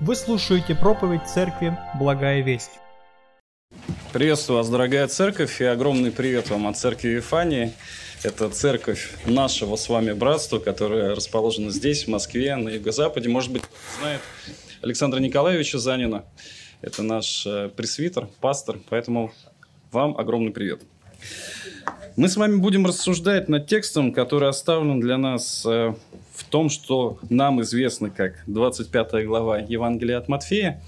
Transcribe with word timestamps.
Вы 0.00 0.14
слушаете 0.14 0.76
проповедь 0.76 1.26
церкви 1.26 1.76
«Благая 1.98 2.40
весть». 2.40 2.70
Приветствую 4.12 4.58
вас, 4.58 4.68
дорогая 4.68 5.08
церковь, 5.08 5.60
и 5.60 5.64
огромный 5.64 6.12
привет 6.12 6.50
вам 6.50 6.68
от 6.68 6.76
церкви 6.76 7.08
Вифании. 7.08 7.72
Это 8.22 8.48
церковь 8.48 9.10
нашего 9.26 9.74
с 9.74 9.88
вами 9.88 10.12
братства, 10.12 10.60
которая 10.60 11.16
расположена 11.16 11.72
здесь, 11.72 12.04
в 12.04 12.10
Москве, 12.10 12.54
на 12.54 12.68
юго-западе. 12.68 13.28
Может 13.28 13.50
быть, 13.50 13.64
знает 13.98 14.20
Александра 14.82 15.18
Николаевича 15.18 15.80
Занина. 15.80 16.24
Это 16.80 17.02
наш 17.02 17.44
э, 17.44 17.68
пресвитер, 17.68 18.28
пастор, 18.40 18.78
поэтому 18.88 19.32
вам 19.90 20.16
огромный 20.16 20.52
привет. 20.52 20.80
Мы 22.18 22.28
с 22.28 22.36
вами 22.36 22.56
будем 22.56 22.84
рассуждать 22.84 23.48
над 23.48 23.68
текстом, 23.68 24.12
который 24.12 24.48
оставлен 24.48 24.98
для 24.98 25.18
нас 25.18 25.64
э, 25.64 25.94
в 26.34 26.44
том, 26.50 26.68
что 26.68 27.20
нам 27.30 27.62
известно 27.62 28.10
как 28.10 28.42
25 28.48 29.24
глава 29.24 29.60
Евангелия 29.60 30.18
от 30.18 30.26
Матфея. 30.26 30.82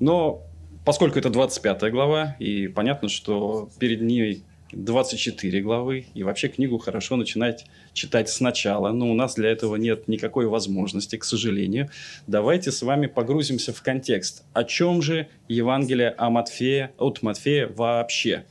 Но 0.00 0.42
поскольку 0.84 1.18
это 1.18 1.30
25 1.30 1.90
глава, 1.90 2.36
и 2.38 2.68
понятно, 2.68 3.08
что 3.08 3.70
перед 3.78 4.02
ней 4.02 4.44
24 4.72 5.62
главы, 5.62 6.08
и 6.12 6.22
вообще 6.22 6.48
книгу 6.48 6.76
хорошо 6.76 7.16
начинать 7.16 7.64
читать 7.94 8.28
сначала, 8.28 8.92
но 8.92 9.10
у 9.10 9.14
нас 9.14 9.36
для 9.36 9.48
этого 9.48 9.76
нет 9.76 10.08
никакой 10.08 10.44
возможности, 10.44 11.16
к 11.16 11.24
сожалению. 11.24 11.88
Давайте 12.26 12.70
с 12.70 12.82
вами 12.82 13.06
погрузимся 13.06 13.72
в 13.72 13.80
контекст. 13.80 14.44
О 14.52 14.62
чем 14.62 15.00
же 15.00 15.28
Евангелие 15.48 16.10
о 16.10 16.28
Матфея, 16.28 16.92
от 16.98 17.22
Матфея 17.22 17.66
вообще? 17.66 18.44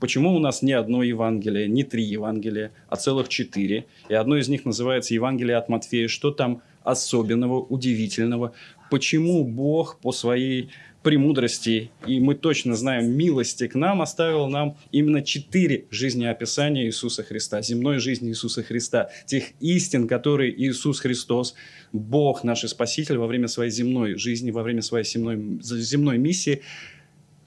Почему 0.00 0.34
у 0.34 0.38
нас 0.38 0.62
не 0.62 0.72
одно 0.72 1.02
Евангелие, 1.02 1.68
не 1.68 1.84
три 1.84 2.02
Евангелия, 2.02 2.72
а 2.88 2.96
целых 2.96 3.28
четыре? 3.28 3.84
И 4.08 4.14
одно 4.14 4.38
из 4.38 4.48
них 4.48 4.64
называется 4.64 5.12
Евангелие 5.12 5.56
от 5.56 5.68
Матфея. 5.68 6.08
Что 6.08 6.30
там 6.30 6.62
особенного, 6.82 7.60
удивительного? 7.60 8.54
Почему 8.90 9.44
Бог 9.44 10.00
по 10.00 10.10
своей 10.10 10.70
премудрости, 11.02 11.90
и 12.06 12.20
мы 12.20 12.34
точно 12.34 12.74
знаем 12.74 13.10
милости 13.12 13.66
к 13.66 13.74
нам, 13.74 14.02
оставил 14.02 14.48
нам 14.48 14.76
именно 14.90 15.22
четыре 15.22 15.86
жизнеописания 15.90 16.84
Иисуса 16.86 17.22
Христа, 17.22 17.62
земной 17.62 17.98
жизни 17.98 18.28
Иисуса 18.28 18.62
Христа, 18.62 19.10
тех 19.26 19.44
истин, 19.60 20.08
которые 20.08 20.54
Иисус 20.62 21.00
Христос, 21.00 21.54
Бог 21.92 22.44
наш 22.44 22.60
Спаситель 22.62 23.16
во 23.16 23.26
время 23.26 23.48
своей 23.48 23.70
земной 23.70 24.16
жизни, 24.16 24.50
во 24.50 24.62
время 24.62 24.82
своей 24.82 25.04
земной, 25.04 25.58
земной 25.62 26.18
миссии– 26.18 26.62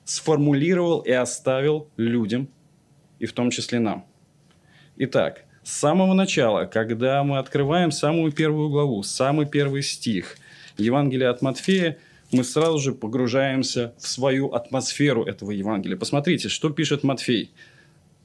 сформулировал 0.05 0.99
и 0.99 1.11
оставил 1.11 1.89
людям, 1.97 2.49
и 3.19 3.25
в 3.25 3.33
том 3.33 3.51
числе 3.51 3.79
нам. 3.79 4.05
Итак, 4.97 5.45
с 5.63 5.71
самого 5.71 6.13
начала, 6.13 6.65
когда 6.65 7.23
мы 7.23 7.37
открываем 7.37 7.91
самую 7.91 8.31
первую 8.31 8.69
главу, 8.69 9.01
самый 9.03 9.45
первый 9.45 9.81
стих 9.81 10.37
Евангелия 10.77 11.29
от 11.29 11.41
Матфея, 11.41 11.97
мы 12.31 12.43
сразу 12.43 12.79
же 12.79 12.93
погружаемся 12.93 13.93
в 13.97 14.07
свою 14.07 14.51
атмосферу 14.53 15.23
этого 15.23 15.51
Евангелия. 15.51 15.97
Посмотрите, 15.97 16.49
что 16.49 16.69
пишет 16.69 17.03
Матфей. 17.03 17.51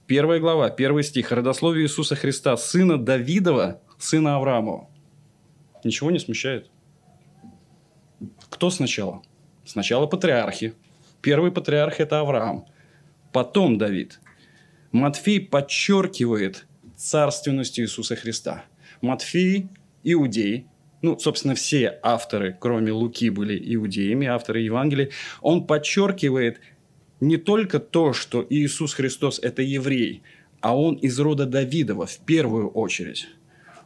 Первая 0.06 0.40
глава, 0.40 0.70
первый 0.70 1.04
стих. 1.04 1.30
Родословие 1.30 1.84
Иисуса 1.84 2.16
Христа, 2.16 2.56
сына 2.56 2.98
Давидова, 2.98 3.80
сына 3.98 4.36
Авраамова. 4.36 4.88
Ничего 5.84 6.10
не 6.10 6.18
смущает? 6.18 6.70
Кто 8.48 8.70
сначала? 8.70 9.22
Сначала 9.64 10.06
патриархи, 10.06 10.74
Первый 11.20 11.50
патриарх– 11.50 11.94
это 12.00 12.20
Авраам, 12.20 12.66
потом 13.32 13.78
Давид. 13.78 14.20
Матфей 14.92 15.40
подчеркивает 15.40 16.66
царственность 16.96 17.78
Иисуса 17.80 18.16
Христа. 18.16 18.64
Матфей– 19.00 19.68
иудей, 20.04 20.66
ну, 21.02 21.18
собственно, 21.18 21.54
все 21.54 21.98
авторы, 22.02 22.56
кроме 22.58 22.92
Луки, 22.92 23.30
были 23.30 23.60
иудеями, 23.74 24.26
авторы 24.26 24.60
Евангелия. 24.60 25.10
Он 25.40 25.66
подчеркивает 25.66 26.60
не 27.20 27.36
только 27.36 27.78
то, 27.78 28.12
что 28.12 28.44
Иисус 28.48 28.94
Христос– 28.94 29.38
это 29.42 29.62
еврей, 29.62 30.22
а 30.60 30.76
он 30.76 30.94
из 30.96 31.18
рода 31.20 31.46
Давидова 31.46 32.06
в 32.06 32.18
первую 32.18 32.68
очередь. 32.70 33.28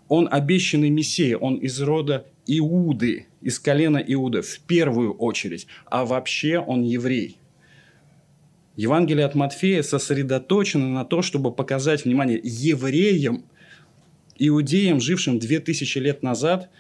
Он 0.09 0.29
обещанный 0.31 0.91
Мессия, 0.91 1.37
он 1.37 1.57
из 1.57 1.81
рода 1.81 2.27
Иуды, 2.47 3.27
из 3.41 3.59
колена 3.59 3.99
Иуда 3.99 4.43
в 4.43 4.61
первую 4.61 5.15
очередь, 5.15 5.67
а 5.87 6.05
вообще 6.05 6.59
он 6.59 6.83
еврей. 6.83 7.39
Евангелие 8.77 9.27
от 9.27 9.35
Матфея 9.35 9.83
сосредоточено 9.83 10.89
на 10.89 11.05
то, 11.05 11.23
чтобы 11.23 11.53
показать, 11.53 12.05
внимание, 12.05 12.41
евреям, 12.43 13.45
иудеям, 14.39 15.01
жившим 15.01 15.39
2000 15.39 15.99
лет 15.99 16.23
назад, 16.23 16.71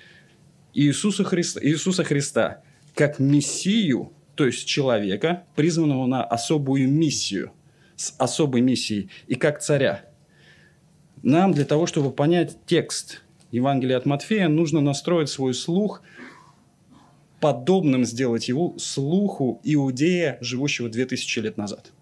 Иисуса 0.74 1.22
Христа, 1.24 1.60
Иисуса 1.62 2.02
Христа 2.02 2.62
как 2.94 3.18
Мессию, 3.18 4.12
то 4.34 4.46
есть 4.46 4.66
человека, 4.66 5.44
призванного 5.54 6.06
на 6.06 6.24
особую 6.24 6.88
миссию, 6.88 7.52
с 7.96 8.14
особой 8.18 8.60
миссией, 8.60 9.10
и 9.26 9.34
как 9.34 9.60
царя. 9.60 10.06
Нам 11.22 11.52
для 11.52 11.64
того, 11.64 11.86
чтобы 11.86 12.10
понять 12.10 12.56
текст 12.66 13.22
Евангелия 13.52 13.96
от 13.96 14.06
Матфея, 14.06 14.48
нужно 14.48 14.80
настроить 14.80 15.28
свой 15.28 15.54
слух, 15.54 16.02
подобным 17.40 18.04
сделать 18.04 18.48
его 18.48 18.74
слуху 18.78 19.60
иудея, 19.62 20.38
живущего 20.40 20.88
2000 20.88 21.38
лет 21.40 21.56
назад. 21.56 21.92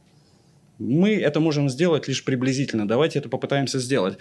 Мы 0.79 1.17
это 1.17 1.41
можем 1.41 1.69
сделать 1.69 2.09
лишь 2.09 2.25
приблизительно. 2.25 2.89
Давайте 2.89 3.19
это 3.19 3.29
попытаемся 3.29 3.79
сделать. 3.79 4.17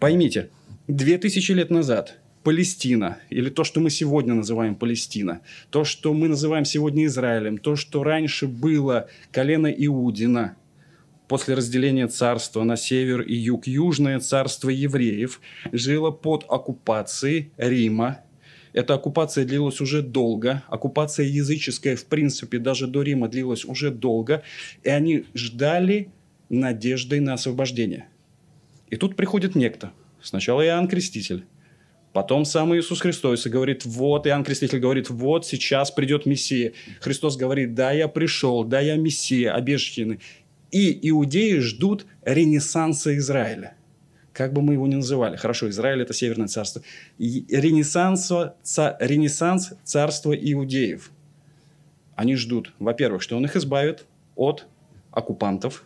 Поймите, 0.00 0.50
2000 0.88 1.52
лет 1.52 1.70
назад 1.70 2.18
Палестина, 2.42 3.18
или 3.30 3.50
то, 3.50 3.62
что 3.62 3.80
мы 3.80 3.90
сегодня 3.90 4.34
называем 4.34 4.74
Палестина, 4.74 5.42
то, 5.70 5.84
что 5.84 6.12
мы 6.12 6.26
называем 6.26 6.64
сегодня 6.64 7.06
Израилем, 7.06 7.58
то, 7.58 7.76
что 7.76 8.02
раньше 8.02 8.48
было 8.48 9.08
колено 9.30 9.68
Иудина– 9.68 10.56
после 11.32 11.54
разделения 11.54 12.08
царства 12.08 12.62
на 12.62 12.76
север 12.76 13.22
и 13.22 13.34
юг, 13.34 13.66
южное 13.66 14.20
царство 14.20 14.68
евреев 14.68 15.40
жило 15.72 16.10
под 16.10 16.44
оккупацией 16.46 17.52
Рима. 17.56 18.18
Эта 18.74 18.92
оккупация 18.92 19.46
длилась 19.46 19.80
уже 19.80 20.02
долго. 20.02 20.62
Оккупация 20.68 21.24
языческая, 21.24 21.96
в 21.96 22.04
принципе, 22.04 22.58
даже 22.58 22.86
до 22.86 23.00
Рима 23.00 23.28
длилась 23.28 23.64
уже 23.64 23.90
долго. 23.90 24.42
И 24.82 24.90
они 24.90 25.24
ждали 25.32 26.10
надеждой 26.50 27.20
на 27.20 27.32
освобождение. 27.32 28.08
И 28.90 28.96
тут 28.96 29.16
приходит 29.16 29.54
некто. 29.54 29.90
Сначала 30.20 30.60
Иоанн 30.60 30.86
Креститель. 30.86 31.46
Потом 32.12 32.44
сам 32.44 32.76
Иисус 32.76 33.00
Христос 33.00 33.46
и 33.46 33.48
говорит, 33.48 33.86
вот, 33.86 34.26
Иоанн 34.26 34.44
Креститель 34.44 34.80
говорит, 34.80 35.08
вот, 35.08 35.46
сейчас 35.46 35.90
придет 35.90 36.26
Мессия. 36.26 36.74
Христос 37.00 37.38
говорит, 37.38 37.74
да, 37.74 37.90
я 37.90 38.06
пришел, 38.06 38.64
да, 38.64 38.80
я 38.80 38.96
Мессия, 38.96 39.54
обещанный 39.54 40.20
и 40.72 41.10
иудеи 41.10 41.58
ждут 41.58 42.06
ренессанса 42.22 43.16
Израиля. 43.18 43.76
Как 44.32 44.54
бы 44.54 44.62
мы 44.62 44.72
его 44.72 44.86
ни 44.86 44.94
называли. 44.94 45.36
Хорошо, 45.36 45.68
Израиль– 45.68 46.00
это 46.02 46.14
Северное 46.14 46.48
царство. 46.48 46.82
Ренессанс, 47.18 48.32
ца, 48.62 48.96
ренессанс 48.98 49.74
царства 49.84 50.32
иудеев. 50.32 51.12
Они 52.16 52.34
ждут, 52.36 52.72
во-первых, 52.78 53.20
что 53.20 53.36
он 53.36 53.44
их 53.44 53.54
избавит 53.56 54.06
от 54.34 54.66
оккупантов, 55.10 55.84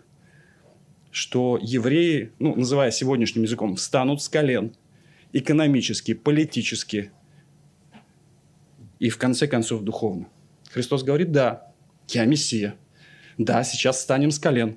что 1.10 1.58
евреи, 1.60 2.32
ну, 2.38 2.54
называя 2.54 2.92
сегодняшним 2.92 3.42
языком, 3.42 3.74
встанут 3.74 4.22
с 4.22 4.28
колен 4.28 4.76
экономически, 5.32 6.14
политически 6.14 7.10
и, 9.00 9.08
в 9.08 9.18
конце 9.18 9.48
концов, 9.48 9.82
духовно. 9.82 10.28
Христос 10.70 11.02
говорит, 11.02 11.32
да, 11.32 11.72
я 12.08 12.24
Мессия– 12.24 12.76
да, 13.38 13.64
сейчас 13.64 13.98
встанем 13.98 14.30
с 14.30 14.38
колен. 14.38 14.76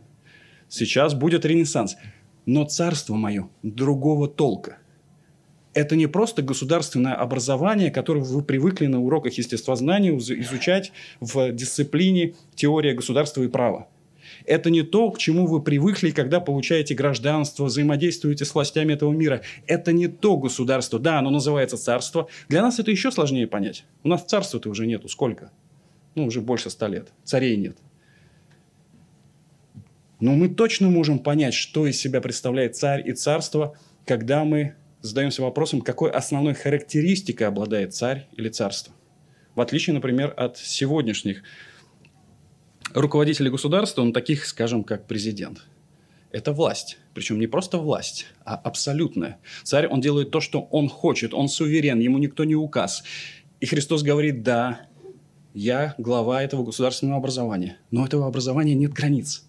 Сейчас 0.67 1.13
будет 1.13 1.45
ренессанс. 1.45 1.95
Но 2.45 2.65
царство 2.65 3.15
мое 3.15 3.49
другого 3.63 4.27
толка. 4.27 4.77
Это 5.73 5.95
не 5.95 6.07
просто 6.07 6.41
государственное 6.41 7.13
образование, 7.13 7.91
которое 7.91 8.21
вы 8.21 8.41
привыкли 8.41 8.87
на 8.87 9.01
уроках 9.01 9.33
естествознания 9.33 10.15
изучать 10.17 10.91
в 11.19 11.51
дисциплине 11.51 12.33
теория 12.55 12.93
государства 12.93 13.43
и 13.43 13.47
права. 13.47 13.87
Это 14.45 14.69
не 14.69 14.83
то, 14.83 15.11
к 15.11 15.17
чему 15.17 15.45
вы 15.45 15.61
привыкли, 15.61 16.11
когда 16.11 16.39
получаете 16.39 16.95
гражданство, 16.95 17.65
взаимодействуете 17.65 18.45
с 18.45 18.53
властями 18.53 18.93
этого 18.93 19.11
мира. 19.11 19.41
Это 19.67 19.91
не 19.91 20.07
то 20.07 20.37
государство. 20.37 20.99
Да, 20.99 21.19
оно 21.19 21.29
называется 21.29 21.77
царство. 21.77 22.27
Для 22.47 22.61
нас 22.61 22.79
это 22.79 22.91
еще 22.91 23.11
сложнее 23.11 23.47
понять. 23.47 23.85
У 24.03 24.07
нас 24.07 24.23
царства-то 24.23 24.69
уже 24.69 24.87
нету. 24.87 25.07
Сколько? 25.07 25.51
Ну, 26.15 26.25
уже 26.25 26.41
больше 26.41 26.69
ста 26.69 26.87
лет. 26.87 27.09
Царей 27.23 27.57
нет. 27.57 27.77
Но 30.19 30.33
мы 30.33 30.49
точно 30.49 30.89
можем 30.89 31.19
понять, 31.19 31.53
что 31.53 31.87
из 31.87 31.99
себя 31.99 32.21
представляет 32.21 32.75
царь 32.75 33.07
и 33.07 33.13
царство, 33.13 33.77
когда 34.05 34.43
мы 34.43 34.75
задаемся 35.01 35.41
вопросом, 35.41 35.81
какой 35.81 36.11
основной 36.11 36.53
характеристикой 36.53 37.47
обладает 37.47 37.93
царь 37.93 38.27
или 38.33 38.49
царство. 38.49 38.93
В 39.55 39.61
отличие, 39.61 39.93
например, 39.93 40.33
от 40.35 40.57
сегодняшних 40.57 41.43
руководителей 42.93 43.49
государства, 43.49 44.01
он 44.01 44.13
таких, 44.13 44.45
скажем, 44.45 44.83
как 44.83 45.07
президент. 45.07 45.65
Это 46.31 46.53
власть. 46.53 46.97
Причем 47.13 47.39
не 47.39 47.47
просто 47.47 47.77
власть, 47.77 48.27
а 48.45 48.55
абсолютная. 48.55 49.39
Царь, 49.63 49.87
он 49.87 49.99
делает 49.99 50.31
то, 50.31 50.41
что 50.41 50.61
он 50.61 50.87
хочет, 50.87 51.33
он 51.33 51.49
суверен, 51.49 51.99
ему 51.99 52.17
никто 52.17 52.43
не 52.43 52.55
указ. 52.55 53.03
И 53.59 53.65
Христос 53.65 54.03
говорит, 54.03 54.43
да, 54.43 54.81
Я 55.53 55.95
глава 55.97 56.43
этого 56.43 56.63
государственного 56.63 57.17
образования. 57.17 57.77
Но 57.89 58.05
этого 58.05 58.27
образования 58.27 58.75
нет 58.75 58.93
границ. 58.93 59.48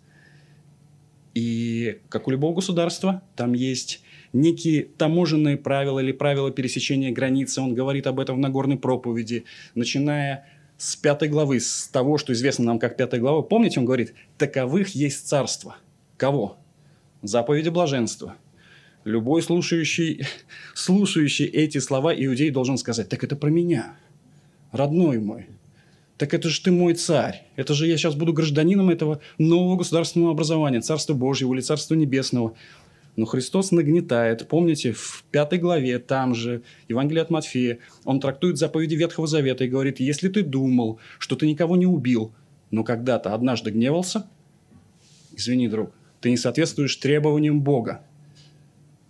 И, 1.34 2.00
как 2.08 2.26
у 2.28 2.30
любого 2.30 2.54
государства, 2.54 3.22
там 3.36 3.52
есть 3.52 4.02
некие 4.32 4.82
таможенные 4.82 5.56
правила 5.56 6.00
или 6.00 6.12
правила 6.12 6.50
пересечения 6.50 7.12
границы. 7.12 7.60
Он 7.60 7.74
говорит 7.74 8.06
об 8.06 8.20
этом 8.20 8.36
в 8.36 8.38
Нагорной 8.40 8.76
проповеди, 8.76 9.44
начиная 9.74 10.46
с 10.76 10.96
пятой 10.96 11.28
главы, 11.28 11.60
с 11.60 11.88
того, 11.88 12.18
что 12.18 12.32
известно 12.32 12.64
нам 12.64 12.78
как 12.78 12.96
пятая 12.96 13.20
глава. 13.20 13.42
Помните, 13.42 13.80
он 13.80 13.86
говорит, 13.86 14.14
таковых 14.38 14.94
есть 14.94 15.28
царство. 15.28 15.76
Кого? 16.16 16.58
Заповеди 17.22 17.68
блаженства. 17.68 18.36
Любой 19.04 19.42
слушающий, 19.42 20.24
слушающий 20.74 21.46
эти 21.46 21.78
слова 21.78 22.14
иудей 22.14 22.50
должен 22.50 22.76
сказать, 22.78 23.08
так 23.08 23.22
это 23.24 23.36
про 23.36 23.50
меня, 23.50 23.96
родной 24.72 25.18
мой. 25.18 25.46
Так 26.20 26.34
это 26.34 26.50
же 26.50 26.60
ты 26.60 26.70
мой 26.70 26.92
царь. 26.92 27.46
Это 27.56 27.72
же 27.72 27.86
я 27.86 27.96
сейчас 27.96 28.14
буду 28.14 28.34
гражданином 28.34 28.90
этого 28.90 29.22
нового 29.38 29.76
государственного 29.76 30.32
образования, 30.32 30.82
Царства 30.82 31.14
Божьего 31.14 31.54
или 31.54 31.62
Царства 31.62 31.94
Небесного. 31.94 32.52
Но 33.16 33.24
Христос 33.24 33.72
нагнетает. 33.72 34.46
Помните, 34.46 34.92
в 34.92 35.24
пятой 35.30 35.58
главе, 35.58 35.98
там 35.98 36.34
же, 36.34 36.60
Евангелие 36.90 37.22
от 37.22 37.30
Матфея, 37.30 37.78
он 38.04 38.20
трактует 38.20 38.58
заповеди 38.58 38.96
Ветхого 38.96 39.26
Завета 39.26 39.64
и 39.64 39.68
говорит, 39.68 39.98
если 39.98 40.28
ты 40.28 40.42
думал, 40.42 41.00
что 41.18 41.36
ты 41.36 41.46
никого 41.46 41.74
не 41.78 41.86
убил, 41.86 42.34
но 42.70 42.84
когда-то 42.84 43.32
однажды 43.32 43.70
гневался, 43.70 44.26
извини, 45.34 45.68
друг, 45.68 45.90
ты 46.20 46.28
не 46.28 46.36
соответствуешь 46.36 46.96
требованиям 46.96 47.62
Бога. 47.62 48.02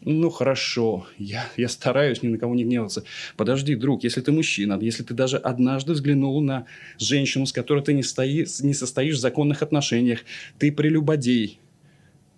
Ну, 0.03 0.31
хорошо, 0.31 1.07
я, 1.19 1.45
я 1.59 1.69
стараюсь 1.69 2.23
ни 2.23 2.29
на 2.29 2.39
кого 2.39 2.55
не 2.55 2.65
гневаться. 2.65 3.05
Подожди, 3.37 3.75
друг, 3.75 4.03
если 4.03 4.23
ты 4.23 4.33
мужчина, 4.33 4.79
если 4.81 5.03
ты 5.03 5.13
даже 5.13 5.37
однажды 5.37 5.93
взглянул 5.93 6.41
на 6.41 6.65
женщину, 6.99 7.45
с 7.45 7.53
которой 7.53 7.85
ты 7.85 7.93
не, 7.93 8.03
стои, 8.03 8.47
не 8.61 8.73
состоишь 8.73 9.17
в 9.17 9.21
законных 9.21 9.61
отношениях, 9.61 10.21
ты 10.59 10.73
прелюбодей. 10.73 11.61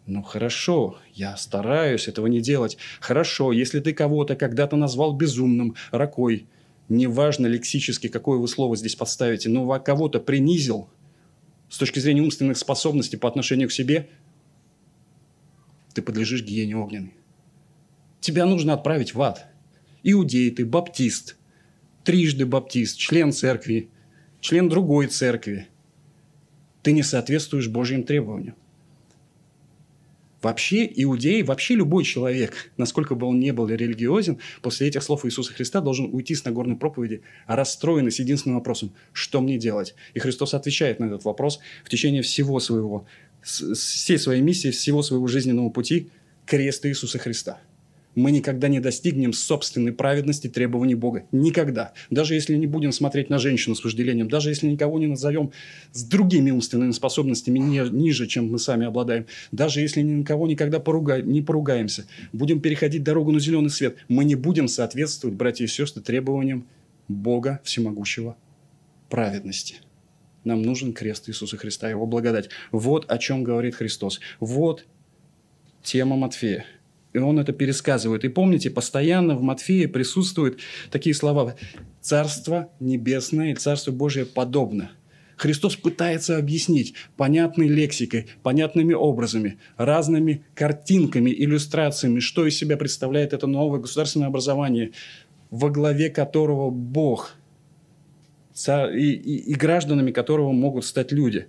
Ну, 0.07 0.23
хорошо, 0.23 0.99
я 1.15 1.37
стараюсь 1.37 2.09
этого 2.09 2.27
не 2.27 2.41
делать. 2.41 2.79
Хорошо, 2.99 3.53
если 3.53 3.79
ты 3.79 3.93
кого-то 3.93 4.35
когда-то 4.35 4.75
назвал 4.75 5.13
безумным, 5.13 5.77
ракой, 5.93 6.47
неважно 6.89 7.47
лексически, 7.47 8.09
какое 8.09 8.39
вы 8.39 8.49
слово 8.49 8.77
здесь 8.77 8.97
подставите, 8.97 9.49
но 9.49 9.79
кого-то 9.79 10.19
принизил 10.19 10.89
с 11.69 11.79
точки 11.79 12.01
зрения 12.01 12.23
умственных 12.23 12.59
способностей 12.59 13.17
по 13.17 13.29
отношению 13.29 13.69
к 13.69 13.73
себе, 13.73 14.09
ты 15.95 16.03
подлежишь 16.03 16.43
гиене 16.43 16.77
огненной 16.77 17.13
тебя 18.23 18.47
нужно 18.47 18.73
отправить 18.73 19.15
в 19.15 19.21
ад. 19.21 19.47
Иудей 20.03 20.51
ты, 20.51 20.65
баптист, 20.65 21.37
трижды 22.05 22.47
баптист, 22.47 22.97
член 22.97 23.33
церкви, 23.33 23.91
член 24.41 24.69
другой 24.69 25.09
церкви. 25.09 25.67
Ты 26.83 26.93
не 26.93 27.03
соответствуешь 27.03 27.69
Божьим 27.69 28.05
требованиям. 28.05 28.55
Вообще 30.41 30.91
иудей, 30.97 31.45
вообще 31.45 31.77
любой 31.77 32.03
человек, 32.03 32.73
насколько 32.77 33.15
бы 33.15 33.29
он 33.29 33.39
не 33.39 33.53
был 33.53 33.69
религиозен, 33.69 34.39
после 34.61 34.89
этих 34.89 35.05
слов 35.05 35.25
Иисуса 35.25 35.53
Христа 35.53 35.81
должен 35.81 36.13
уйти 36.13 36.35
с 36.35 36.45
Нагорной 36.45 36.75
проповеди, 36.75 37.23
расстроенный 37.47 38.11
с 38.11 38.19
единственным 38.19 38.59
вопросом– 38.59 38.93
что 39.13 39.41
мне 39.41 39.57
делать? 39.57 39.95
И 40.15 40.19
Христос 40.19 40.55
отвечает 40.55 40.99
на 40.99 41.05
этот 41.05 41.25
вопрос 41.25 41.61
в 41.85 41.91
течение 41.91 42.23
всего 42.23 42.59
своего, 42.59 43.07
всей 43.43 44.19
своей 44.19 44.43
миссии, 44.43 44.73
всего 44.73 45.03
своего 45.03 45.29
жизненного 45.29 45.71
пути– 45.71 46.09
креста 46.47 46.89
Иисуса 46.89 47.21
Христа– 47.21 47.61
мы 48.15 48.31
никогда 48.31 48.69
не 48.69 48.81
достигнем 48.81 49.33
собственной 49.33 49.93
праведности 49.93 50.49
требований 50.49 50.95
Бога. 50.95 51.25
Никогда. 51.33 51.93
Даже 52.11 52.35
если 52.35 52.57
не 52.57 52.67
будем 52.67 52.93
смотреть 52.93 53.31
на 53.31 53.39
женщину 53.39 53.75
с 53.75 53.83
вожделением, 53.83 54.29
даже 54.29 54.51
если 54.51 54.67
никого 54.67 54.99
не 54.99 55.07
назовем 55.07 55.53
с 55.93 56.05
другими 56.05 56.51
умственными 56.51 56.93
способностями 56.93 57.59
ниже, 57.59 58.27
чем 58.27 58.51
мы 58.51 58.59
сами 58.59 58.87
обладаем, 58.87 59.27
даже 59.51 59.81
если 59.81 60.03
никого 60.03 60.47
никогда 60.47 60.81
поруга... 60.81 61.23
не 61.23 61.43
поругаемся, 61.43 62.07
будем 62.33 62.61
переходить 62.61 63.03
дорогу 63.03 63.33
на 63.33 63.41
зеленый 63.41 63.71
свет, 63.71 63.97
мы 64.09 64.25
не 64.25 64.35
будем 64.35 64.69
соответствовать, 64.69 65.37
братья 65.37 65.65
и 65.65 65.69
сестры, 65.69 66.03
требованиям 66.03 66.67
Бога 67.09 67.61
Всемогущего 67.65 68.37
праведности. 69.09 69.77
Нам 70.45 70.63
нужен 70.63 70.93
крест 70.93 71.29
Иисуса 71.29 71.57
Христа, 71.57 71.89
Его 71.89 72.07
благодать. 72.07 72.49
Вот 72.73 73.11
о 73.11 73.19
чем 73.19 73.45
говорит 73.45 73.77
Христос. 73.77 74.21
Вот 74.41 74.87
тема 75.83 76.17
Матфея. 76.17 76.65
И 77.13 77.19
он 77.19 77.39
это 77.39 77.53
пересказывает. 77.53 78.25
И 78.25 78.29
помните, 78.29 78.71
постоянно 78.71 79.37
в 79.37 79.43
Матфея 79.43 79.89
присутствуют 79.89 80.61
такие 80.91 81.15
слова 81.15 81.57
«Царство 82.01 82.71
небесное 82.81 83.55
Царство 83.55 83.93
Божие 83.93 84.25
подобно». 84.25 84.91
Христос 85.37 85.77
пытается 85.77 86.37
объяснить 86.37 86.95
понятной 87.17 87.67
лексикой, 87.67 88.29
понятными 88.43 88.95
образами, 88.95 89.59
разными 89.77 90.45
картинками, 90.55 91.31
иллюстрациями, 91.31 92.21
что 92.21 92.47
из 92.47 92.57
себя 92.57 92.77
представляет 92.77 93.33
это 93.33 93.47
новое 93.47 93.81
государственное 93.81 94.29
образование, 94.29 94.93
во 95.51 95.69
главе 95.69 96.11
которого 96.11 96.71
Бог 96.71 97.35
и, 98.55 99.13
и, 99.13 99.37
и 99.51 99.55
гражданами 99.55 100.13
которого 100.13 100.53
могут 100.53 100.85
стать 100.85 101.13
люди. 101.13 101.49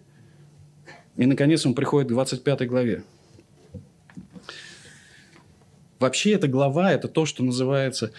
И, 1.16 1.26
наконец, 1.26 1.66
он 1.66 1.76
приходит 1.76 2.10
к 2.10 2.14
25 2.14 2.68
главе. 2.68 3.04
Вообще 6.04 6.34
эта 6.34 6.50
глава, 6.50 6.92
это 6.92 7.08
то, 7.08 7.26
что 7.26 7.46
называется 7.46 8.12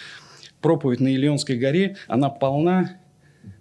проповедь 0.62 1.00
на 1.00 1.08
Илионской 1.08 1.58
горе, 1.58 1.98
она 2.08 2.31
полна 2.31 2.96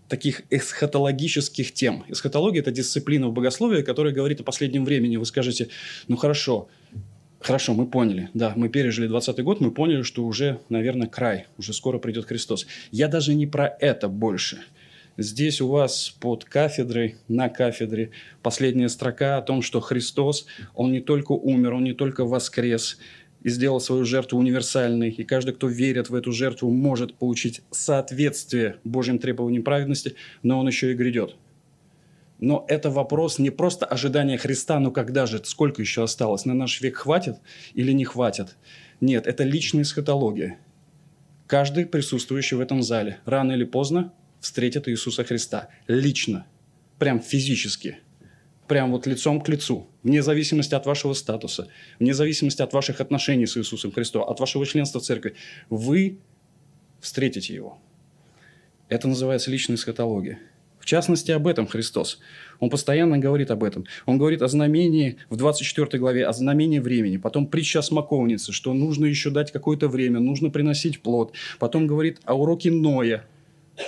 таких 0.08 0.44
эсхатологических 0.50 1.74
тем. 1.74 2.06
Эсхатология– 2.08 2.62
это 2.62 2.72
дисциплина 2.72 3.28
в 3.28 3.34
богословии, 3.34 3.81
которая 3.81 4.14
говорит 4.14 4.40
о 4.40 4.46
последнем 4.46 4.86
времени. 4.86 5.18
Вы 5.18 5.25
скажете, 5.25 5.68
ну 6.08 6.16
хорошо, 6.16 6.70
Хорошо, 7.42 7.74
мы 7.74 7.86
поняли. 7.86 8.30
Да, 8.34 8.54
мы 8.56 8.70
пережили 8.70 9.08
20 9.08 9.44
год, 9.44 9.60
мы 9.60 9.72
поняли, 9.72 10.04
что 10.04 10.24
уже, 10.24 10.62
наверное, 10.70 11.10
край, 11.10 11.48
уже 11.58 11.74
скоро 11.74 12.00
придет 12.00 12.24
Христос. 12.24 12.66
Я 12.92 13.10
даже 13.10 13.34
не 13.34 13.46
про 13.46 13.68
это 13.68 14.08
больше. 14.08 14.60
Здесь 15.18 15.62
у 15.62 15.68
вас 15.68 16.16
под 16.22 16.44
кафедрой, 16.46 17.18
на 17.28 17.50
кафедре, 17.50 18.10
последняя 18.42 18.90
строка 18.90 19.38
о 19.38 19.42
том, 19.42 19.62
что 19.62 19.80
Христос, 19.80 20.48
Он 20.74 20.92
не 20.92 21.02
только 21.02 21.34
умер, 21.34 21.74
Он 21.74 21.84
не 21.84 21.94
только 21.94 22.25
воскрес, 22.25 22.98
и 23.44 23.50
сделал 23.50 23.80
свою 23.80 24.06
жертву 24.06 24.40
универсальной, 24.40 25.10
и 25.10 25.24
каждый, 25.24 25.54
кто 25.54 25.68
верит 25.68 26.10
в 26.10 26.16
эту 26.16 26.31
жертву, 26.31 26.72
может 26.72 27.16
получить 27.16 27.62
соответствие 27.72 28.78
Божьим 28.84 29.19
требованиям 29.19 29.63
праведности, 29.63 30.16
но 30.42 30.60
он 30.60 30.68
еще 30.68 30.92
и 30.92 30.95
грядет. 30.95 31.36
Но 32.40 32.66
это 32.68 32.89
вопрос 32.89 33.39
не 33.39 33.51
просто 33.51 33.86
ожидания 33.86 34.38
Христа, 34.38 34.79
но 34.79 34.91
когда 34.91 35.25
же, 35.25 35.41
сколько 35.46 35.82
еще 35.82 36.03
осталось, 36.03 36.46
на 36.46 36.53
наш 36.53 36.82
век 36.82 36.98
хватит 36.98 37.38
или 37.74 37.91
не 37.91 38.06
хватит? 38.06 38.56
Нет, 39.00 39.27
это 39.27 39.44
личная 39.44 39.84
эсхатология. 39.84 40.58
Каждый 41.48 41.86
присутствующий 41.86 42.58
в 42.58 42.62
этом 42.62 42.82
зале 42.82 43.20
рано 43.25 43.51
или 43.51 43.63
поздно 43.63 44.13
встретит 44.39 44.89
Иисуса 44.89 45.24
Христа. 45.24 45.70
Лично. 45.88 46.46
Прям 47.00 47.22
физически 47.22 48.00
прям 48.67 48.91
вот 48.91 49.08
лицом 49.08 49.41
к 49.41 49.50
лицу, 49.50 49.88
вне 50.03 50.22
зависимости 50.22 50.75
от 50.75 50.86
вашего 50.86 51.13
статуса, 51.13 51.67
вне 52.00 52.13
зависимости 52.13 52.62
от 52.62 52.74
ваших 52.74 53.01
отношений 53.01 53.46
с 53.46 53.58
Иисусом 53.58 53.91
Христом, 53.91 54.24
от 54.24 54.39
вашего 54.39 54.65
членства 54.65 55.00
в 55.00 55.03
церкви, 55.03 55.36
вы 55.70 56.20
встретите 57.00 57.53
Его. 57.53 57.77
Это 58.89 59.08
называется 59.08 59.51
личная 59.51 59.75
эсхатология. 59.75 60.39
В 60.84 60.86
частности, 60.86 61.32
об 61.32 61.48
этом 61.48 61.65
Христос. 61.65 62.20
Он 62.60 62.70
постоянно 62.70 63.17
говорит 63.17 63.51
об 63.51 63.63
этом. 63.63 63.86
Он 64.05 64.17
говорит 64.17 64.41
о 64.41 64.50
знамении 64.50 65.17
в 65.29 65.38
24 65.38 65.98
главе, 65.98 66.25
о 66.25 66.34
знамении 66.34 66.79
времени. 66.79 67.15
Потом 67.15 67.48
притча 67.48 67.79
о 67.79 67.82
смоковнице, 67.82 68.51
что 68.51 68.74
нужно 68.74 69.05
еще 69.05 69.29
дать 69.29 69.53
какое-то 69.53 69.88
время, 69.88 70.20
нужно 70.20 70.50
приносить 70.50 71.01
плод. 71.01 71.34
Потом 71.58 71.88
говорит 71.88 72.20
о 72.25 72.34
уроке 72.34 72.70
Ноя, 72.70 73.25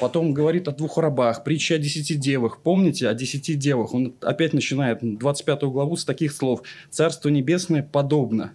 Потом 0.02 0.34
говорит 0.34 0.68
о 0.68 0.72
двух 0.72 0.98
рабах, 0.98 1.44
притча 1.44 1.76
о 1.76 1.78
десяти 1.78 2.16
девах. 2.16 2.62
Помните 2.62 3.08
о 3.08 3.14
десяти 3.14 3.54
девах? 3.54 3.94
Он 3.94 4.16
опять 4.22 4.54
начинает 4.54 5.00
25 5.02 5.64
главу 5.64 5.96
с 5.96 6.06
таких 6.06 6.34
слов. 6.34 6.64
«Царство 6.90 7.30
небесное 7.30 7.84
подобно» 7.84 8.54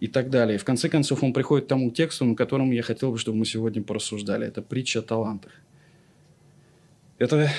и 0.00 0.08
так 0.08 0.30
далее. 0.30 0.56
И 0.56 0.58
в 0.58 0.64
конце 0.64 0.88
концов 0.88 1.22
он 1.22 1.32
приходит 1.32 1.66
к 1.66 1.68
тому 1.68 1.90
тексту, 1.90 2.24
на 2.24 2.34
котором 2.34 2.70
я 2.70 2.82
хотел 2.82 3.12
бы, 3.12 3.18
чтобы 3.18 3.38
мы 3.38 3.44
сегодня 3.44 3.82
порассуждали. 3.82 4.46
Это 4.46 4.62
притча 4.62 5.00
о 5.00 5.02
талантах. 5.02 5.52
Это 7.18 7.50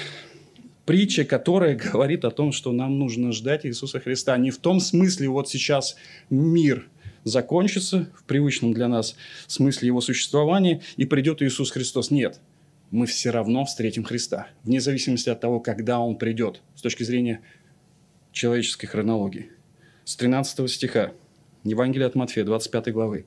притча, 0.85 1.25
которая 1.25 1.75
говорит 1.91 2.25
о 2.25 2.31
том, 2.31 2.51
что 2.51 2.71
нам 2.71 2.97
нужно 2.97 3.31
ждать 3.33 3.67
Иисуса 3.67 3.99
Христа. 3.99 4.35
Не 4.37 4.49
в 4.49 4.57
том 4.57 4.79
смысле, 4.79 5.29
вот 5.29 5.47
сейчас 5.47 5.95
мир 6.31 6.87
закончится 7.23 8.09
в 8.15 8.23
привычном 8.23 8.73
для 8.73 8.87
нас 8.87 9.15
смысле 9.47 9.87
его 9.87 10.01
существования, 10.01 10.81
и 10.95 11.05
придет 11.05 11.41
Иисус 11.41 11.71
Христос. 11.71 12.09
Нет 12.09 12.39
мы 12.91 13.05
все 13.05 13.31
равно 13.31 13.65
встретим 13.65 14.03
Христа, 14.03 14.47
вне 14.63 14.79
зависимости 14.79 15.29
от 15.29 15.39
того, 15.39 15.59
когда 15.59 15.99
Он 15.99 16.17
придет, 16.17 16.61
с 16.75 16.81
точки 16.81 17.03
зрения 17.03 17.41
человеческой 18.31 18.87
хронологии. 18.87 19.49
С 20.05 20.15
13 20.15 20.69
стиха, 20.69 21.11
Евангелие 21.63 22.07
от 22.07 22.15
Матфея, 22.15 22.45
25 22.45 22.93
главы, 22.93 23.25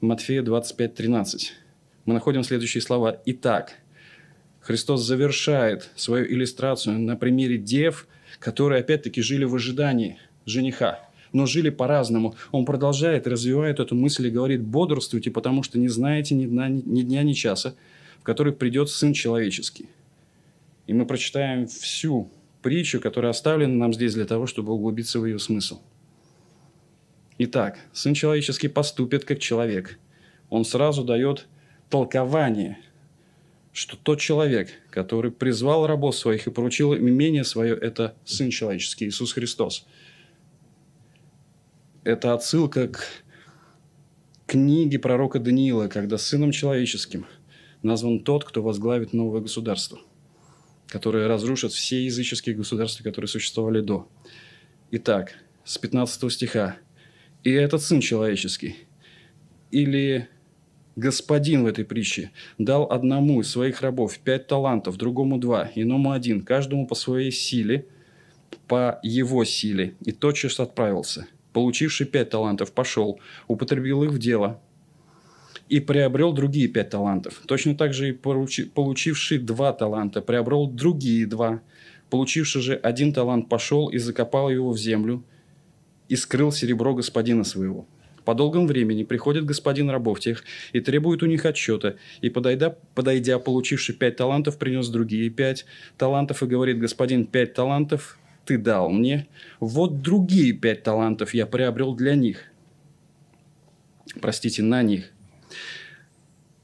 Матфея 0.00 0.42
25, 0.42 0.94
13, 0.94 1.52
мы 2.04 2.14
находим 2.14 2.42
следующие 2.42 2.82
слова. 2.82 3.20
«Итак, 3.26 3.74
Христос 4.60 5.02
завершает 5.02 5.90
свою 5.96 6.26
иллюстрацию 6.26 6.98
на 6.98 7.16
примере 7.16 7.58
дев, 7.58 8.06
которые 8.38 8.80
опять-таки 8.80 9.22
жили 9.22 9.44
в 9.44 9.54
ожидании 9.54 10.18
жениха, 10.44 11.00
но 11.32 11.46
жили 11.46 11.70
по-разному. 11.70 12.34
Он 12.52 12.64
продолжает, 12.64 13.26
развивает 13.26 13.80
эту 13.80 13.94
мысль 13.94 14.26
и 14.26 14.30
говорит, 14.30 14.62
бодрствуйте, 14.62 15.30
потому 15.30 15.62
что 15.62 15.78
не 15.78 15.88
знаете 15.88 16.34
ни 16.34 16.46
дня, 16.46 16.68
ни 16.68 17.02
дня, 17.02 17.22
ни 17.22 17.32
часа, 17.32 17.74
в 18.20 18.22
который 18.22 18.52
придет 18.52 18.90
Сын 18.90 19.12
Человеческий. 19.12 19.88
И 20.86 20.92
мы 20.92 21.06
прочитаем 21.06 21.66
всю 21.66 22.30
притчу, 22.62 23.00
которая 23.00 23.30
оставлена 23.30 23.74
нам 23.74 23.94
здесь 23.94 24.14
для 24.14 24.26
того, 24.26 24.46
чтобы 24.46 24.72
углубиться 24.72 25.18
в 25.18 25.26
ее 25.26 25.38
смысл. 25.38 25.80
Итак, 27.38 27.78
Сын 27.92 28.12
Человеческий 28.12 28.68
поступит 28.68 29.24
как 29.24 29.38
человек. 29.38 29.98
Он 30.50 30.64
сразу 30.64 31.02
дает 31.02 31.46
толкование, 31.88 32.78
что 33.72 33.96
тот 33.96 34.20
человек, 34.20 34.68
который 34.90 35.30
призвал 35.30 35.86
рабов 35.86 36.16
своих 36.16 36.46
и 36.46 36.50
поручил 36.50 36.92
им 36.92 37.08
имение 37.08 37.44
свое, 37.44 37.74
это 37.74 38.14
Сын 38.26 38.50
Человеческий, 38.50 39.06
Иисус 39.06 39.32
Христос. 39.32 39.86
Это 42.04 42.34
отсылка 42.34 42.88
к 42.88 43.06
книге 44.46 44.98
пророка 44.98 45.38
Даниила, 45.38 45.88
когда 45.88 46.18
Сыном 46.18 46.50
Человеческим 46.50 47.24
назван 47.82 48.20
тот, 48.20 48.44
кто 48.44 48.62
возглавит 48.62 49.12
новое 49.12 49.40
государство– 49.40 49.98
которые 50.90 51.28
разрушат 51.28 51.72
все 51.72 52.04
языческие 52.04 52.56
государства, 52.56 53.02
которые 53.02 53.28
существовали 53.28 53.80
до. 53.80 54.08
Итак, 54.90 55.34
с 55.64 55.78
15 55.78 56.30
стиха. 56.30 56.76
«И 57.44 57.50
этот 57.50 57.82
Сын 57.82 58.00
Человеческий, 58.00 58.76
или 59.70 60.28
Господин 60.96 61.62
в 61.62 61.66
этой 61.66 61.84
притче, 61.84 62.32
дал 62.58 62.90
одному 62.90 63.40
из 63.40 63.48
своих 63.48 63.80
рабов 63.80 64.18
пять 64.18 64.48
талантов, 64.48 64.96
другому 64.96 65.38
два, 65.38 65.70
иному 65.74 66.10
один, 66.10 66.42
каждому 66.42 66.86
по 66.86 66.94
своей 66.94 67.30
силе, 67.30 67.86
по 68.66 68.98
его 69.02 69.44
силе, 69.44 69.94
и 70.04 70.12
тотчас 70.12 70.60
отправился. 70.60 71.28
Получивший 71.52 72.06
пять 72.06 72.30
талантов 72.30 72.72
пошел, 72.72 73.20
употребил 73.46 74.02
их 74.02 74.10
в 74.10 74.18
дело, 74.18 74.60
и 75.70 75.78
приобрел 75.78 76.32
другие 76.32 76.66
пять 76.66 76.90
талантов. 76.90 77.40
Точно 77.46 77.76
так 77.76 77.94
же 77.94 78.08
и 78.08 78.12
получивший 78.12 79.38
два 79.38 79.72
таланта 79.72 80.20
приобрел 80.20 80.66
другие 80.66 81.26
два. 81.26 81.62
Получивший 82.10 82.60
же 82.60 82.74
один 82.74 83.12
талант 83.12 83.48
пошел 83.48 83.88
и 83.88 83.98
закопал 83.98 84.50
его 84.50 84.72
в 84.72 84.78
землю 84.78 85.22
и 86.08 86.16
скрыл 86.16 86.50
серебро 86.50 86.92
господина 86.92 87.44
своего. 87.44 87.86
По 88.24 88.34
долгом 88.34 88.66
времени 88.66 89.04
приходит 89.04 89.44
господин 89.44 89.90
рабов 89.90 90.18
тех 90.18 90.42
и 90.72 90.80
требует 90.80 91.22
у 91.22 91.26
них 91.26 91.46
отчета, 91.46 91.94
и, 92.20 92.30
подойдя, 92.30 92.76
подойдя, 92.96 93.38
получивший 93.38 93.94
пять 93.94 94.16
талантов, 94.16 94.58
принес 94.58 94.88
другие 94.88 95.30
пять 95.30 95.66
талантов 95.96 96.42
и 96.42 96.46
говорит, 96.46 96.80
господин, 96.80 97.26
пять 97.26 97.54
талантов 97.54 98.18
ты 98.44 98.58
дал 98.58 98.90
мне, 98.90 99.28
вот 99.60 100.02
другие 100.02 100.52
пять 100.52 100.82
талантов 100.82 101.32
я 101.32 101.46
приобрел 101.46 101.94
для 101.94 102.16
них. 102.16 102.46
Простите, 104.20 104.62
на 104.62 104.82
них. 104.82 105.12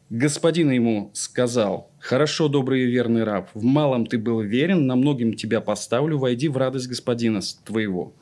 Господин 0.08 0.70
ему 0.70 1.10
сказал, 1.14 1.90
«Хорошо, 1.98 2.46
добрый 2.46 2.82
и 2.82 2.86
верный 2.86 3.24
раб, 3.24 3.50
в 3.54 3.64
малом 3.64 4.06
ты 4.06 4.18
был 4.18 4.40
верен, 4.40 4.86
на 4.86 4.94
многим 4.94 5.34
тебя 5.34 5.60
поставлю, 5.60 6.16
войди 6.16 6.46
в 6.46 6.56
радость 6.56 6.86
господина 6.86 7.40
твоего». 7.64 8.12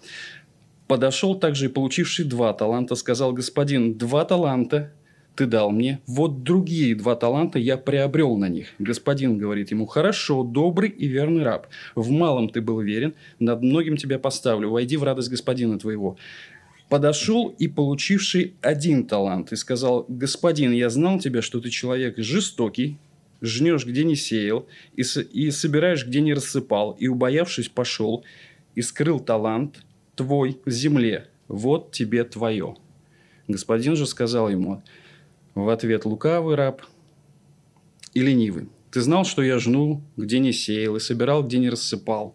Подошел 0.86 1.34
также 1.34 1.66
и 1.66 1.68
получивший 1.68 2.24
два 2.24 2.54
таланта, 2.54 2.94
сказал, 2.94 3.34
«Господин, 3.34 3.98
два 3.98 4.24
таланта 4.24 4.94
ты 5.36 5.44
дал 5.44 5.70
мне, 5.70 6.00
вот 6.06 6.42
другие 6.42 6.94
два 6.94 7.16
таланта 7.16 7.58
я 7.58 7.76
приобрел 7.76 8.38
на 8.38 8.48
них». 8.48 8.68
Господин 8.78 9.36
говорит 9.36 9.70
ему, 9.70 9.84
«Хорошо, 9.84 10.42
добрый 10.42 10.88
и 10.88 11.06
верный 11.06 11.42
раб, 11.42 11.66
в 11.94 12.10
малом 12.10 12.48
ты 12.48 12.62
был 12.62 12.80
верен, 12.80 13.12
над 13.38 13.60
многим 13.60 13.98
тебя 13.98 14.18
поставлю, 14.18 14.70
войди 14.70 14.96
в 14.96 15.02
радость 15.02 15.28
господина 15.28 15.78
твоего» 15.78 16.16
подошел 16.88 17.48
и 17.48 17.68
получивший 17.68 18.54
один 18.60 19.06
талант 19.06 19.52
и 19.52 19.56
сказал, 19.56 20.04
господин, 20.08 20.72
я 20.72 20.90
знал 20.90 21.18
тебя, 21.18 21.42
что 21.42 21.60
ты 21.60 21.70
человек 21.70 22.18
жестокий, 22.18 22.98
жнешь, 23.40 23.86
где 23.86 24.04
не 24.04 24.16
сеял, 24.16 24.66
и, 24.96 25.02
и 25.02 25.50
собираешь, 25.50 26.06
где 26.06 26.20
не 26.20 26.34
рассыпал, 26.34 26.92
и, 26.92 27.08
убоявшись, 27.08 27.68
пошел, 27.68 28.24
и 28.74 28.82
скрыл 28.82 29.20
талант 29.20 29.82
твой 30.14 30.58
в 30.64 30.70
земле, 30.70 31.28
вот 31.48 31.92
тебе 31.92 32.24
твое. 32.24 32.76
Господин 33.48 33.96
же 33.96 34.06
сказал 34.06 34.48
ему 34.48 34.82
в 35.54 35.68
ответ 35.68 36.04
лукавый 36.04 36.56
раб 36.56 36.82
и 38.14 38.20
ленивый. 38.20 38.68
Ты 38.90 39.00
знал, 39.00 39.24
что 39.24 39.42
я 39.42 39.58
жну, 39.58 40.02
где 40.16 40.38
не 40.38 40.52
сеял, 40.52 40.96
и 40.96 41.00
собирал, 41.00 41.42
где 41.42 41.58
не 41.58 41.68
рассыпал. 41.68 42.34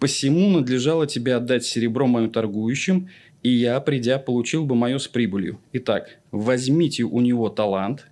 Посему 0.00 0.50
надлежало 0.50 1.06
тебе 1.06 1.34
отдать 1.34 1.64
серебро 1.64 2.06
мою 2.06 2.28
торгующим, 2.28 3.08
и 3.44 3.50
я, 3.50 3.78
придя, 3.80 4.18
получил 4.18 4.64
бы 4.64 4.74
мое 4.74 4.98
с 4.98 5.06
прибылью. 5.06 5.60
Итак, 5.74 6.18
возьмите 6.32 7.04
у 7.04 7.20
него 7.20 7.50
талант 7.50 8.06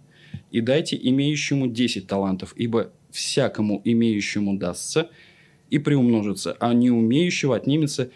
и 0.50 0.60
дайте 0.60 0.96
имеющему 1.02 1.68
10 1.68 2.06
талантов, 2.06 2.52
ибо 2.54 2.92
всякому 3.10 3.80
имеющему 3.82 4.58
дастся 4.58 5.10
и 5.70 5.78
приумножится, 5.78 6.54
а 6.60 6.74
не 6.74 6.90
умеющего 6.90 7.56
отнимется 7.56 8.10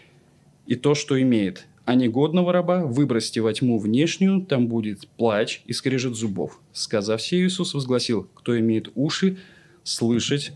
и 0.67 0.75
то, 0.75 0.93
что 0.93 1.19
имеет. 1.19 1.65
А 1.85 1.95
негодного 1.95 2.53
раба 2.53 2.85
выбросьте 2.85 3.41
во 3.41 3.51
тьму 3.51 3.79
внешнюю, 3.79 4.45
там 4.45 4.67
будет 4.67 5.07
плач 5.17 5.61
и 5.65 5.73
скрежет 5.73 6.15
зубов. 6.15 6.59
Сказав 6.71 7.19
все, 7.19 7.43
Иисус 7.43 7.73
возгласил, 7.73 8.29
кто 8.35 8.59
имеет 8.59 8.91
уши, 8.93 9.39
слышать, 9.83 10.51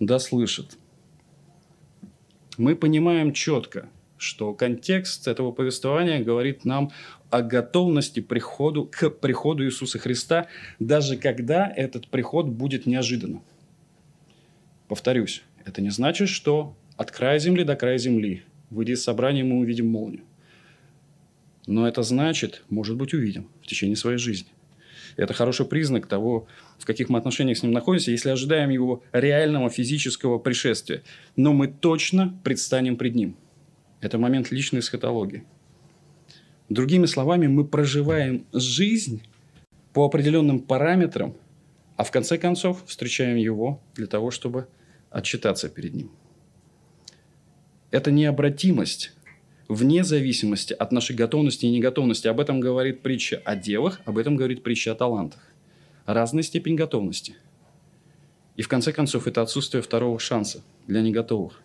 да 0.00 0.18
слышит. 0.18 0.78
Мы 2.56 2.74
понимаем 2.74 3.34
четко, 3.34 3.90
что 4.18 4.54
контекст 4.54 5.28
этого 5.28 5.52
повествования 5.52 6.22
говорит 6.22 6.64
нам 6.64 6.90
о 7.30 7.42
готовности 7.42 8.20
приходу, 8.20 8.84
к 8.84 9.10
приходу 9.10 9.64
Иисуса 9.64 9.98
Христа, 9.98 10.46
даже 10.78 11.16
когда 11.16 11.70
этот 11.74 12.08
приход 12.08 12.46
будет 12.46 12.86
неожиданным. 12.86 13.42
Повторюсь, 14.88 15.42
это 15.64 15.82
не 15.82 15.90
значит, 15.90 16.28
что 16.28 16.76
от 16.96 17.10
края 17.10 17.38
земли 17.38 17.64
до 17.64 17.76
края 17.76 17.98
земли, 17.98 18.44
выйдя 18.70 18.92
из 18.92 19.02
собрания, 19.02 19.44
мы 19.44 19.58
увидим 19.58 19.88
молнию. 19.88 20.24
Но 21.66 21.86
это 21.86 22.02
значит, 22.02 22.62
может 22.70 22.96
быть, 22.96 23.12
увидим 23.12 23.48
в 23.62 23.66
течение 23.66 23.96
своей 23.96 24.18
жизни. 24.18 24.48
Это 25.16 25.34
хороший 25.34 25.66
признак 25.66 26.06
того, 26.06 26.46
в 26.78 26.84
каких 26.84 27.08
мы 27.08 27.18
отношениях 27.18 27.58
с 27.58 27.62
ним 27.62 27.72
находимся, 27.72 28.12
если 28.12 28.28
ожидаем 28.28 28.70
его 28.70 29.02
реального 29.12 29.68
физического 29.70 30.38
пришествия. 30.38 31.02
Но 31.34 31.52
мы 31.52 31.68
точно 31.68 32.38
предстанем 32.44 32.96
пред 32.96 33.14
ним– 33.14 33.36
это 34.06 34.18
момент 34.18 34.50
личной 34.50 34.80
эсхатологии. 34.80 35.44
Другими 36.68 37.06
словами, 37.06 37.46
мы 37.46 37.64
проживаем 37.64 38.46
жизнь 38.52 39.22
по 39.92 40.04
определенным 40.04 40.60
параметрам, 40.60 41.34
а 41.96 42.04
в 42.04 42.10
конце 42.10 42.38
концов 42.38 42.84
встречаем 42.86 43.36
его 43.36 43.80
для 43.94 44.06
того, 44.06 44.30
чтобы 44.30 44.68
отчитаться 45.10 45.68
перед 45.68 45.94
ним. 45.94 46.10
Это 47.90 48.10
необратимость 48.10 49.12
вне 49.68 50.04
зависимости 50.04 50.72
от 50.72 50.92
нашей 50.92 51.16
готовности 51.16 51.66
и 51.66 51.70
неготовности. 51.70 52.28
Об 52.28 52.40
этом 52.40 52.60
говорит 52.60 53.02
притча 53.02 53.40
о 53.44 53.56
девах, 53.56 54.00
об 54.04 54.18
этом 54.18 54.36
говорит 54.36 54.62
притча 54.62 54.92
о 54.92 54.94
талантах. 54.94 55.40
Разная 56.04 56.42
степень 56.42 56.76
готовности. 56.76 57.36
И 58.56 58.62
в 58.62 58.68
конце 58.68 58.92
концов, 58.92 59.26
это 59.26 59.42
отсутствие 59.42 59.82
второго 59.82 60.18
шанса 60.18 60.62
для 60.86 61.02
неготовых. 61.02 61.60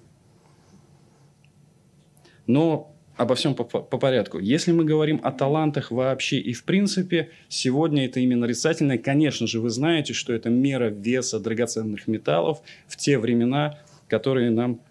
Но 2.52 2.94
обо 3.16 3.36
всем 3.36 3.56
по, 3.56 3.64
по 3.64 3.98
порядку. 3.98 4.40
Если 4.40 4.74
мы 4.74 4.84
говорим 4.84 5.22
о 5.24 5.32
талантах 5.32 5.92
вообще 5.92 6.38
и 6.38 6.54
в 6.54 6.66
принципе, 6.66 7.30
сегодня 7.48 8.06
это 8.06 8.20
именно 8.20 8.42
нарицательное. 8.42 8.98
Конечно 8.98 9.48
же, 9.48 9.62
вы 9.62 9.70
знаете, 9.70 10.14
что 10.14 10.34
это 10.34 10.50
мера 10.50 10.90
веса 10.90 11.40
драгоценных 11.40 12.08
металлов 12.08 12.62
в 12.88 12.98
те 12.98 13.18
времена, 13.18 13.80
которые 14.10 14.50
нам 14.50 14.82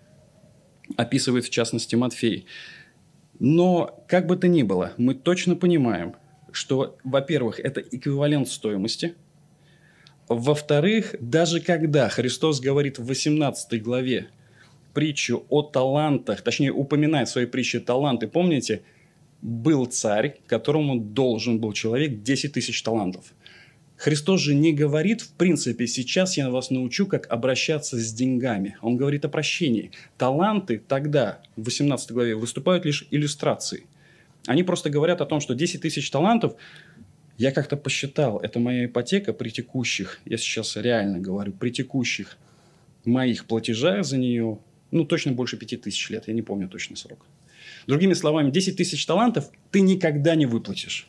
описывает 0.97 1.45
в 1.45 1.50
частности 1.50 1.97
Матфей. 1.97 2.47
Но, 3.38 4.05
как 4.09 4.26
бы 4.26 4.37
то 4.37 4.49
ни 4.49 4.62
было, 4.62 4.93
мы 4.97 5.14
точно 5.14 5.55
понимаем, 5.55 6.14
что, 6.52 6.97
во-первых, 7.05 7.61
это 7.61 7.81
эквивалент 7.81 8.49
стоимости. 8.49 9.14
Во-вторых, 10.29 11.14
даже 11.21 11.61
когда 11.61 12.09
Христос 12.09 12.61
говорит 12.61 12.99
в 12.99 13.07
18 13.07 13.83
главе 13.83 14.29
притчу 14.92 15.44
о 15.49 15.62
талантах, 15.62 16.42
точнее, 16.42 16.73
упоминает 16.73 17.28
в 17.28 17.32
своей 17.32 17.47
притче 17.47 17.80
таланты. 17.80 18.28
Помните, 18.28 18.82
был 19.42 19.87
царь, 19.87 20.37
которому 20.47 21.00
должен 21.00 21.59
был 21.59 21.73
человек 21.73 22.23
10 22.23 22.52
тысяч 22.52 22.82
талантов. 22.82 23.32
Христос 23.97 24.40
же 24.40 24.54
не 24.54 24.73
говорит, 24.73 25.20
в 25.20 25.32
принципе, 25.32 25.87
сейчас 25.87 26.38
я 26.38 26.49
вас 26.49 26.70
научу, 26.70 27.06
как 27.06 27.30
обращаться 27.30 27.99
с 27.99 28.12
деньгами. 28.14 28.76
Он 28.80 28.97
говорит 28.97 29.25
о 29.26 29.28
прощении. 29.28 29.90
Таланты 30.16 30.82
тогда, 30.88 31.42
в 31.56 31.64
18 31.64 32.12
главе, 32.12 32.35
выступают 32.35 32.87
лишь 32.87 33.06
иллюстрацией. 33.11 33.85
Они 34.47 34.62
просто 34.62 34.88
говорят 34.88 35.20
о 35.20 35.26
том, 35.26 35.40
что 35.40 35.54
10 35.54 35.82
тысяч 35.82 36.11
талантов 36.11 36.54
Я 37.40 37.52
как-то 37.52 37.78
посчитал, 37.78 38.38
это 38.38 38.59
моя 38.59 38.85
ипотека 38.85 39.32
при 39.32 39.49
текущих, 39.49 40.20
я 40.26 40.37
сейчас 40.37 40.76
реально 40.76 41.20
говорю, 41.20 41.52
при 41.52 41.70
текущих 41.70 42.37
моих 43.06 43.47
платежах 43.47 44.04
за 44.04 44.18
нее, 44.18 44.59
ну, 44.90 45.04
точно 45.04 45.32
больше 45.32 45.56
пяти 45.56 45.76
тысяч 45.76 46.11
лет, 46.11 46.25
я 46.28 46.35
не 46.35 46.42
помню 46.42 46.68
точный 46.68 46.97
срок. 46.97 47.26
Другими 47.87 48.14
словами, 48.14 48.50
10 48.50 48.76
тысяч 48.76 49.04
талантов 49.06 49.50
ты 49.70 49.80
никогда 49.80 50.35
не 50.35 50.47
выплатишь. 50.47 51.09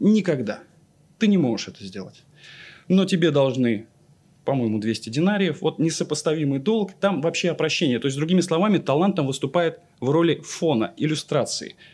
Никогда. 0.00 0.62
Ты 1.18 1.26
не 1.26 1.38
можешь 1.38 1.68
это 1.68 1.84
сделать. 1.84 2.22
Но 2.88 3.04
тебе 3.04 3.30
должны, 3.30 3.86
по-моему, 4.44 4.78
200 4.78 5.10
динариев. 5.10 5.60
Вот 5.60 5.78
несопоставимый 5.78 6.58
долг, 6.58 6.92
там 7.00 7.20
вообще 7.20 7.50
опрощение. 7.50 7.98
То 7.98 8.06
есть, 8.06 8.16
другими 8.16 8.40
словами, 8.40 8.78
талант 8.78 9.16
там 9.16 9.26
выступает 9.26 9.80
в 10.00 10.10
роли 10.10 10.40
фона, 10.44 10.92
иллюстрации– 10.96 11.76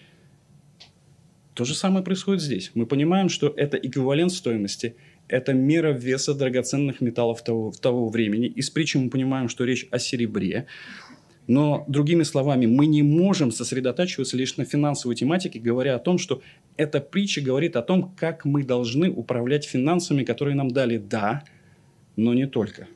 то 1.58 1.64
же 1.64 1.74
самое 1.74 2.04
происходит 2.04 2.40
здесь. 2.40 2.70
Мы 2.74 2.86
понимаем, 2.86 3.28
что 3.28 3.52
это 3.56 3.76
эквивалент 3.76 4.30
стоимости, 4.30 4.94
это 5.26 5.54
мера 5.54 5.90
веса 5.90 6.32
драгоценных 6.32 7.00
металлов 7.00 7.42
того, 7.42 7.72
того 7.72 8.08
времени. 8.10 8.46
Из 8.46 8.70
притчи 8.70 8.96
мы 8.96 9.10
понимаем, 9.10 9.48
что 9.48 9.64
речь 9.64 9.88
о 9.90 9.98
серебре. 9.98 10.66
Но, 11.48 11.86
другими 11.88 12.24
словами, 12.24 12.66
мы 12.66 12.84
не 12.86 13.02
можем 13.02 13.50
сосредотачиваться 13.50 14.36
лишь 14.36 14.58
на 14.58 14.66
финансовой 14.66 15.16
тематике, 15.16 15.58
говоря 15.58 15.96
о 15.96 15.98
том, 15.98 16.18
что 16.18 16.42
эта 16.76 17.00
притча 17.00 17.40
говорит 17.40 17.74
о 17.74 17.82
том, 17.82 18.14
как 18.16 18.44
мы 18.44 18.62
должны 18.62 19.10
управлять 19.10 19.64
финансами, 19.64 20.24
которые 20.24 20.54
нам 20.54 20.70
дали, 20.70 20.98
да, 20.98 21.42
но 22.16 22.34
не 22.34 22.46
только. 22.46 22.86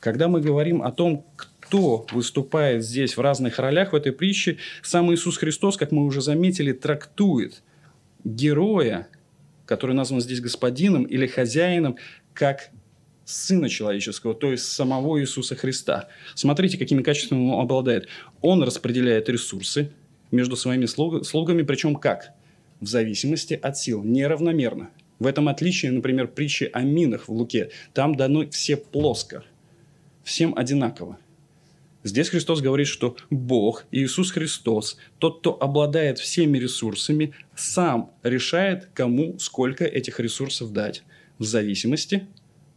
Когда 0.00 0.28
мы 0.28 0.42
говорим 0.42 0.82
о 0.82 0.92
том, 0.92 1.24
кто 1.34 2.06
выступает 2.12 2.84
здесь 2.84 3.16
в 3.16 3.20
разных 3.22 3.58
ролях 3.58 3.94
в 3.94 3.96
этой 3.96 4.12
притче, 4.12 4.58
сам 4.82 5.14
Иисус 5.14 5.38
Христос, 5.38 5.78
как 5.78 5.92
мы 5.92 6.04
уже 6.04 6.20
заметили, 6.20 6.72
трактует 6.72 7.62
героя, 8.22 9.08
который 9.64 9.96
назван 9.96 10.20
здесь 10.20 10.42
господином 10.42 11.04
или 11.04 11.26
хозяином, 11.26 11.96
как 12.34 12.68
Сына 13.24 13.68
Человеческого, 13.68 14.34
то 14.34 14.50
есть 14.50 14.66
самого 14.66 15.20
Иисуса 15.20 15.56
Христа. 15.56 16.08
Смотрите, 16.34 16.78
какими 16.78 17.02
качествами 17.02 17.50
он 17.50 17.60
обладает. 17.60 18.08
Он 18.42 18.62
распределяет 18.62 19.28
ресурсы 19.28 19.92
между 20.30 20.56
своими 20.56 20.86
слугами, 20.86 21.62
причем 21.62 21.96
как? 21.96 22.32
В 22.80 22.86
зависимости 22.86 23.54
от 23.54 23.78
сил, 23.78 24.02
неравномерно. 24.02 24.90
В 25.18 25.26
этом 25.26 25.48
отличие, 25.48 25.92
например, 25.92 26.28
притчи 26.28 26.68
о 26.72 26.82
минах 26.82 27.28
в 27.28 27.32
Луке. 27.32 27.70
Там 27.94 28.14
дано 28.14 28.48
все 28.50 28.76
плоско, 28.76 29.44
всем 30.22 30.54
одинаково. 30.56 31.18
Здесь 32.02 32.28
Христос 32.28 32.60
говорит, 32.60 32.86
что 32.86 33.16
Бог, 33.30 33.86
Иисус 33.90 34.30
Христос, 34.32 34.98
тот, 35.18 35.38
кто 35.38 35.56
обладает 35.58 36.18
всеми 36.18 36.58
ресурсами, 36.58 37.32
сам 37.56 38.10
решает, 38.22 38.90
кому 38.92 39.38
сколько 39.38 39.84
этих 39.86 40.20
ресурсов 40.20 40.72
дать, 40.72 41.02
в 41.38 41.44
зависимости 41.44 42.26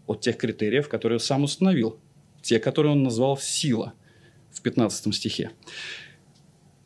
от 0.07 0.21
тех 0.21 0.37
критериев, 0.37 0.89
которые 0.89 1.19
сам 1.19 1.43
установил, 1.43 1.99
те, 2.41 2.59
которые 2.59 2.93
он 2.93 3.03
назвал 3.03 3.37
сила 3.37 3.93
в 4.51 4.61
15 4.61 5.13
стихе. 5.13 5.51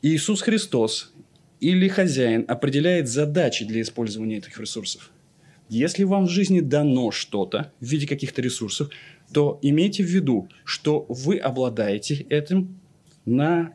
Иисус 0.01 0.41
Христос 0.41 1.13
или 1.59 1.87
хозяин 1.87 2.43
определяет 2.47 3.07
задачи 3.07 3.65
для 3.65 3.81
использования 3.81 4.37
этих 4.37 4.59
ресурсов. 4.59 5.11
Если 5.69 6.03
вам 6.03 6.25
в 6.25 6.29
жизни 6.29 6.59
дано 6.59 7.11
что-то 7.11 7.71
в 7.79 7.85
виде 7.85 8.07
каких-то 8.07 8.41
ресурсов, 8.41 8.89
то 9.31 9.57
имейте 9.61 10.03
в 10.03 10.07
виду, 10.07 10.49
что 10.65 11.05
вы 11.07 11.37
обладаете 11.37 12.15
этим 12.29 12.79
на 13.25 13.73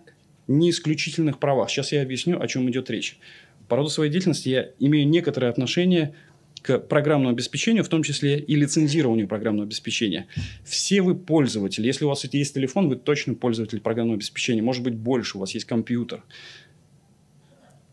неисключительных 0.48 1.38
правах. 1.38 1.70
Сейчас 1.70 1.92
я 1.92 2.02
объясню, 2.02 2.40
о 2.40 2.46
чем 2.48 2.68
идет 2.68 2.90
речь. 2.90 3.18
По 3.68 3.76
роду 3.76 3.88
своей 3.88 4.10
деятельности 4.12 4.48
я 4.48 4.70
имею 4.78 5.08
некоторое 5.08 5.48
отношение 5.48 6.14
к 6.66 6.80
программному 6.80 7.32
обеспечению, 7.32 7.84
в 7.84 7.88
том 7.88 8.02
числе 8.02 8.40
и 8.40 8.56
лицензированию 8.56 9.28
программного 9.28 9.66
обеспечения. 9.66 10.26
Все 10.64 11.00
вы 11.00 11.14
пользователи. 11.14 11.86
Если 11.86 12.04
у 12.04 12.08
вас 12.08 12.24
есть 12.24 12.54
телефон, 12.54 12.88
вы 12.88 12.96
точно 12.96 13.34
пользователь 13.34 13.80
программного 13.80 14.16
обеспечения. 14.16 14.62
Может 14.62 14.82
быть, 14.82 14.96
больше, 14.96 15.36
у 15.36 15.40
вас 15.40 15.54
есть 15.54 15.66
компьютер. 15.66 16.24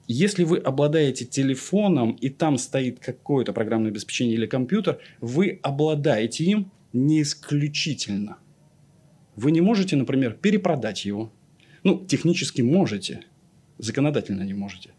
Если 0.08 0.44
вы 0.44 0.58
обладаете 0.58 1.24
телефоном, 1.24 2.14
и 2.14 2.30
там 2.30 2.58
стоит 2.58 3.00
какое-то 3.00 3.54
программное 3.54 3.92
обеспечение 3.92 4.34
или 4.34 4.48
компьютер, 4.48 4.98
вы 5.22 5.60
обладаете 5.62 6.44
им 6.44 6.72
не 6.94 7.22
исключительно. 7.22 8.38
Вы 9.36 9.52
не 9.52 9.62
можете, 9.62 9.96
например, 9.96 10.34
перепродать 10.34 11.06
его. 11.06 11.32
Ну, 11.84 12.04
технически 12.08 12.64
можете, 12.64 13.22
законодательно 13.78 14.42
не 14.42 14.56
можете. 14.56 14.90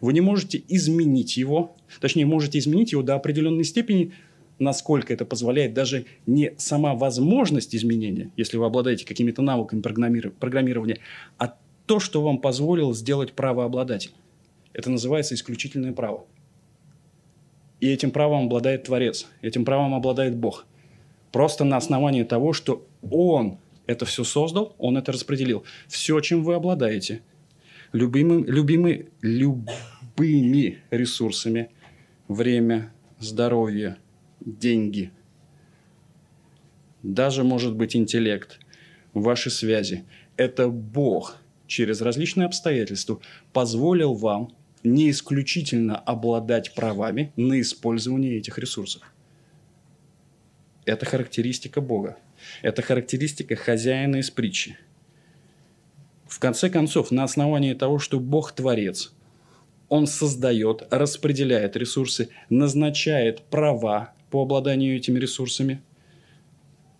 Вы 0.00 0.12
не 0.12 0.20
можете 0.20 0.62
изменить 0.68 1.36
его, 1.36 1.76
точнее, 2.00 2.26
можете 2.26 2.58
изменить 2.58 2.92
его 2.92 3.02
до 3.02 3.14
определенной 3.14 3.64
степени, 3.64 4.12
насколько 4.58 5.12
это 5.12 5.24
позволяет 5.24 5.74
даже 5.74 6.06
не 6.26 6.52
сама 6.58 6.94
возможность 6.94 7.74
изменения, 7.74 8.30
если 8.36 8.56
вы 8.56 8.66
обладаете 8.66 9.06
какими-то 9.06 9.42
навыками 9.42 9.80
программирования, 9.80 10.98
а 11.38 11.56
то, 11.86 11.98
что 11.98 12.22
вам 12.22 12.38
позволил 12.38 12.94
сделать 12.94 13.32
правообладатель. 13.32 14.12
Это 14.72 14.90
называется 14.90 15.34
исключительное 15.34 15.92
право. 15.92 16.24
И 17.80 17.88
этим 17.88 18.10
правом 18.10 18.44
обладает 18.44 18.84
Творец, 18.84 19.26
этим 19.42 19.64
правом 19.64 19.94
обладает 19.94 20.36
Бог. 20.36 20.66
Просто 21.32 21.64
на 21.64 21.76
основании 21.76 22.22
того, 22.24 22.52
что 22.52 22.86
Он 23.10 23.58
это 23.86 24.04
все 24.04 24.22
создал, 24.22 24.74
Он 24.78 24.98
это 24.98 25.12
распределил. 25.12 25.64
Все, 25.88 26.20
чем 26.20 26.44
вы 26.44 26.54
обладаете, 26.54 27.22
любимым, 27.92 28.44
любимый, 28.44 29.08
любыми 29.22 30.78
ресурсами, 30.90 31.70
время, 32.28 32.92
здоровье, 33.18 33.96
деньги, 34.40 35.10
даже, 37.02 37.44
может 37.44 37.74
быть, 37.74 37.96
интеллект, 37.96 38.60
ваши 39.14 39.50
связи. 39.50 40.04
Это 40.36 40.68
Бог 40.68 41.36
через 41.66 42.00
различные 42.00 42.46
обстоятельства 42.46 43.20
позволил 43.52 44.14
вам 44.14 44.54
не 44.82 45.10
исключительно 45.10 45.96
обладать 45.96 46.74
правами 46.74 47.32
на 47.36 47.60
использование 47.60 48.36
этих 48.36 48.58
ресурсов. 48.58 49.02
Это 50.84 51.04
характеристика 51.06 51.80
Бога. 51.80 52.16
Это 52.62 52.80
характеристика 52.82 53.54
хозяина 53.54 54.16
из 54.16 54.30
притчи. 54.30 54.78
В 56.30 56.38
конце 56.38 56.70
концов, 56.70 57.10
на 57.10 57.24
основании 57.24 57.74
того, 57.74 57.98
что 57.98 58.20
Бог 58.20 58.52
творец, 58.52 59.12
Он 59.88 60.06
создает, 60.06 60.86
распределяет 60.92 61.76
ресурсы, 61.76 62.28
назначает 62.48 63.42
права 63.42 64.12
по 64.30 64.42
обладанию 64.42 64.96
этими 64.96 65.18
ресурсами, 65.18 65.82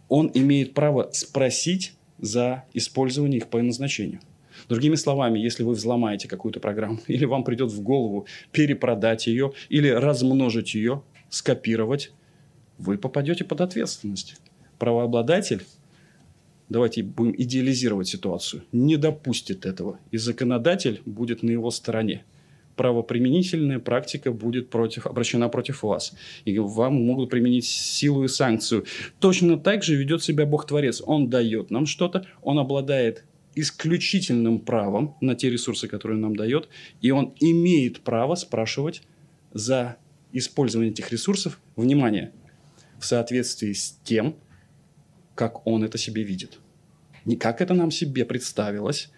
Он 0.09 0.33
имеет 0.35 0.75
право 0.75 1.11
спросить 1.13 1.95
за 2.19 2.65
использование 2.75 3.39
их 3.39 3.47
по 3.47 3.63
назначению. 3.63 4.21
Другими 4.69 4.97
словами, 4.97 5.39
если 5.39 5.63
вы 5.63 5.75
взломаете 5.75 6.27
какую-то 6.27 6.59
программу, 6.59 6.99
или 7.07 7.25
вам 7.25 7.45
придет 7.45 7.71
в 7.71 7.81
голову 7.83 8.27
перепродать 8.51 9.29
ее, 9.29 9.53
или 9.69 9.89
размножить 9.89 10.75
ее, 10.75 11.05
скопировать, 11.29 12.11
вы 12.79 12.99
попадете 12.99 13.45
под 13.45 13.61
ответственность. 13.61 14.41
Правообладатель, 14.81 15.63
давайте 16.71 17.03
будем 17.03 17.35
идеализировать 17.37 18.09
ситуацию, 18.09 18.63
не 18.73 18.97
допустит 18.97 19.67
этого, 19.67 19.99
и 20.11 20.17
законодатель 20.17 21.03
будет 21.05 21.43
на 21.43 21.51
его 21.51 21.71
стороне. 21.71 22.25
Правоприменительная 22.77 23.79
практика 23.79 24.33
будет 24.33 24.71
против, 24.71 25.07
обращена 25.07 25.51
против 25.51 25.83
вас. 25.83 26.15
И 26.47 26.59
вам 26.59 26.95
могут 26.95 27.29
применить 27.29 27.67
силу 27.67 28.25
и 28.25 28.29
санкцию. 28.29 28.87
Точно 29.19 29.59
так 29.59 29.83
же 29.83 29.97
ведет 29.97 30.23
себя 30.23 30.47
Бог-творец. 30.47 31.03
Он 31.05 31.29
дает 31.29 31.71
нам 31.71 31.85
что-то, 31.85 32.27
он 32.41 32.59
обладает 32.59 33.25
исключительным 33.55 34.61
правом 34.61 35.17
на 35.21 35.35
те 35.35 35.51
ресурсы, 35.51 35.89
которые 35.89 36.17
он 36.17 36.23
нам 36.23 36.37
дает, 36.37 36.69
и 37.03 37.11
он 37.11 37.35
имеет 37.41 38.01
право 38.01 38.35
спрашивать 38.35 39.03
за 39.53 39.97
использование 40.33 40.93
этих 40.93 41.11
ресурсов, 41.11 41.61
внимание, 41.77 42.33
в 42.99 43.05
соответствии 43.05 43.73
с 43.73 43.99
тем, 44.05 44.37
как 45.35 45.67
он 45.67 45.85
это 45.85 45.99
себе 45.99 46.23
видит. 46.23 46.59
Не 47.25 47.37
как 47.37 47.61
это 47.61 47.75
нам 47.75 47.91
себе 47.91 48.25
представилось, 48.25 49.11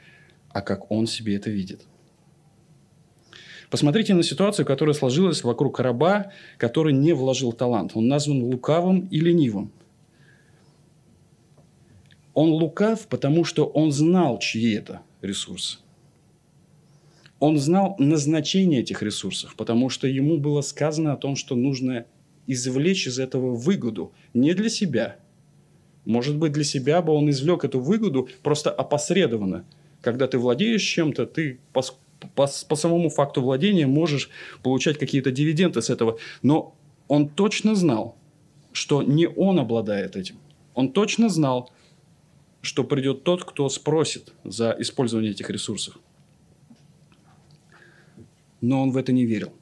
а 0.51 0.61
как 0.61 0.90
он 0.90 1.07
себе 1.07 1.37
это 1.37 1.51
видит. 1.51 1.83
Посмотрите 3.70 4.12
на 4.12 4.22
ситуацию, 4.22 4.66
которая 4.66 4.94
сложилась 4.94 5.42
вокруг 5.44 5.81
раба, 5.81 6.31
который 6.59 6.92
не 6.92 7.14
вложил 7.14 7.53
талант. 7.53 7.92
Он 7.94 8.07
назван 8.07 8.42
лукавым 8.42 9.09
и 9.11 9.18
ленивым. 9.18 9.72
Он 12.35 12.51
лукав, 12.51 13.09
потому 13.09 13.44
что 13.44 13.64
он 13.64 13.90
знал, 13.92 14.38
чьи 14.38 14.75
это 14.75 15.01
ресурсы. 15.22 15.79
Он 17.38 17.59
знал 17.59 17.96
назначение 17.98 18.83
этих 18.83 19.03
ресурсов, 19.03 19.55
потому 19.57 19.88
что 19.88 20.07
ему 20.07 20.38
было 20.38 20.61
сказано 20.61 21.12
о 21.12 21.16
том, 21.16 21.35
что 21.35 21.57
нужно 21.57 22.07
извлечь 22.46 23.07
из 23.07 23.18
этого 23.18 23.55
выгоду 23.55 24.12
не 24.35 24.55
для 24.55 24.68
себя. 24.68 25.16
Может 26.04 26.36
быть, 26.36 26.52
для 26.52 26.64
себя 26.64 27.00
бы 27.00 27.12
он 27.12 27.30
извлек 27.30 27.64
эту 27.64 27.80
выгоду 27.80 28.28
просто 28.42 28.70
опосредованно. 28.70 29.64
Когда 30.00 30.26
ты 30.26 30.38
владеешь 30.38 30.82
чем-то, 30.82 31.26
ты 31.26 31.60
по, 31.72 31.82
по 32.34 32.76
самому 32.76 33.08
факту 33.08 33.40
владения 33.40 33.86
можешь 33.86 34.30
получать 34.62 34.98
какие-то 34.98 35.30
дивиденды 35.30 35.80
с 35.80 35.90
этого. 35.90 36.18
Но 36.42 36.74
он 37.08 37.28
точно 37.28 37.74
знал, 37.74 38.16
что 38.72 39.02
не 39.02 39.28
он 39.28 39.60
обладает 39.60 40.16
этим. 40.16 40.38
Он 40.74 40.92
точно 40.92 41.28
знал, 41.28 41.70
что 42.62 42.84
придет 42.84 43.22
тот, 43.22 43.44
кто 43.44 43.68
спросит 43.68 44.32
за 44.44 44.74
использование 44.78 45.32
этих 45.32 45.50
ресурсов. 45.50 45.98
Но 48.60 48.82
он 48.82 48.92
в 48.92 48.96
это 48.96 49.12
не 49.12 49.24
верил. 49.24 49.52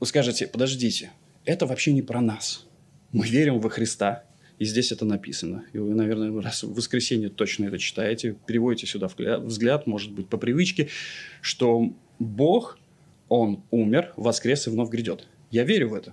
Вы 0.00 0.06
скажете, 0.06 0.46
подождите, 0.46 1.12
это 1.44 1.66
вообще 1.66 1.92
не 1.92 2.02
про 2.02 2.20
нас. 2.20 2.65
Мы 3.16 3.28
верим 3.28 3.60
во 3.60 3.70
Христа, 3.70 4.24
и 4.58 4.66
здесь 4.66 4.92
это 4.92 5.06
написано. 5.06 5.64
И 5.72 5.78
вы, 5.78 5.94
наверное, 5.94 6.38
раз 6.42 6.62
в 6.64 6.74
воскресенье 6.74 7.30
точно 7.30 7.64
это 7.64 7.78
читаете, 7.78 8.36
переводите 8.46 8.86
сюда 8.86 9.08
взгляд, 9.38 9.86
может 9.86 10.12
быть, 10.12 10.28
по 10.28 10.36
привычке, 10.36 10.88
что 11.40 11.94
Бог, 12.18 12.78
Он 13.30 13.62
умер, 13.70 14.12
воскрес 14.18 14.66
и 14.66 14.70
вновь 14.70 14.90
грядет. 14.90 15.28
Я 15.50 15.64
верю 15.64 15.88
в 15.88 15.94
это. 15.94 16.12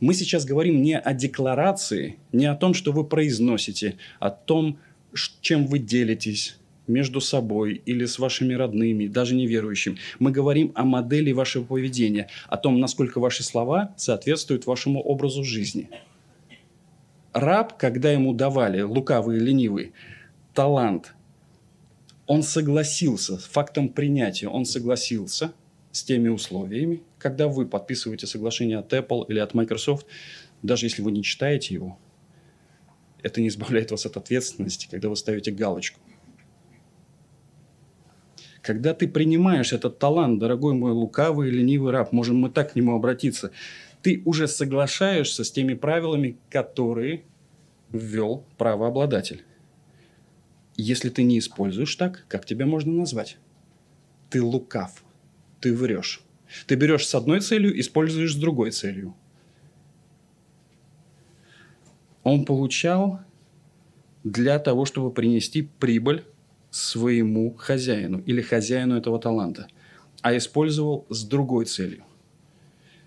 Мы 0.00 0.14
сейчас 0.14 0.46
говорим 0.46 0.80
не 0.80 0.98
о 0.98 1.12
декларации, 1.12 2.16
не 2.32 2.46
о 2.46 2.54
том, 2.54 2.72
что 2.72 2.92
вы 2.92 3.04
произносите, 3.04 3.98
о 4.18 4.30
том, 4.30 4.78
чем 5.42 5.66
вы 5.66 5.80
делитесь 5.80 6.56
между 6.86 7.20
собой 7.20 7.82
или 7.84 8.06
с 8.06 8.18
вашими 8.18 8.54
родными, 8.54 9.06
даже 9.06 9.34
неверующими. 9.34 9.98
Мы 10.18 10.30
говорим 10.30 10.72
о 10.74 10.84
модели 10.84 11.32
вашего 11.32 11.64
поведения, 11.64 12.30
о 12.48 12.56
том, 12.56 12.80
насколько 12.80 13.20
ваши 13.20 13.42
слова 13.42 13.94
соответствуют 13.98 14.64
вашему 14.64 14.98
образу 15.02 15.44
жизни– 15.44 15.90
раб, 17.32 17.78
когда 17.78 18.10
ему 18.10 18.34
давали, 18.34 18.82
лукавый 18.82 19.38
и 19.38 19.40
ленивый, 19.40 19.92
талант, 20.54 21.14
он 22.26 22.42
согласился 22.42 23.38
с 23.38 23.44
фактом 23.44 23.88
принятия, 23.88 24.48
он 24.48 24.64
согласился 24.64 25.52
с 25.90 26.02
теми 26.02 26.28
условиями, 26.28 27.02
когда 27.18 27.48
вы 27.48 27.66
подписываете 27.66 28.26
соглашение 28.26 28.78
от 28.78 28.92
Apple 28.92 29.26
или 29.28 29.38
от 29.38 29.54
Microsoft, 29.54 30.06
даже 30.62 30.86
если 30.86 31.02
вы 31.02 31.12
не 31.12 31.22
читаете 31.22 31.74
его, 31.74 31.98
это 33.22 33.40
не 33.40 33.48
избавляет 33.48 33.90
вас 33.90 34.06
от 34.06 34.16
ответственности, 34.16 34.88
когда 34.90 35.08
вы 35.08 35.16
ставите 35.16 35.50
галочку. 35.50 36.00
Когда 38.62 38.94
ты 38.94 39.08
принимаешь 39.08 39.72
этот 39.72 39.98
талант, 39.98 40.38
дорогой 40.38 40.74
мой 40.74 40.92
лукавый 40.92 41.48
и 41.48 41.50
ленивый 41.50 41.92
раб, 41.92 42.12
можем 42.12 42.36
мы 42.36 42.48
так 42.48 42.72
к 42.72 42.76
нему 42.76 42.94
обратиться, 42.94 43.50
ты 44.02 44.22
уже 44.24 44.48
соглашаешься 44.48 45.44
с 45.44 45.50
теми 45.50 45.74
правилами, 45.74 46.36
которые 46.50 47.24
ввел 47.90 48.44
правообладатель. 48.58 49.44
Если 50.76 51.08
ты 51.08 51.22
не 51.22 51.38
используешь 51.38 51.94
так, 51.96 52.24
как 52.28 52.44
тебя 52.44 52.66
можно 52.66 52.92
назвать? 52.92 53.38
Ты 54.30 54.42
лукав, 54.42 55.04
ты 55.60 55.74
врешь. 55.74 56.22
Ты 56.66 56.74
берешь 56.74 57.06
с 57.06 57.14
одной 57.14 57.40
целью, 57.40 57.78
используешь 57.78 58.34
с 58.34 58.38
другой 58.38 58.72
целью. 58.72 59.14
Он 62.22 62.44
получал 62.44 63.20
для 64.24 64.58
того, 64.58 64.84
чтобы 64.84 65.10
принести 65.12 65.62
прибыль 65.62 66.24
своему 66.70 67.54
хозяину 67.54 68.20
или 68.20 68.40
хозяину 68.40 68.96
этого 68.96 69.18
таланта, 69.18 69.68
а 70.22 70.36
использовал 70.36 71.06
с 71.10 71.24
другой 71.24 71.66
целью. 71.66 72.04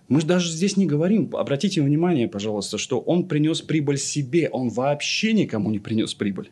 Мы 0.08 0.22
же 0.22 0.28
даже 0.28 0.52
здесь 0.52 0.78
не 0.78 0.86
говорим, 0.86 1.36
обратите 1.36 1.82
внимание, 1.82 2.28
пожалуйста, 2.28 2.78
что 2.78 3.00
он 3.00 3.28
принес 3.28 3.62
прибыль 3.62 3.98
себе, 3.98 4.50
он 4.50 4.70
вообще 4.70 5.34
никому 5.34 5.72
не 5.72 5.80
принес 5.80 6.14
прибыль. 6.14 6.52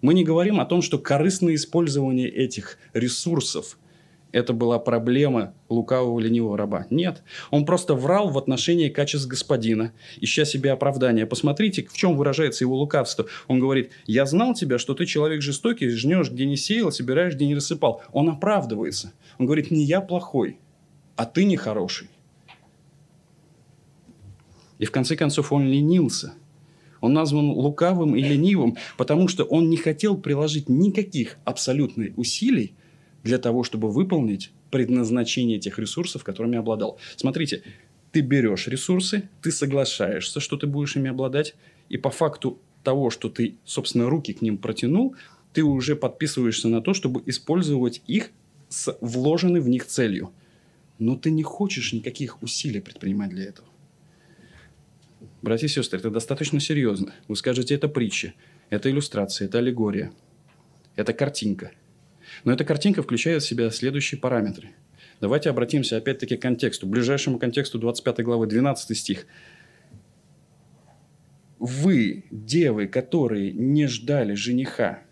Мы 0.00 0.14
не 0.14 0.24
говорим 0.24 0.60
о 0.60 0.64
том, 0.64 0.80
что 0.80 0.98
корыстное 0.98 1.54
использование 1.54 2.28
этих 2.28 2.78
ресурсов– 2.94 3.78
это 4.32 4.52
была 4.52 4.78
проблема 4.78 5.54
лукавого 5.68 6.18
ленивого 6.20 6.56
раба. 6.56 6.86
Нет, 6.90 7.22
он 7.50 7.64
просто 7.64 7.94
врал 7.94 8.28
в 8.28 8.36
отношении 8.36 8.88
качеств 8.88 9.26
господина, 9.26 9.92
ища 10.20 10.44
себе 10.44 10.72
оправдания. 10.72 11.26
Посмотрите, 11.26 11.86
в 11.90 11.96
чем 11.96 12.16
выражается 12.16 12.64
его 12.64 12.76
лукавство. 12.76 13.26
Он 13.46 13.58
говорит, 13.58 13.90
я 14.06 14.26
знал 14.26 14.54
тебя, 14.54 14.78
что 14.78 14.94
ты 14.94 15.06
человек 15.06 15.40
жестокий, 15.40 15.88
жнешь, 15.88 16.30
где 16.30 16.44
не 16.44 16.56
сеял, 16.56 16.92
собираешь, 16.92 17.34
где 17.34 17.46
не 17.46 17.54
рассыпал. 17.54 18.02
Он 18.12 18.28
оправдывается. 18.28 19.12
Он 19.38 19.46
говорит, 19.46 19.70
не 19.70 19.84
я 19.84 20.00
плохой, 20.00 20.58
а 21.16 21.24
ты 21.24 21.44
нехороший. 21.44 22.08
И 24.78 24.84
в 24.84 24.90
конце 24.90 25.16
концов 25.16 25.52
он 25.52 25.68
ленился. 25.68 26.34
Он 27.00 27.12
назван 27.12 27.50
лукавым 27.50 28.16
и 28.16 28.22
ленивым, 28.22 28.76
потому 28.96 29.28
что 29.28 29.44
он 29.44 29.70
не 29.70 29.76
хотел 29.76 30.16
приложить 30.16 30.68
никаких 30.68 31.38
абсолютных 31.44 32.16
усилий 32.18 32.74
для 33.22 33.38
того, 33.38 33.62
чтобы 33.62 33.90
выполнить 33.90 34.50
предназначение 34.70 35.58
тех 35.58 35.78
ресурсов, 35.78 36.24
которыми 36.24 36.58
обладал. 36.58 36.98
Смотрите, 37.16 37.62
ты 38.10 38.20
берешь 38.20 38.66
ресурсы, 38.68 39.28
ты 39.42 39.50
соглашаешься, 39.50 40.40
что 40.40 40.56
ты 40.56 40.66
будешь 40.66 40.96
ими 40.96 41.10
обладать, 41.10 41.54
и 41.88 41.96
по 41.96 42.10
факту 42.10 42.58
того, 42.82 43.10
что 43.10 43.28
ты, 43.28 43.56
собственно, 43.64 44.08
руки 44.08 44.32
к 44.32 44.42
ним 44.42 44.58
протянул, 44.58 45.14
ты 45.52 45.62
уже 45.62 45.96
подписываешься 45.96 46.68
на 46.68 46.80
то, 46.80 46.94
чтобы 46.94 47.22
использовать 47.26 48.02
их 48.06 48.30
с 48.68 48.96
вложенной 49.00 49.60
в 49.60 49.68
них 49.68 49.86
целью. 49.86 50.32
Но 50.98 51.16
ты 51.16 51.30
не 51.30 51.42
хочешь 51.42 51.92
никаких 51.92 52.42
усилий 52.42 52.80
предпринимать 52.80 53.30
для 53.30 53.44
этого. 53.44 53.67
Братья 55.40 55.66
и 55.66 55.70
сестры, 55.70 56.00
это 56.00 56.10
достаточно 56.10 56.58
серьезно. 56.58 57.14
Вы 57.28 57.36
скажете, 57.36 57.74
это 57.74 57.88
притча, 57.88 58.34
это 58.70 58.90
иллюстрация, 58.90 59.46
это 59.46 59.58
аллегория, 59.58 60.12
это 60.96 61.12
картинка. 61.12 61.70
Но 62.44 62.52
эта 62.52 62.64
картинка 62.64 63.02
включает 63.02 63.42
в 63.42 63.46
себя 63.46 63.70
следующие 63.70 64.20
параметры. 64.20 64.70
Давайте 65.20 65.50
обратимся 65.50 65.96
опять-таки 65.96 66.36
к 66.36 66.42
контексту, 66.42 66.86
ближайшему 66.86 67.38
контексту 67.38 67.78
25 67.78 68.20
главы, 68.22 68.46
12 68.46 68.96
стих. 68.96 69.26
Вы, 71.58 72.24
девы, 72.30 72.86
которые 72.86 73.52
не 73.52 73.86
ждали 73.86 74.34
жениха, 74.34 75.02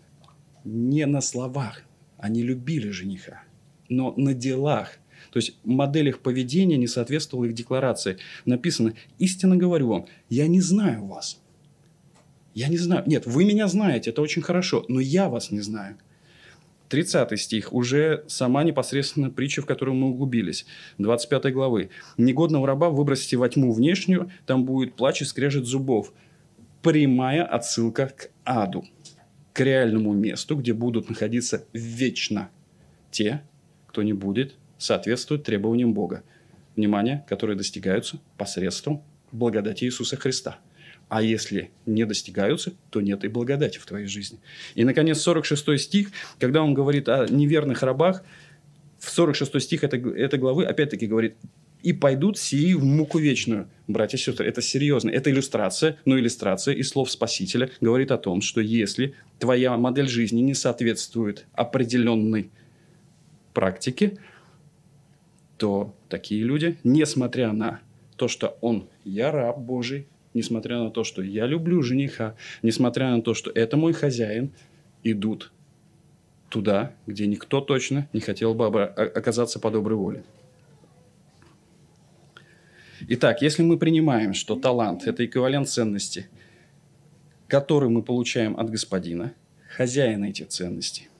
не 0.65 1.05
на 1.05 1.21
словах, 1.21 1.83
они 2.17 2.41
любили 2.43 2.89
жениха, 2.89 3.43
но 3.87 4.13
на 4.17 4.33
делах– 4.33 4.97
то 5.37 5.39
есть 5.39 5.55
модель 5.63 6.07
их 6.09 6.21
поведения 6.21 6.77
не 6.77 6.87
соответствовала 6.87 7.45
их 7.45 7.53
декларации. 7.53 8.17
Написано, 8.45 8.95
истинно 9.19 9.55
говорю 9.55 9.87
вам, 9.87 10.07
я 10.29 10.47
не 10.47 10.61
знаю 10.61 11.05
вас. 11.05 11.39
Я 12.55 12.69
не 12.69 12.77
знаю. 12.77 13.03
Нет, 13.05 13.27
вы 13.27 13.45
меня 13.45 13.67
знаете, 13.67 14.09
это 14.09 14.23
очень 14.23 14.41
хорошо, 14.41 14.83
но 14.87 14.99
я 14.99 15.29
вас 15.29 15.51
не 15.51 15.61
знаю. 15.61 15.97
30 16.89 17.39
стих, 17.39 17.71
уже 17.71 18.23
сама 18.25 18.63
непосредственно 18.63 19.29
притча, 19.29 19.61
в 19.61 19.67
которую 19.67 19.93
мы 19.93 20.07
углубились. 20.07 20.65
25 20.97 21.53
главы. 21.53 21.91
«Негодного 22.17 22.65
раба 22.65 22.89
выбросите 22.89 23.37
во 23.37 23.47
тьму 23.47 23.71
внешнюю, 23.73 24.31
там 24.47 24.65
будет 24.65 24.95
плач 24.95 25.21
и 25.21 25.25
скрежет 25.25 25.67
зубов». 25.67 26.13
Прямая 26.81 27.43
отсылка 27.43 28.07
к 28.07 28.31
аду, 28.43 28.85
к 29.53 29.59
реальному 29.59 30.13
месту, 30.13 30.55
где 30.55 30.73
будут 30.73 31.09
находиться 31.09 31.63
вечно 31.73 32.49
те, 33.11 33.43
кто 33.85 34.01
не 34.01 34.13
будет 34.13 34.55
соответствуют 34.77 35.43
требованиям 35.43 35.93
Бога. 35.93 36.23
Внимание, 36.75 37.25
которые 37.27 37.55
достигаются 37.55 38.19
посредством 38.37 39.03
благодати 39.31 39.85
Иисуса 39.85 40.15
Христа. 40.15 40.59
А 41.09 41.21
если 41.21 41.71
не 41.85 42.05
достигаются, 42.05 42.73
то 42.89 43.01
нет 43.01 43.23
и 43.23 43.29
благодати 43.29 43.77
в 43.77 43.85
твоей 43.85 44.07
жизни. 44.07 44.39
И, 44.75 44.83
наконец, 44.83 45.19
46 45.21 45.79
стих, 45.79 46.09
когда 46.37 46.61
он 46.61 46.73
говорит 46.73 47.07
о 47.07 47.27
неверных 47.27 47.81
рабах, 47.81 48.23
в 48.99 49.09
46 49.09 49.61
стих 49.61 49.83
этой, 49.83 50.01
этой 50.19 50.37
главы 50.37 50.65
опять-таки 50.65 51.07
говорит, 51.07 51.35
и 51.83 51.93
пойдут 51.93 52.37
сии 52.37 52.73
в 52.73 52.83
муку 52.83 53.19
вечную. 53.19 53.69
Братья 53.87 54.17
и 54.17 54.19
сестры, 54.19 54.45
это 54.47 54.61
серьезно. 54.61 55.09
Это 55.09 55.29
иллюстрация, 55.29 55.97
но 56.05 56.17
иллюстрация 56.17 56.73
из 56.73 56.89
слов 56.89 57.09
Спасителя 57.09 57.69
говорит 57.79 58.11
о 58.11 58.17
том, 58.17 58.41
что 58.41 58.59
если 58.59 59.13
твоя 59.39 59.77
модель 59.77 60.09
жизни 60.09 60.41
не 60.41 60.53
соответствует 60.53 61.45
определенной 61.53 62.49
практике, 63.53 64.17
то 65.57 65.95
такие 66.07 66.43
люди, 66.43 66.77
несмотря 66.83 67.51
на 67.51 67.81
то, 68.15 68.27
что 68.27 68.57
он 68.61 68.87
«я 69.03 69.31
раб 69.31 69.59
Божий», 69.59 70.07
несмотря 70.33 70.79
на 70.79 70.91
то, 70.91 71.03
что 71.03 71.21
я 71.21 71.47
люблю 71.47 71.81
жениха, 71.81 72.35
несмотря 72.61 73.09
на 73.09 73.21
то, 73.21 73.33
что 73.33 73.51
это 73.51 73.75
мой 73.75 73.93
хозяин, 73.93 74.51
идут 75.03 75.51
туда, 76.49 76.93
где 77.07 77.25
никто 77.25 77.59
точно 77.59 78.07
не 78.13 78.19
хотел 78.19 78.53
бы 78.53 78.67
оказаться 78.67 79.59
по 79.59 79.71
доброй 79.71 79.97
воле. 79.97 80.23
Итак, 83.09 83.41
если 83.41 83.63
мы 83.63 83.77
принимаем, 83.77 84.33
что 84.33 84.55
талант– 84.55 85.03
это 85.07 85.25
эквивалент 85.25 85.69
ценности, 85.69 86.27
который 87.47 87.89
мы 87.89 88.01
получаем 88.03 88.59
от 88.59 88.69
господина, 88.69 89.33
хозяина 89.75 90.25
этих 90.25 90.49
ценностей– 90.49 91.09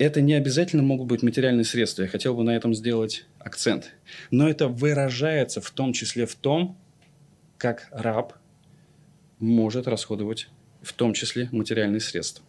это 0.00 0.22
не 0.22 0.32
обязательно 0.32 0.82
могут 0.82 1.08
быть 1.08 1.22
материальные 1.22 1.64
средства. 1.64 2.02
Я 2.02 2.08
хотел 2.08 2.34
бы 2.34 2.42
на 2.42 2.56
этом 2.56 2.74
сделать 2.74 3.26
акцент. 3.38 3.92
Но 4.30 4.48
это 4.48 4.66
выражается 4.66 5.60
в 5.60 5.70
том 5.70 5.92
числе 5.92 6.24
в 6.24 6.34
том, 6.34 6.78
как 7.58 7.86
раб 7.92 8.32
может 9.38 9.86
расходовать 9.86 10.48
в 10.80 10.94
том 10.94 11.12
числе 11.12 11.50
материальные 11.52 12.00
средства. 12.00 12.42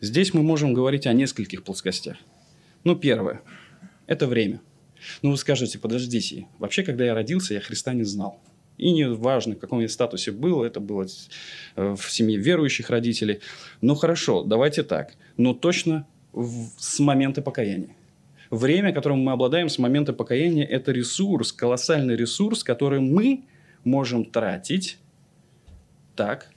Здесь 0.00 0.34
мы 0.34 0.42
можем 0.42 0.74
говорить 0.74 1.06
о 1.06 1.12
нескольких 1.12 1.62
плоскостях. 1.62 2.16
Ну, 2.82 2.96
первое– 2.96 3.42
это 4.08 4.26
время. 4.26 4.60
Ну, 5.22 5.30
вы 5.30 5.36
скажете, 5.36 5.78
подождите, 5.78 6.48
вообще, 6.58 6.82
когда 6.82 7.04
я 7.04 7.14
родился, 7.14 7.54
я 7.54 7.60
Христа 7.60 7.92
не 7.92 8.02
знал. 8.02 8.42
И 8.82 8.92
не 8.92 9.08
важно, 9.08 9.54
в 9.54 9.58
каком 9.60 9.78
я 9.78 9.88
статусе 9.88 10.32
был, 10.32 10.64
это 10.64 10.80
было 10.80 11.06
э, 11.76 11.94
в 11.94 12.10
семье 12.10 12.36
верующих 12.36 12.90
родителей. 12.90 13.38
Ну, 13.80 13.94
хорошо, 13.94 14.42
давайте 14.42 14.82
так. 14.82 15.14
Но 15.36 15.54
точно 15.54 16.04
в, 16.32 16.68
с 16.78 16.98
момента 16.98 17.42
покаяния. 17.42 17.94
Время, 18.50 18.92
которым 18.92 19.20
мы 19.20 19.30
обладаем 19.30 19.68
с 19.68 19.78
момента 19.78 20.12
покаяния, 20.12 20.66
это 20.66 20.90
ресурс, 20.90 21.52
колоссальный 21.52 22.16
ресурс, 22.16 22.64
который 22.64 22.98
мы 22.98 23.44
можем 23.84 24.24
тратить 24.24 24.98
так, 26.16 26.50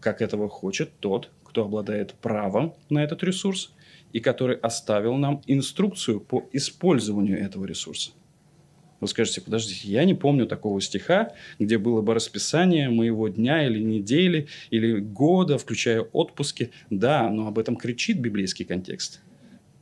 как 0.00 0.22
этого 0.22 0.48
хочет 0.48 0.90
тот, 0.98 1.30
кто 1.44 1.62
обладает 1.66 2.14
правом 2.14 2.74
на 2.90 3.04
этот 3.04 3.22
ресурс 3.22 3.72
и 4.12 4.18
который 4.18 4.56
оставил 4.56 5.14
нам 5.14 5.40
инструкцию 5.46 6.18
по 6.18 6.48
использованию 6.52 7.38
этого 7.40 7.64
ресурса. 7.64 8.10
Вы 9.00 9.08
скажете, 9.08 9.40
подождите, 9.40 9.88
я 9.88 10.04
не 10.04 10.14
помню 10.14 10.46
такого 10.46 10.80
стиха, 10.80 11.32
где 11.58 11.78
было 11.78 12.00
бы 12.00 12.14
расписание 12.14 12.88
моего 12.88 13.28
дня 13.28 13.66
или 13.66 13.78
недели, 13.78 14.48
или 14.70 14.98
года, 14.98 15.58
включая 15.58 16.00
отпуски. 16.00 16.70
Да, 16.90 17.28
но 17.30 17.46
об 17.48 17.58
этом 17.58 17.76
кричит 17.76 18.18
библейский 18.18 18.64
контекст. 18.64 19.20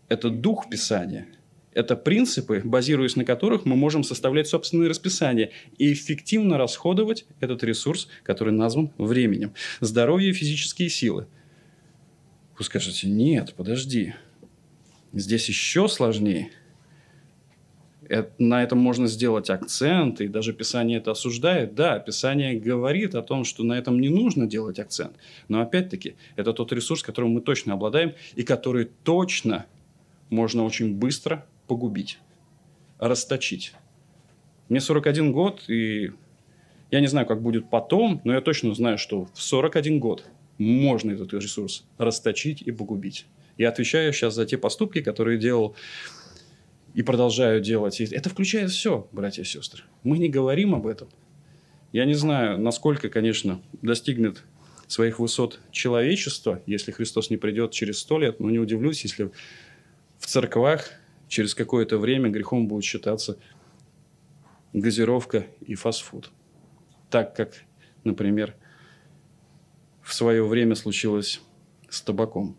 Это 0.09 0.31
дух 0.31 0.69
Писания– 0.69 1.27
это 1.75 1.97
принципы, 1.97 2.61
базируясь 2.65 3.17
на 3.17 3.25
которых 3.25 3.65
мы 3.65 3.77
можем 3.77 4.05
составлять 4.05 4.47
собственные 4.47 4.91
расписания 4.91 5.51
и 5.79 5.93
эффективно 5.93 6.59
расходовать 6.59 7.25
этот 7.41 7.65
ресурс, 7.65 8.09
который 8.23 8.53
назван 8.53 8.91
временем. 8.99 9.55
Здоровье 9.81 10.31
и 10.31 10.35
физические 10.35 10.91
силы. 10.91 11.27
Вы 12.59 12.65
скажете, 12.65 13.09
нет, 13.09 13.55
подожди, 13.57 14.15
здесь 15.13 15.49
еще 15.49 15.89
сложнее. 15.89 16.51
Это, 18.13 18.31
на 18.37 18.63
этом 18.63 18.79
можно 18.79 19.07
сделать 19.07 19.49
акцент, 19.49 20.21
и 20.21 20.29
даже 20.29 20.53
Писание 20.53 20.99
это 20.99 21.13
осуждает. 21.13 21.75
Да, 21.75 21.99
Писание 21.99 22.61
говорит 22.61 23.15
о 23.15 23.23
том, 23.23 23.43
что 23.45 23.65
на 23.65 23.73
этом 23.73 23.99
не 24.03 24.11
нужно 24.11 24.47
делать 24.47 24.79
акцент. 24.79 25.17
Но 25.49 25.63
опять-таки, 25.63 26.17
это 26.37 26.53
тот 26.53 26.73
ресурс, 26.75 27.03
которым 27.03 27.31
мы 27.31 27.41
точно 27.41 27.73
обладаем, 27.73 28.13
и 28.35 28.43
который 28.43 28.91
точно 29.03 29.65
можно 30.29 30.63
очень 30.63 30.95
быстро 30.95 31.47
погубить, 31.67 32.19
расточить. 32.99 33.73
Мне 34.69 34.81
41 34.81 35.33
год, 35.33 35.65
и 35.71 36.13
я 36.91 37.01
не 37.01 37.07
знаю, 37.07 37.27
как 37.27 37.41
будет 37.41 37.71
потом, 37.71 38.21
но 38.25 38.35
я 38.35 38.43
точно 38.43 38.75
знаю, 38.75 38.99
что 38.99 39.25
в 39.33 39.41
41 39.41 40.01
год 40.01 40.27
можно 40.59 41.13
этот 41.13 41.33
ресурс 41.33 41.87
расточить 41.97 42.61
и 42.61 42.73
погубить. 42.73 43.25
Я 43.57 43.71
отвечаю 43.71 44.13
сейчас 44.13 44.35
за 44.35 44.45
те 44.45 44.59
поступки, 44.59 45.01
которые 45.01 45.39
делал 45.39 45.75
и 46.95 47.03
продолжаю 47.03 47.61
делать. 47.61 48.01
Это 48.01 48.29
включает 48.29 48.71
все, 48.71 49.09
братья 49.13 49.43
и 49.43 49.47
сестры. 49.47 49.85
Мы 50.03 50.19
не 50.19 50.29
говорим 50.29 50.75
об 50.75 50.87
этом. 50.87 51.09
Я 51.93 52.05
не 52.05 52.15
знаю, 52.15 52.59
насколько, 52.59 53.09
конечно, 53.09 53.63
достигнет 53.83 54.43
своих 54.87 55.19
высот 55.19 55.61
человечества, 55.71 56.63
если 56.67 56.93
Христос 56.93 57.31
не 57.31 57.37
придет 57.37 57.73
через 57.73 57.99
сто 57.99 58.19
лет, 58.19 58.41
но 58.41 58.51
не 58.51 58.59
удивлюсь, 58.59 59.03
если 59.03 59.31
в 60.19 60.27
церквах 60.27 60.91
через 61.29 61.55
какое-то 61.55 61.99
время 61.99 62.31
грехом 62.31 62.69
будет 62.69 62.85
считаться 62.85 63.39
газировка 64.73 65.47
и 65.61 65.75
фастфуд. 65.75 66.31
Так 67.11 67.35
как, 67.35 67.63
например, 68.05 68.55
в 70.03 70.13
свое 70.15 70.45
время 70.45 70.75
случилось 70.75 71.41
с 71.89 72.03
табаком. 72.03 72.57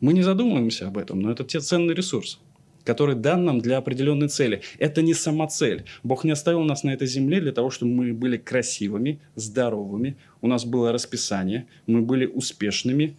Мы 0.00 0.12
не 0.12 0.22
задумываемся 0.22 0.88
об 0.88 0.98
этом, 0.98 1.20
но 1.20 1.30
это 1.30 1.44
те 1.44 1.60
ценный 1.60 1.94
ресурс, 1.94 2.40
который 2.84 3.14
дан 3.14 3.44
нам 3.44 3.60
для 3.60 3.78
определенной 3.78 4.28
цели. 4.28 4.62
Это 4.78 5.02
не 5.02 5.14
сама 5.14 5.48
цель. 5.48 5.84
Бог 6.02 6.24
не 6.24 6.30
оставил 6.30 6.62
нас 6.62 6.84
на 6.84 6.90
этой 6.90 7.06
земле 7.06 7.40
для 7.40 7.52
того, 7.52 7.70
чтобы 7.70 7.92
мы 7.92 8.12
были 8.12 8.36
красивыми, 8.36 9.20
здоровыми, 9.34 10.16
у 10.40 10.46
нас 10.46 10.64
было 10.64 10.92
расписание, 10.92 11.66
мы 11.86 12.02
были 12.02 12.26
успешными, 12.26 13.16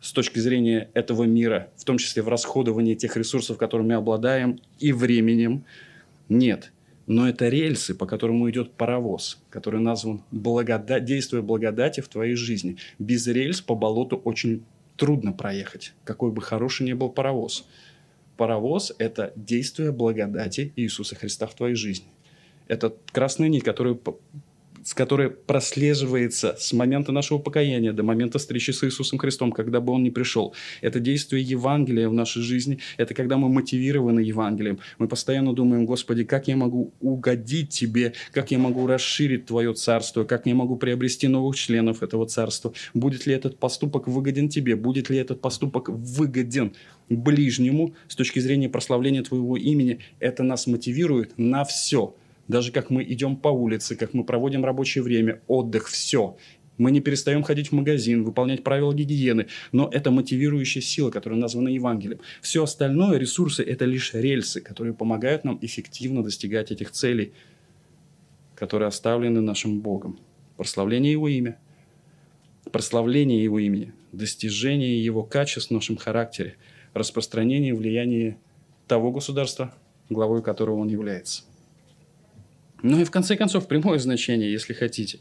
с 0.00 0.12
точки 0.12 0.38
зрения 0.38 0.88
этого 0.94 1.24
мира, 1.24 1.68
в 1.76 1.84
том 1.84 1.98
числе 1.98 2.22
в 2.22 2.28
расходовании 2.28 2.94
тех 2.94 3.16
ресурсов, 3.16 3.58
которыми 3.58 3.94
обладаем, 3.94 4.58
и 4.78 4.92
временем, 4.92 5.64
нет. 6.28 6.72
Но 7.06 7.28
это 7.28 7.48
рельсы, 7.48 7.94
по 7.94 8.06
которому 8.06 8.48
идет 8.50 8.72
паровоз, 8.72 9.42
который 9.50 9.80
назван 9.80 10.22
благодать, 10.30 11.04
действие 11.04 11.42
благодати 11.42 12.00
в 12.00 12.08
твоей 12.08 12.34
жизни. 12.34 12.76
Без 12.98 13.26
рельс 13.26 13.60
по 13.60 13.74
болоту 13.74 14.16
очень 14.16 14.62
трудно 14.96 15.32
проехать, 15.32 15.92
какой 16.04 16.30
бы 16.30 16.40
хороший 16.40 16.86
ни 16.86 16.92
был 16.92 17.10
паровоз. 17.10 17.66
Паровоз– 18.40 18.94
это 18.98 19.34
действие 19.36 19.92
благодати 19.92 20.72
Иисуса 20.74 21.14
Христа 21.14 21.46
в 21.46 21.54
твоей 21.54 21.74
жизни. 21.74 22.08
Это 22.68 22.96
красная 23.12 23.50
нить, 23.50 23.64
которая 23.64 23.98
с 24.90 24.94
которой 24.94 25.30
прослеживается 25.30 26.56
с 26.58 26.72
момента 26.72 27.12
нашего 27.12 27.38
покаяния 27.38 27.92
до 27.92 28.02
момента 28.02 28.40
встречи 28.40 28.72
с 28.72 28.82
Иисусом 28.82 29.20
Христом, 29.20 29.52
когда 29.52 29.80
бы 29.80 29.92
Он 29.92 30.02
не 30.02 30.10
пришел. 30.10 30.52
Это 30.80 30.98
действие 30.98 31.44
Евангелия 31.44 32.08
в 32.08 32.12
нашей 32.12 32.42
жизни. 32.42 32.80
Это 32.96 33.14
когда 33.14 33.36
мы 33.36 33.48
мотивированы 33.48 34.18
Евангелием. 34.18 34.80
Мы 34.98 35.06
постоянно 35.06 35.52
думаем, 35.54 35.86
Господи, 35.86 36.24
как 36.24 36.48
я 36.48 36.56
могу 36.56 36.92
угодить 36.98 37.68
Тебе, 37.68 38.14
как 38.32 38.50
я 38.50 38.58
могу 38.58 38.88
расширить 38.88 39.46
Твое 39.46 39.74
царство, 39.74 40.24
как 40.24 40.46
я 40.46 40.56
могу 40.56 40.74
приобрести 40.74 41.28
новых 41.28 41.54
членов 41.54 42.02
этого 42.02 42.26
царства. 42.26 42.72
Будет 42.92 43.26
ли 43.26 43.34
этот 43.34 43.60
поступок 43.60 44.08
выгоден 44.08 44.48
Тебе? 44.48 44.74
Будет 44.74 45.08
ли 45.08 45.18
этот 45.18 45.40
поступок 45.40 45.88
выгоден 45.88 46.72
ближнему 47.08 47.94
с 48.08 48.16
точки 48.16 48.40
зрения 48.40 48.68
прославления 48.68 49.22
Твоего 49.22 49.56
имени? 49.56 50.00
Это 50.18 50.42
нас 50.42 50.66
мотивирует 50.66 51.38
на 51.38 51.64
все– 51.64 52.16
даже 52.50 52.72
как 52.72 52.90
мы 52.90 53.04
идем 53.04 53.36
по 53.36 53.48
улице, 53.48 53.96
как 53.96 54.12
мы 54.12 54.24
проводим 54.24 54.64
рабочее 54.64 55.02
время, 55.04 55.40
отдых, 55.46 55.88
все. 55.88 56.36
Мы 56.78 56.90
не 56.90 57.00
перестаем 57.00 57.42
ходить 57.42 57.68
в 57.68 57.72
магазин, 57.72 58.24
выполнять 58.24 58.64
правила 58.64 58.92
гигиены, 58.92 59.46
но 59.70 59.88
это 59.92 60.10
мотивирующая 60.10 60.82
сила, 60.82 61.10
которая 61.10 61.38
названа 61.38 61.68
Евангелием. 61.68 62.20
Все 62.42 62.64
остальное, 62.64 63.18
ресурсы– 63.18 63.62
это 63.66 63.84
лишь 63.84 64.14
рельсы, 64.14 64.60
которые 64.60 64.94
помогают 64.94 65.44
нам 65.44 65.58
эффективно 65.62 66.24
достигать 66.24 66.72
этих 66.72 66.90
целей, 66.90 67.32
которые 68.56 68.88
оставлены 68.88 69.40
нашим 69.40 69.80
Богом. 69.80 70.18
Прославление 70.56 71.12
Его 71.12 71.28
имя, 71.28 71.58
прославление 72.72 73.44
Его 73.44 73.58
имени, 73.58 73.92
достижение 74.12 75.04
Его 75.04 75.22
качеств 75.22 75.70
в 75.70 75.74
нашем 75.74 75.96
характере, 75.96 76.56
распространение 76.94 77.74
влияния 77.74 78.38
того 78.88 79.12
государства, 79.12 79.72
главой 80.08 80.42
которого 80.42 80.76
Он 80.76 80.88
является. 80.88 81.44
Ну 82.82 83.00
и 83.00 83.04
в 83.04 83.10
конце 83.10 83.36
концов, 83.36 83.68
прямое 83.68 83.98
значение, 83.98 84.50
если 84.50 84.72
хотите. 84.72 85.20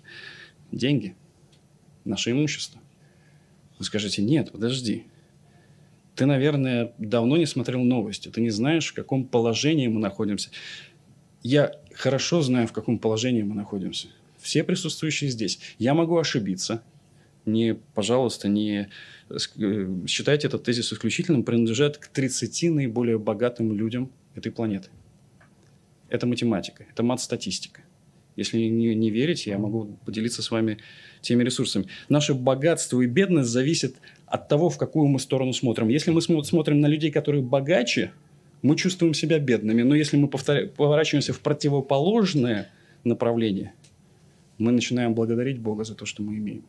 Деньги, 0.72 1.15
наше 2.06 2.32
имущество. 2.32 2.82
Вы 3.78 3.86
скажете, 3.86 4.22
нет, 4.22 4.52
подожди. 4.52 5.06
Ты, 6.15 6.26
наверное, 6.26 6.93
давно 6.98 7.38
не 7.38 7.45
смотрел 7.45 7.82
новости. 7.82 8.30
Ты 8.30 8.41
не 8.41 8.50
знаешь, 8.50 8.89
в 8.89 8.93
каком 8.93 9.26
положении 9.26 9.88
мы 9.88 10.00
находимся. 10.00 10.50
Я 11.43 11.72
хорошо 11.93 12.41
знаю, 12.41 12.67
в 12.67 12.74
каком 12.74 13.00
положении 13.00 13.43
мы 13.43 13.56
находимся. 13.56 14.08
Все 14.38 14.63
присутствующие 14.63 15.30
здесь. 15.30 15.60
Я 15.78 15.93
могу 15.93 16.17
ошибиться. 16.17 16.84
Не, 17.45 17.76
пожалуйста, 17.93 18.48
не 18.50 18.89
э, 19.30 20.06
считайте 20.08 20.48
этот 20.48 20.63
тезис 20.63 20.91
исключительным. 20.91 21.43
Принадлежат 21.43 21.98
к 21.98 22.08
30 22.08 22.72
наиболее 22.72 23.17
богатым 23.17 23.72
людям 23.74 24.12
этой 24.36 24.52
планеты. 24.52 24.89
Это 26.10 26.26
математика, 26.26 26.86
это 26.89 27.04
мат-статистика. 27.04 27.82
Если 28.36 28.58
не, 28.58 28.95
не 28.95 29.12
верите, 29.12 29.50
я 29.50 29.58
могу 29.58 29.98
поделиться 30.06 30.41
с 30.41 30.50
вами 30.50 30.78
теми 31.22 31.43
ресурсами. 31.43 31.88
Наше 32.08 32.34
богатство 32.34 33.02
и 33.02 33.06
бедность 33.06 33.50
зависят 33.50 33.95
от 34.26 34.48
того, 34.48 34.69
в 34.69 34.78
какую 34.78 35.08
мы 35.08 35.19
сторону 35.19 35.52
смотрим. 35.52 35.89
Если 35.89 36.12
мы 36.12 36.22
смотрим 36.22 36.80
на 36.80 36.88
людей, 36.88 37.12
которые 37.12 37.43
богаче, 37.43 38.12
мы 38.62 38.78
чувствуем 38.78 39.13
себя 39.13 39.39
бедными. 39.39 39.82
Но 39.82 39.93
если 39.93 40.15
мы 40.15 40.30
повторя... 40.30 40.67
поворачиваемся 40.67 41.34
в 41.34 41.41
противоположное 41.41 42.72
направление, 43.04 43.74
мы 44.58 44.72
начинаем 44.72 45.13
благодарить 45.13 45.60
Бога 45.60 45.84
за 45.84 45.95
то, 45.95 46.06
что 46.06 46.24
мы 46.24 46.38
имеем. 46.38 46.63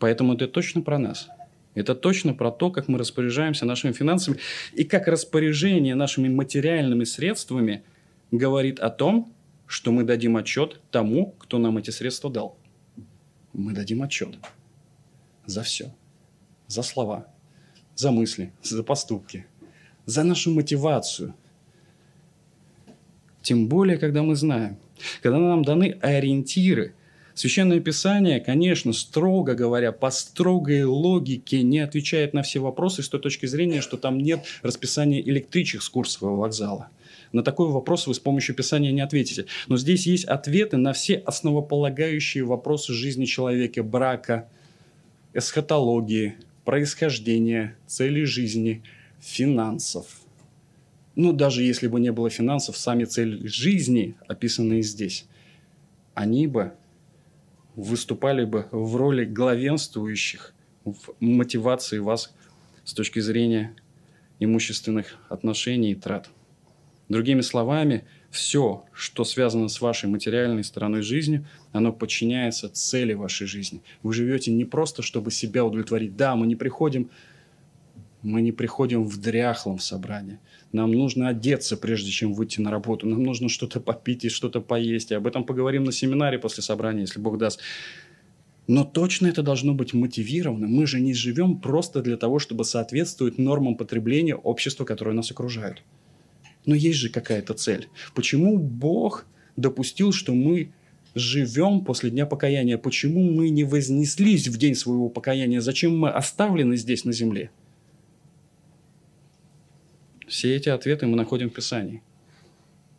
Поэтому 0.00 0.34
это 0.34 0.48
точно 0.48 0.82
про 0.82 0.98
нас. 0.98 1.28
Это 1.74 1.94
точно 1.94 2.34
про 2.34 2.50
то, 2.50 2.70
как 2.70 2.88
мы 2.88 2.98
распоряжаемся 2.98 3.66
нашими 3.66 3.92
финансами 3.92 4.38
и 4.72 4.82
как 4.82 5.06
распоряжение 5.06 5.94
нашими 5.94 6.28
материальными 6.28 7.04
средствами– 7.04 7.84
говорит 8.38 8.80
о 8.80 8.90
том, 8.90 9.32
что 9.66 9.92
мы 9.92 10.04
дадим 10.04 10.36
отчет 10.36 10.80
тому, 10.90 11.32
кто 11.38 11.58
нам 11.58 11.78
эти 11.78 11.90
средства 11.90 12.30
дал. 12.30 12.58
Мы 13.52 13.72
дадим 13.72 14.02
отчет 14.02 14.36
за 15.46 15.62
все. 15.62 15.94
За 16.66 16.82
слова, 16.82 17.26
за 17.94 18.10
мысли, 18.10 18.52
за 18.62 18.82
поступки, 18.82 19.46
за 20.06 20.24
нашу 20.24 20.52
мотивацию. 20.52 21.34
Тем 23.42 23.68
более, 23.68 23.98
когда 23.98 24.22
мы 24.22 24.34
знаем, 24.34 24.78
когда 25.22 25.38
нам 25.38 25.62
даны 25.62 25.98
ориентиры 26.00 26.94
Священное 27.34 27.80
Писание, 27.80 28.38
конечно, 28.38 28.92
строго 28.92 29.54
говоря, 29.54 29.90
по 29.90 30.10
строгой 30.10 30.84
логике 30.84 31.62
не 31.62 31.80
отвечает 31.80 32.32
на 32.32 32.42
все 32.42 32.60
вопросы 32.60 33.02
с 33.02 33.08
той 33.08 33.20
точки 33.20 33.46
зрения, 33.46 33.80
что 33.80 33.96
там 33.96 34.18
нет 34.18 34.44
расписания 34.62 35.20
электричек 35.20 35.82
с 35.82 35.88
Курского 35.88 36.36
вокзала. 36.36 36.90
На 37.34 37.42
такой 37.42 37.68
вопрос 37.68 38.06
вы 38.06 38.14
с 38.14 38.20
помощью 38.20 38.54
Писания 38.54 38.92
не 38.92 39.00
ответите. 39.00 39.46
Но 39.66 39.76
здесь 39.76 40.06
есть 40.06 40.24
ответы 40.24 40.76
на 40.76 40.92
все 40.92 41.16
основополагающие 41.16 42.44
вопросы 42.44 42.92
жизни 42.92 43.24
человека, 43.24 43.82
брака, 43.82 44.48
эсхатологии, 45.32 46.36
происхождения, 46.64 47.76
цели 47.88 48.22
жизни, 48.22 48.84
финансов. 49.18 50.20
Ну, 51.16 51.32
даже 51.32 51.64
если 51.64 51.88
бы 51.88 51.98
не 51.98 52.12
было 52.12 52.30
финансов, 52.30 52.76
сами 52.76 53.02
цели 53.02 53.44
жизни, 53.48 54.14
описанные 54.28 54.82
здесь, 54.82 55.26
они 56.14 56.46
бы 56.46 56.74
выступали 57.74 58.44
бы 58.44 58.68
в 58.70 58.94
роли 58.94 59.24
главенствующих 59.24 60.54
в 60.84 61.14
мотивации 61.18 61.98
вас 61.98 62.32
с 62.84 62.94
точки 62.94 63.18
зрения 63.18 63.74
имущественных 64.38 65.16
отношений 65.28 65.90
и 65.90 65.94
трат. 65.96 66.28
Другими 67.08 67.42
словами, 67.42 68.04
все, 68.30 68.84
что 68.92 69.24
связано 69.24 69.68
с 69.68 69.80
вашей 69.80 70.08
материальной 70.08 70.64
стороной 70.64 71.02
жизни, 71.02 71.46
оно 71.72 71.92
подчиняется 71.92 72.68
цели 72.68 73.12
вашей 73.12 73.46
жизни. 73.46 73.82
Вы 74.02 74.14
живете 74.14 74.50
не 74.50 74.64
просто, 74.64 75.02
чтобы 75.02 75.30
себя 75.30 75.64
удовлетворить. 75.64 76.16
Да, 76.16 76.34
мы 76.34 76.46
не 76.46 76.56
приходим, 76.56 77.10
мы 78.22 78.40
не 78.40 78.52
приходим 78.52 79.04
в 79.04 79.20
дряхлом 79.20 79.78
собрании. 79.78 80.38
Нам 80.72 80.92
нужно 80.92 81.28
одеться, 81.28 81.76
прежде 81.76 82.10
чем 82.10 82.32
выйти 82.32 82.60
на 82.60 82.70
работу. 82.70 83.06
Нам 83.06 83.22
нужно 83.22 83.48
что-то 83.48 83.80
попить 83.80 84.24
и 84.24 84.30
что-то 84.30 84.60
поесть. 84.60 85.10
И 85.10 85.14
об 85.14 85.26
этом 85.26 85.44
поговорим 85.44 85.84
на 85.84 85.92
семинаре 85.92 86.38
после 86.38 86.62
собрания, 86.62 87.02
если 87.02 87.20
Бог 87.20 87.36
даст. 87.36 87.60
Но 88.66 88.82
точно 88.82 89.26
это 89.26 89.42
должно 89.42 89.74
быть 89.74 89.92
мотивировано. 89.92 90.66
Мы 90.66 90.86
же 90.86 91.00
не 91.00 91.12
живем 91.12 91.60
просто 91.60 92.00
для 92.00 92.16
того, 92.16 92.38
чтобы 92.38 92.64
соответствовать 92.64 93.36
нормам 93.36 93.76
потребления 93.76 94.34
общества, 94.34 94.86
которое 94.86 95.12
нас 95.12 95.30
окружает. 95.30 95.82
Но 96.66 96.74
есть 96.74 96.98
же 96.98 97.10
какая-то 97.10 97.54
цель. 97.54 97.88
Почему 98.14 98.58
Бог 98.58 99.26
допустил, 99.56 100.12
что 100.12 100.34
мы 100.34 100.72
живем 101.14 101.84
после 101.84 102.10
дня 102.10 102.26
покаяния? 102.26 102.78
Почему 102.78 103.30
мы 103.30 103.50
не 103.50 103.64
вознеслись 103.64 104.48
в 104.48 104.56
день 104.56 104.74
своего 104.74 105.08
покаяния? 105.08 105.60
Зачем 105.60 105.98
мы 105.98 106.10
оставлены 106.10 106.76
здесь 106.76 107.04
на 107.04 107.12
земле? 107.12 107.50
Все 110.26 110.56
эти 110.56 110.70
ответы 110.70 111.06
мы 111.06 111.16
находим 111.16 111.50
в 111.50 111.54
Писании. 111.54 112.02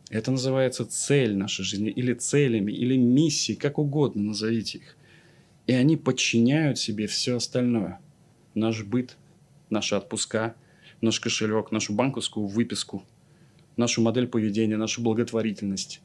Это 0.08 0.30
называется 0.30 0.86
цель 0.86 1.34
нашей 1.34 1.64
жизни, 1.64 1.90
или 1.90 2.14
целями, 2.14 2.70
или 2.70 2.96
миссией, 2.96 3.58
как 3.58 3.78
угодно 3.78 4.22
назовите 4.22 4.78
их. 4.78 4.96
И 5.66 5.72
они 5.72 5.96
подчиняют 5.96 6.78
себе 6.78 7.08
все 7.08 7.36
остальное. 7.36 7.98
Наш 8.54 8.84
быт, 8.84 9.16
наши 9.68 9.96
отпуска, 9.96 10.54
наш 11.00 11.18
кошелек, 11.18 11.72
нашу 11.72 11.92
банковскую 11.92 12.46
выписку– 12.46 13.02
нашу 13.76 14.02
модель 14.02 14.26
поведения, 14.26 14.76
нашу 14.76 15.02
благотворительность, 15.02 16.00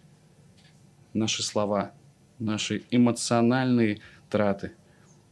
наши 1.14 1.44
слова, 1.44 1.94
наши 2.40 2.84
эмоциональные 2.92 4.00
траты 4.30 4.74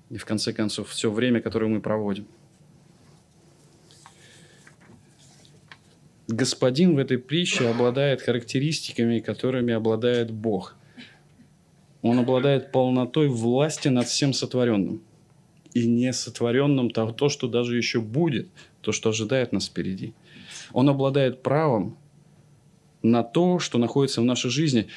и, 0.10 0.17
в 0.17 0.25
конце 0.25 0.54
концов, 0.54 0.89
все 0.89 1.12
время, 1.12 1.41
которое 1.41 1.67
мы 1.67 1.82
проводим. 1.82 2.28
Господин 6.28 6.95
в 6.95 6.99
этой 6.99 7.17
притче 7.17 7.67
обладает 7.67 8.21
характеристиками, 8.21 9.19
которыми 9.19 9.73
обладает 9.73 10.30
Бог. 10.32 10.75
Он 12.04 12.19
обладает 12.19 12.71
полнотой 12.71 13.28
власти 13.28 13.88
над 13.88 14.08
всем 14.08 14.34
сотворенным. 14.34 15.02
И 15.73 15.88
не 15.88 16.13
сотворенным 16.13 16.91
то, 16.91 17.12
то, 17.12 17.30
что 17.30 17.47
даже 17.47 17.78
еще 17.78 17.99
будет, 17.99 18.47
то, 18.82 18.91
что 18.91 19.10
ожидает 19.10 19.52
нас 19.52 19.67
впереди. 19.67 20.13
Он 20.71 20.89
обладает 20.89 21.41
правом 21.41 21.97
на 23.01 23.23
то, 23.23 23.59
что 23.59 23.77
находится 23.77 24.21
в 24.21 24.25
нашей 24.25 24.51
жизни. 24.51 24.88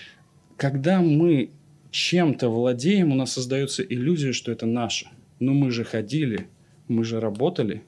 Когда 0.56 1.00
мы 1.00 1.50
чем-то 1.90 2.48
владеем, 2.48 3.12
у 3.12 3.14
нас 3.14 3.32
создается 3.32 3.82
иллюзия, 3.82 4.32
что 4.32 4.50
это 4.52 4.66
наше. 4.66 5.08
Но 5.40 5.52
мы 5.52 5.70
же 5.70 5.84
ходили, 5.84 6.48
мы 6.88 7.04
же 7.04 7.20
работали, 7.20 7.82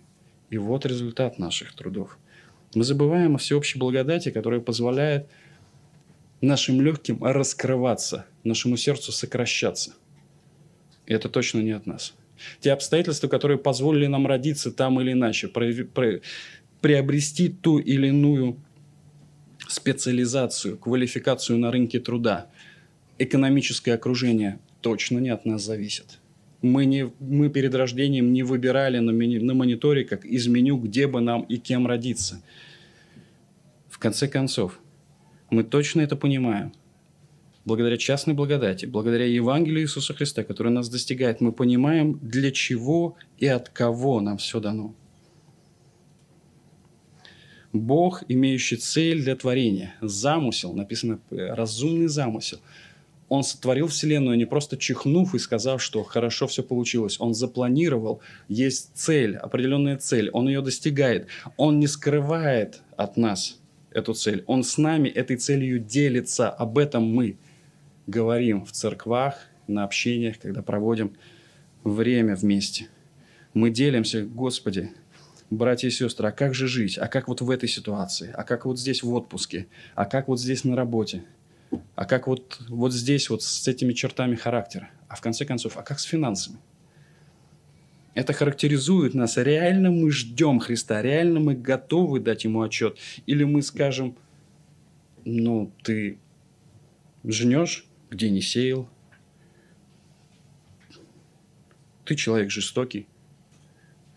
и 0.50 0.58
вот 0.58 0.86
результат 0.86 1.38
наших 1.38 1.74
трудов. 1.74 2.18
Мы 2.74 2.84
забываем 2.84 3.36
о 3.36 3.38
всеобщей 3.38 3.78
благодати, 3.78 4.30
которая 4.30 4.60
позволяет 4.60 5.28
нашим 6.40 6.80
легким 6.80 7.22
раскрываться, 7.22 8.26
нашему 8.42 8.76
сердцу 8.76 9.12
сокращаться. 9.12 9.94
И 11.06 11.12
это 11.12 11.28
точно 11.28 11.60
не 11.60 11.72
от 11.72 11.86
нас. 11.86 12.14
Те 12.60 12.72
обстоятельства, 12.72 13.28
которые 13.28 13.58
позволили 13.58 14.06
нам 14.06 14.26
родиться 14.26 14.72
там 14.72 15.00
или 15.00 15.12
иначе, 15.12 15.48
приобрести 16.80 17.48
ту 17.48 17.78
или 17.78 18.08
иную 18.08 18.56
специализацию, 19.68 20.76
квалификацию 20.76 21.58
на 21.58 21.70
рынке 21.70 22.00
труда, 22.00 22.50
экономическое 23.18 23.92
окружение 23.92 24.58
точно 24.80 25.18
не 25.18 25.30
от 25.30 25.44
нас 25.46 25.62
зависит. 25.62 26.18
Мы, 26.62 26.86
не, 26.86 27.12
мы 27.20 27.50
перед 27.50 27.74
рождением 27.74 28.32
не 28.32 28.42
выбирали 28.42 28.98
на, 28.98 29.10
мини, 29.10 29.38
на 29.38 29.54
мониторе, 29.54 30.04
как 30.04 30.24
из 30.24 30.46
меню, 30.46 30.78
где 30.78 31.06
бы 31.06 31.20
нам 31.20 31.42
и 31.42 31.58
кем 31.58 31.86
родиться. 31.86 32.42
В 33.88 33.98
конце 33.98 34.28
концов, 34.28 34.80
мы 35.50 35.62
точно 35.62 36.00
это 36.00 36.16
понимаем. 36.16 36.72
Благодаря 37.64 37.96
частной 37.96 38.34
благодати, 38.34 38.84
благодаря 38.84 39.24
Евангелию 39.24 39.82
Иисуса 39.82 40.12
Христа, 40.12 40.42
который 40.42 40.72
нас 40.72 40.88
достигает, 40.88 41.40
мы 41.40 41.52
понимаем, 41.52 42.18
для 42.20 42.50
чего 42.50 43.16
и 43.38 43.46
от 43.46 43.70
кого 43.70 44.20
нам 44.20 44.36
все 44.36 44.60
дано. 44.60 44.94
Бог, 47.74 48.22
имеющий 48.28 48.76
цель 48.76 49.20
для 49.22 49.34
творения, 49.34 49.96
замысел, 50.00 50.72
написано 50.74 51.18
разумный 51.30 52.06
замысел. 52.06 52.60
Он 53.28 53.42
сотворил 53.42 53.88
Вселенную 53.88 54.38
не 54.38 54.44
просто 54.44 54.76
чихнув 54.76 55.34
и 55.34 55.40
сказав, 55.40 55.82
что 55.82 56.04
хорошо 56.04 56.46
все 56.46 56.62
получилось. 56.62 57.16
Он 57.18 57.34
запланировал, 57.34 58.20
есть 58.48 58.92
цель, 58.94 59.36
определенная 59.36 59.96
цель. 59.96 60.30
Он 60.30 60.46
ее 60.46 60.62
достигает. 60.62 61.26
Он 61.56 61.80
не 61.80 61.88
скрывает 61.88 62.80
от 62.96 63.16
нас 63.16 63.58
эту 63.90 64.14
цель. 64.14 64.44
Он 64.46 64.62
с 64.62 64.78
нами 64.78 65.08
этой 65.08 65.36
целью 65.36 65.80
делится. 65.80 66.50
Об 66.50 66.78
этом 66.78 67.02
мы 67.02 67.38
говорим 68.06 68.64
в 68.64 68.70
церквах, 68.70 69.34
на 69.66 69.82
общениях, 69.82 70.38
когда 70.38 70.62
проводим 70.62 71.16
время 71.82 72.36
вместе. 72.36 72.86
Мы 73.52 73.70
делимся, 73.70 74.22
Господи, 74.24 74.92
братья 75.56 75.88
и 75.88 75.90
сестры, 75.90 76.28
а 76.28 76.32
как 76.32 76.54
же 76.54 76.68
жить? 76.68 76.98
А 76.98 77.08
как 77.08 77.28
вот 77.28 77.40
в 77.40 77.50
этой 77.50 77.68
ситуации? 77.68 78.30
А 78.34 78.44
как 78.44 78.64
вот 78.64 78.78
здесь 78.78 79.02
в 79.02 79.12
отпуске? 79.12 79.66
А 79.94 80.04
как 80.04 80.28
вот 80.28 80.40
здесь 80.40 80.64
на 80.64 80.76
работе? 80.76 81.24
А 81.94 82.04
как 82.04 82.26
вот, 82.26 82.60
вот 82.68 82.92
здесь 82.92 83.30
вот 83.30 83.42
с 83.42 83.66
этими 83.66 83.92
чертами 83.92 84.34
характера? 84.34 84.90
А 85.08 85.16
в 85.16 85.20
конце 85.20 85.44
концов, 85.44 85.76
а 85.76 85.82
как 85.82 85.98
с 85.98 86.04
финансами? 86.04 86.58
Это 88.14 88.32
характеризует 88.32 89.14
нас. 89.14 89.36
Реально 89.36 89.90
мы 89.90 90.10
ждем 90.10 90.60
Христа, 90.60 91.02
реально 91.02 91.40
мы 91.40 91.54
готовы 91.54 92.20
дать 92.20 92.44
Ему 92.44 92.62
отчет. 92.62 92.96
Или 93.26 93.44
мы 93.44 93.60
скажем, 93.62 94.16
ну, 95.24 95.72
ты 95.82 96.18
жнешь, 97.24 97.86
где 98.10 98.30
не 98.30 98.40
сеял. 98.40 98.88
Ты 102.04 102.14
человек 102.14 102.50
жестокий. 102.50 103.08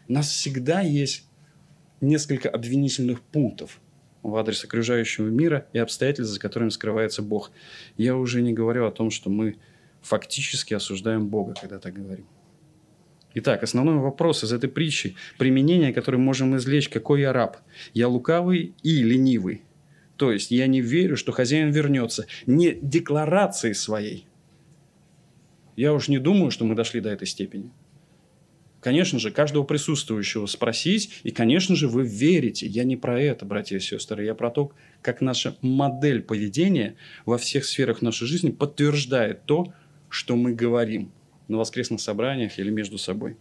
У 0.08 0.14
нас 0.14 0.30
всегда 0.30 0.82
есть 0.82 1.27
несколько 2.02 2.50
обвинительных 2.50 3.22
пунктов 3.22 3.80
в 4.24 4.36
адрес 4.36 4.64
окружающего 4.64 5.28
мира 5.28 5.68
и 5.74 5.80
обстоятельств, 5.80 6.34
за 6.34 6.40
которыми 6.40 6.70
скрывается 6.70 7.22
Бог. 7.22 7.52
Я 7.98 8.16
уже 8.16 8.42
не 8.42 8.54
говорю 8.54 8.86
о 8.86 8.92
том, 8.92 9.10
что 9.10 9.30
мы 9.30 9.58
фактически 10.02 10.74
осуждаем 10.74 11.28
Бога, 11.28 11.54
когда 11.60 11.80
так 11.80 11.94
говорим. 11.94 12.26
Итак, 13.34 13.62
основной 13.62 13.98
вопрос 13.98 14.44
из 14.44 14.52
этой 14.52 14.70
притчи, 14.70 15.16
применение, 15.38 15.94
которое 15.94 16.18
можем 16.18 16.56
извлечь, 16.58 16.90
какой 16.90 17.22
я 17.22 17.34
раб. 17.34 17.58
Я 17.94 18.08
лукавый 18.08 18.74
и 18.82 19.04
ленивый. 19.04 19.62
То 20.16 20.32
есть 20.32 20.50
я 20.50 20.66
не 20.66 20.82
верю, 20.82 21.16
что 21.16 21.32
хозяин 21.32 21.70
вернется. 21.70 22.26
Не 22.48 22.74
декларацией 22.74 23.76
своей. 23.76 24.26
Я 25.76 25.94
уж 25.94 26.08
не 26.08 26.18
думаю, 26.18 26.50
что 26.50 26.66
мы 26.66 26.74
дошли 26.74 27.00
до 27.00 27.10
этой 27.10 27.28
степени 27.28 27.72
конечно 28.88 29.20
же, 29.20 29.32
каждого 29.32 29.66
присутствующего 29.66 30.46
спросить, 30.46 31.20
и, 31.24 31.32
конечно 31.32 31.76
же, 31.76 31.90
вы 31.90 32.08
верите. 32.08 32.68
Я 32.68 32.86
не 32.86 32.96
про 32.96 33.22
это, 33.22 33.46
братья 33.46 33.76
и 33.76 33.82
сестры, 33.82 34.24
я 34.24 34.34
про 34.34 34.50
то, 34.50 34.72
как 35.02 35.20
наша 35.20 35.58
модель 35.62 36.22
поведения 36.22 36.96
во 37.26 37.38
всех 37.38 37.66
сферах 37.66 38.02
нашей 38.02 38.28
жизни 38.28 38.50
подтверждает 38.50 39.44
то, 39.44 39.74
что 40.08 40.38
мы 40.38 40.54
говорим 40.54 41.12
на 41.50 41.58
воскресных 41.58 42.00
собраниях 42.00 42.60
или 42.60 42.70
между 42.70 42.98
собой. 42.98 43.36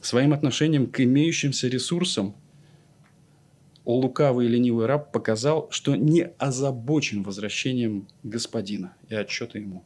Своим 0.00 0.32
отношением 0.32 0.88
к 0.88 0.98
имеющимся 0.98 1.68
ресурсам 1.68 2.34
лукавый 3.84 4.46
и 4.46 4.48
ленивый 4.48 4.86
раб 4.86 5.12
показал, 5.12 5.68
что 5.70 5.94
не 5.94 6.22
озабочен 6.38 7.22
возвращением 7.22 8.08
господина 8.24 8.96
и 9.08 9.14
отчета 9.14 9.60
ему. 9.60 9.84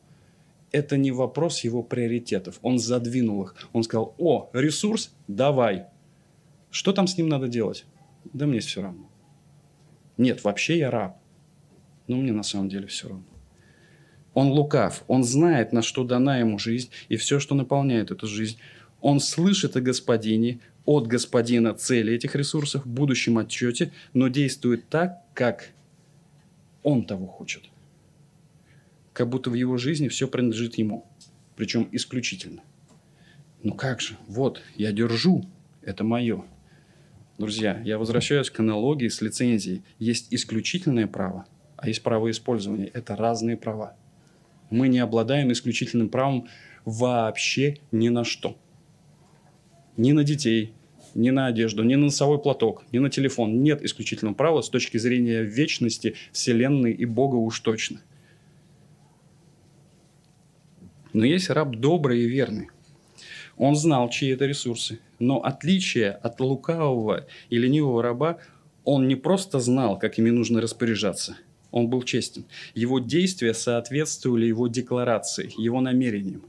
Это 0.73 0.97
не 0.97 1.13
вопрос 1.13 1.65
его 1.65 1.83
приоритетов. 1.83 2.59
Он 2.63 2.79
задвинул 2.79 3.43
их. 3.45 3.55
Он 3.73 3.83
сказал, 3.83 4.15
о, 4.19 4.51
ресурс, 4.53 5.15
давай. 5.27 5.87
Что 6.71 6.93
там 6.93 7.07
с 7.07 7.17
ним 7.17 7.29
надо 7.29 7.49
делать? 7.49 7.87
Да 8.33 8.47
мне 8.47 8.61
все 8.61 8.83
равно. 8.83 9.09
Нет, 10.17 10.45
вообще 10.45 10.79
я 10.79 10.91
раб. 10.91 11.17
Но 12.07 12.17
мне 12.17 12.33
на 12.33 12.43
самом 12.43 12.69
деле 12.69 12.87
все 12.87 13.09
равно. 13.09 13.25
Он 14.35 14.49
лукав, 14.49 15.03
он 15.09 15.25
знает, 15.25 15.73
на 15.73 15.83
что 15.83 16.05
дана 16.05 16.39
ему 16.39 16.59
жизнь 16.59 16.91
и 17.09 17.17
все, 17.17 17.41
что 17.41 17.55
наполняет 17.55 18.11
эту 18.11 18.27
жизнь. 18.27 18.59
Он 19.01 19.21
слышит 19.21 19.77
о 19.77 19.81
господине, 19.81 20.61
от 20.85 21.07
господина 21.07 21.75
цели 21.75 22.15
этих 22.15 22.35
ресурсов 22.35 22.85
в 22.85 22.89
будущем 22.89 23.39
отчете, 23.39 23.93
но 24.13 24.29
действует 24.29 24.89
так, 24.89 25.23
как 25.35 25.71
он 26.83 27.05
того 27.05 27.27
хочет. 27.27 27.65
Как 29.19 29.29
будто 29.29 29.51
в 29.51 29.55
его 29.55 29.79
жизни 29.79 30.07
все 30.07 30.29
принадлежит 30.29 30.79
ему, 30.79 31.05
причем 31.57 31.89
исключительно. 31.91 32.63
Ну 33.65 33.75
как 33.75 34.01
же, 34.01 34.17
вот, 34.29 34.63
я 34.77 34.93
держу, 34.93 35.45
это 35.83 36.05
мое. 36.05 36.45
Друзья, 37.37 37.83
я 37.85 37.99
возвращаюсь 37.99 38.49
к 38.49 38.61
аналогии 38.61 39.09
с 39.09 39.21
лицензией. 39.21 39.83
Есть 39.99 40.29
исключительное 40.33 41.09
право, 41.09 41.47
а 41.77 41.89
есть 41.89 42.05
право 42.05 42.31
использования. 42.31 42.93
Это 42.95 43.17
разные 43.17 43.57
права. 43.57 43.97
Мы 44.71 44.87
не 44.87 45.01
обладаем 45.01 45.51
исключительным 45.51 46.11
правом 46.11 46.47
вообще 46.85 47.79
ни 47.91 48.11
на 48.11 48.23
что. 48.23 48.57
Ни 49.97 50.13
на 50.13 50.23
детей, 50.23 50.75
ни 51.17 51.31
на 51.31 51.49
одежду, 51.49 51.83
ни 51.83 51.97
на 51.97 52.05
носовой 52.05 52.39
платок, 52.39 52.85
ни 52.93 52.99
на 52.99 53.11
телефон. 53.11 53.65
Нет 53.65 53.83
исключительного 53.83 54.37
права 54.37 54.63
с 54.63 54.69
точки 54.69 54.97
зрения 54.97 55.43
вечности, 55.43 56.15
Вселенной 56.31 56.93
и 56.93 57.05
Бога 57.05 57.35
уж 57.35 57.59
точно. 57.59 58.01
Но 61.13 61.25
есть 61.25 61.51
раб 61.51 61.77
добрый 61.77 62.23
и 62.23 62.29
верный. 62.29 62.69
Он 63.57 63.75
знал, 63.75 64.09
чьи 64.09 64.31
это 64.31 64.47
ресурсы. 64.47 65.01
Но 65.19 65.43
отличие 65.43 66.13
от 66.13 66.41
лукавого 66.41 67.27
и 67.51 67.59
ленивого 67.59 68.03
раба, 68.03 68.39
он 68.85 69.09
не 69.09 69.17
просто 69.17 69.59
знал, 69.59 69.99
как 69.99 70.19
ими 70.19 70.31
нужно 70.31 70.61
распоряжаться. 70.61 71.37
Он 71.71 71.89
был 71.89 72.03
честен. 72.03 72.45
Его 72.75 72.99
действия 72.99 73.53
соответствовали 73.53 74.47
его 74.47 74.69
декларации, 74.69 75.53
его 75.57 75.81
намерениям 75.81 76.43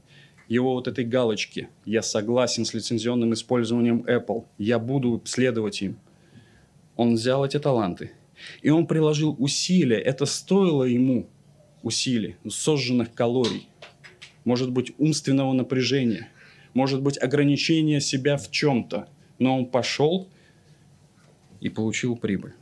его 0.50 0.74
вот 0.74 0.88
этой 0.88 1.04
галочки 1.04 1.68
«Я 1.86 2.02
согласен 2.02 2.64
с 2.64 2.74
лицензионным 2.74 3.32
использованием 3.32 4.04
Apple, 4.06 4.44
я 4.58 4.80
буду 4.80 5.22
следовать 5.24 5.80
им». 5.80 5.96
Он 6.96 7.14
взял 7.14 7.46
эти 7.46 7.58
таланты, 7.58 8.10
и 8.60 8.68
он 8.68 8.86
приложил 8.86 9.36
усилия. 9.38 9.98
Это 9.98 10.26
стоило 10.26 10.82
ему 10.82 11.28
усилий, 11.82 12.36
сожженных 12.48 13.14
калорий, 13.14 13.68
может 14.44 14.70
быть, 14.70 14.92
умственного 14.98 15.52
напряжения, 15.52 16.28
может 16.74 17.02
быть, 17.02 17.18
ограничения 17.18 18.00
себя 18.00 18.36
в 18.36 18.50
чем-то. 18.50 19.08
Но 19.38 19.58
он 19.58 19.66
пошел 19.66 20.28
и 21.60 21.68
получил 21.68 22.16
прибыль. 22.16 22.54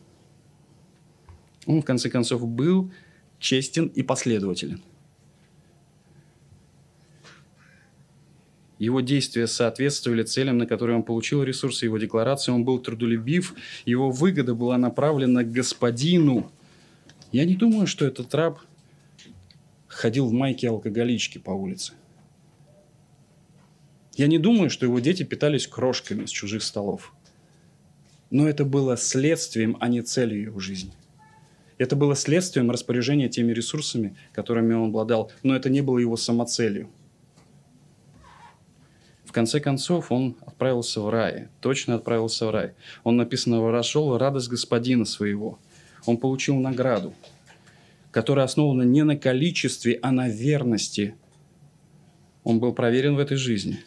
Он, 1.67 1.83
в 1.83 1.85
конце 1.85 2.09
концов, 2.09 2.47
был 2.49 2.91
честен 3.39 3.87
и 3.87 4.03
последователен. 4.03 4.83
Его 8.79 9.01
действия 9.01 9.49
соответствовали 9.49 10.23
целям, 10.23 10.59
на 10.59 10.67
которые 10.67 10.97
он 10.97 11.03
получил 11.03 11.43
ресурсы, 11.43 11.85
его 11.87 11.99
декларации. 11.99 12.53
Он 12.53 12.65
был 12.65 12.79
трудолюбив, 12.79 13.55
его 13.85 14.11
выгода 14.11 14.55
была 14.55 14.79
направлена 14.79 15.43
к 15.43 15.51
господину. 15.51 16.51
Я 17.33 17.45
не 17.45 17.57
думаю, 17.57 17.89
что 17.89 18.07
этот 18.07 18.33
раб 18.35 18.61
ходил 19.99 20.29
в 20.29 20.33
майке 20.33 20.69
алкоголички 20.69 21.39
по 21.39 21.51
улице. 21.51 21.93
Я 24.15 24.29
не 24.29 24.39
думаю, 24.39 24.71
что 24.71 24.87
его 24.87 25.01
дети 25.01 25.25
питались 25.25 25.67
крошками 25.67 26.25
с 26.25 26.31
чужих 26.31 26.63
столов. 26.63 27.13
Но 28.31 28.49
это 28.49 28.65
было 28.65 28.97
следствием, 28.97 29.77
а 29.81 29.89
не 29.89 30.03
целью 30.03 30.41
его 30.41 30.61
жизни. 30.61 30.93
Это 31.79 31.97
было 31.97 32.15
следствием 32.15 32.71
распоряжения 32.71 33.29
теми 33.29 33.53
ресурсами, 33.53 34.17
которыми 34.33 34.75
он 34.75 34.91
обладал, 34.91 35.33
но 35.43 35.57
это 35.57 35.69
не 35.69 35.81
было 35.81 35.99
его 35.99 36.17
самоцелью. 36.17 36.89
В 39.25 39.33
конце 39.33 39.59
концов, 39.59 40.13
он 40.13 40.37
отправился 40.47 41.01
в 41.01 41.11
рай, 41.11 41.49
точно 41.61 41.97
отправился 41.97 42.47
в 42.47 42.51
рай. 42.51 42.75
Он, 43.03 43.17
написано, 43.17 43.61
«Ворошел 43.61 44.17
радость 44.17 44.49
господина 44.49 45.05
своего». 45.05 45.59
Он 46.07 46.17
получил 46.17 46.57
награду, 46.57 47.13
которая 48.19 48.47
основана 48.47 48.83
не 48.83 49.05
на 49.05 49.17
количестве, 49.17 49.97
а 50.03 50.11
на 50.11 50.29
верности. 50.29 51.15
Он 52.43 52.59
был 52.59 52.73
проверен 52.73 53.15
в 53.15 53.21
этой 53.21 53.37
жизни. 53.37 53.79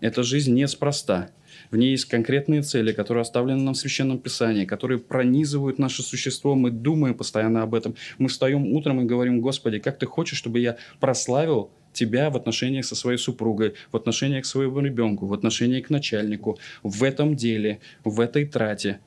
Эта 0.00 0.22
жизнь 0.22 0.52
неспроста. 0.52 1.30
В 1.70 1.76
ней 1.78 1.92
есть 1.92 2.04
конкретные 2.04 2.60
цели, 2.60 2.92
которые 2.92 3.22
оставлены 3.22 3.62
нам 3.62 3.72
в 3.72 3.78
Священном 3.78 4.18
Писании, 4.18 4.66
которые 4.66 4.98
пронизывают 4.98 5.78
наше 5.78 6.02
существо. 6.02 6.54
Мы 6.54 6.70
думаем 6.70 7.14
постоянно 7.14 7.62
об 7.62 7.74
этом. 7.74 7.94
Мы 8.18 8.28
встаем 8.28 8.74
утром 8.74 9.00
и 9.00 9.06
говорим, 9.06 9.40
Господи, 9.40 9.78
как 9.78 9.98
Ты 9.98 10.04
хочешь, 10.04 10.36
чтобы 10.36 10.60
я 10.60 10.76
прославил 11.00 11.70
тебя 11.94 12.28
в 12.28 12.36
отношениях 12.36 12.84
со 12.84 12.94
своей 12.94 13.16
супругой, 13.16 13.72
в 13.90 13.96
отношениях 13.96 14.42
к 14.42 14.46
своему 14.46 14.80
ребенку, 14.80 15.24
в 15.24 15.32
отношении 15.32 15.80
к 15.80 15.88
начальнику, 15.88 16.58
в 16.82 17.02
этом 17.02 17.36
деле, 17.36 17.80
в 18.04 18.20
этой 18.20 18.44
трате. 18.44 19.00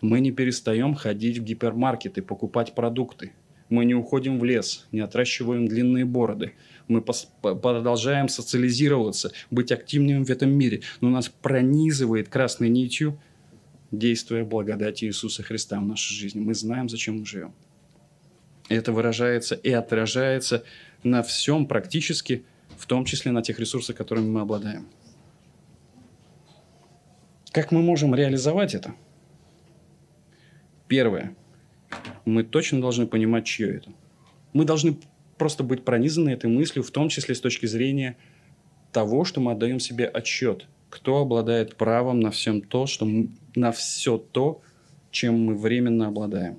Мы 0.00 0.20
не 0.20 0.32
перестаем 0.32 0.94
ходить 0.94 1.36
в 1.36 1.44
гипермаркеты, 1.44 2.22
покупать 2.22 2.74
продукты. 2.74 3.32
Мы 3.72 3.86
не 3.86 3.94
уходим 3.94 4.38
в 4.38 4.44
лес, 4.44 4.86
не 4.92 5.00
отращиваем 5.00 5.66
длинные 5.66 6.04
бороды. 6.04 6.52
Мы 6.88 7.00
продолжаем 7.00 8.28
социализироваться, 8.28 9.32
быть 9.50 9.72
активными 9.72 10.22
в 10.24 10.30
этом 10.30 10.50
мире. 10.50 10.82
Но 11.00 11.08
нас 11.08 11.30
пронизывает 11.30 12.28
красной 12.28 12.68
нитью 12.68 13.18
действие 13.90 14.44
благодати 14.44 15.06
Иисуса 15.06 15.42
Христа 15.42 15.80
в 15.80 15.86
нашей 15.86 16.12
жизни. 16.12 16.40
Мы 16.40 16.52
знаем, 16.52 16.90
зачем 16.90 17.20
мы 17.20 17.24
живем. 17.24 17.54
Это 18.68 18.92
выражается 18.92 19.54
и 19.54 19.70
отражается 19.70 20.64
на 21.02 21.22
всем 21.22 21.64
практически, 21.64 22.44
в 22.76 22.84
том 22.84 23.06
числе 23.06 23.32
на 23.32 23.40
тех 23.40 23.58
ресурсах, 23.58 23.96
которыми 23.96 24.28
мы 24.28 24.42
обладаем. 24.42 24.86
Как 27.52 27.72
мы 27.72 27.80
можем 27.80 28.14
реализовать 28.14 28.74
это? 28.74 28.94
Первое. 30.88 31.34
Мы 32.24 32.44
точно 32.44 32.80
должны 32.80 33.06
понимать, 33.06 33.44
чье 33.44 33.76
это. 33.76 33.90
Мы 34.52 34.64
должны 34.64 34.96
просто 35.38 35.64
быть 35.64 35.84
пронизаны 35.84 36.30
этой 36.30 36.50
мыслью, 36.50 36.84
в 36.84 36.90
том 36.90 37.08
числе 37.08 37.34
с 37.34 37.40
точки 37.40 37.66
зрения 37.66 38.16
того, 38.92 39.24
что 39.24 39.40
мы 39.40 39.52
отдаем 39.52 39.80
себе 39.80 40.06
отчет, 40.06 40.66
кто 40.90 41.18
обладает 41.18 41.76
правом 41.76 42.20
на 42.20 42.30
всем 42.30 42.60
то, 42.60 42.86
что 42.86 43.06
мы, 43.06 43.28
на 43.54 43.72
все 43.72 44.18
то, 44.18 44.60
чем 45.10 45.44
мы 45.46 45.54
временно 45.54 46.08
обладаем. 46.08 46.58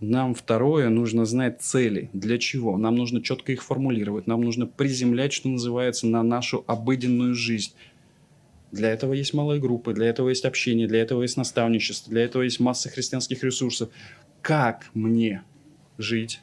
Нам 0.00 0.34
второе, 0.34 0.90
нужно 0.90 1.24
знать 1.24 1.62
цели. 1.62 2.10
Для 2.12 2.38
чего? 2.38 2.76
Нам 2.76 2.96
нужно 2.96 3.22
четко 3.22 3.52
их 3.52 3.62
формулировать. 3.62 4.26
Нам 4.26 4.42
нужно 4.42 4.66
приземлять, 4.66 5.32
что 5.32 5.48
называется, 5.48 6.06
на 6.06 6.22
нашу 6.22 6.64
обыденную 6.66 7.34
жизнь. 7.34 7.72
Для 8.76 8.90
этого 8.90 9.14
есть 9.14 9.32
малые 9.32 9.58
группы, 9.58 9.94
для 9.94 10.06
этого 10.06 10.28
есть 10.28 10.44
общение, 10.44 10.86
для 10.86 11.00
этого 11.00 11.22
есть 11.22 11.38
наставничество, 11.38 12.12
для 12.12 12.24
этого 12.24 12.42
есть 12.42 12.60
масса 12.60 12.90
христианских 12.90 13.42
ресурсов. 13.42 13.88
Как 14.42 14.90
мне 14.92 15.42
жить 15.96 16.40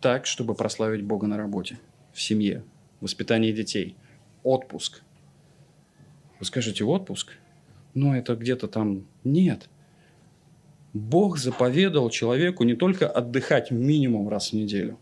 так, 0.00 0.26
чтобы 0.26 0.54
прославить 0.54 1.02
Бога 1.02 1.26
на 1.26 1.36
работе, 1.36 1.80
в 2.12 2.22
семье, 2.22 2.62
воспитании 3.00 3.50
детей? 3.50 3.96
Отпуск. 4.44 5.02
Вы 6.38 6.46
скажете, 6.46 6.84
отпуск? 6.84 7.32
Ну, 7.94 8.14
это 8.14 8.36
где-то 8.36 8.68
там... 8.68 9.06
Нет. 9.24 9.68
Бог 10.92 11.36
заповедал 11.36 12.10
человеку 12.10 12.62
не 12.62 12.74
только 12.74 13.08
отдыхать 13.08 13.72
минимум 13.72 14.28
раз 14.28 14.50
в 14.50 14.52
неделю, 14.52 15.00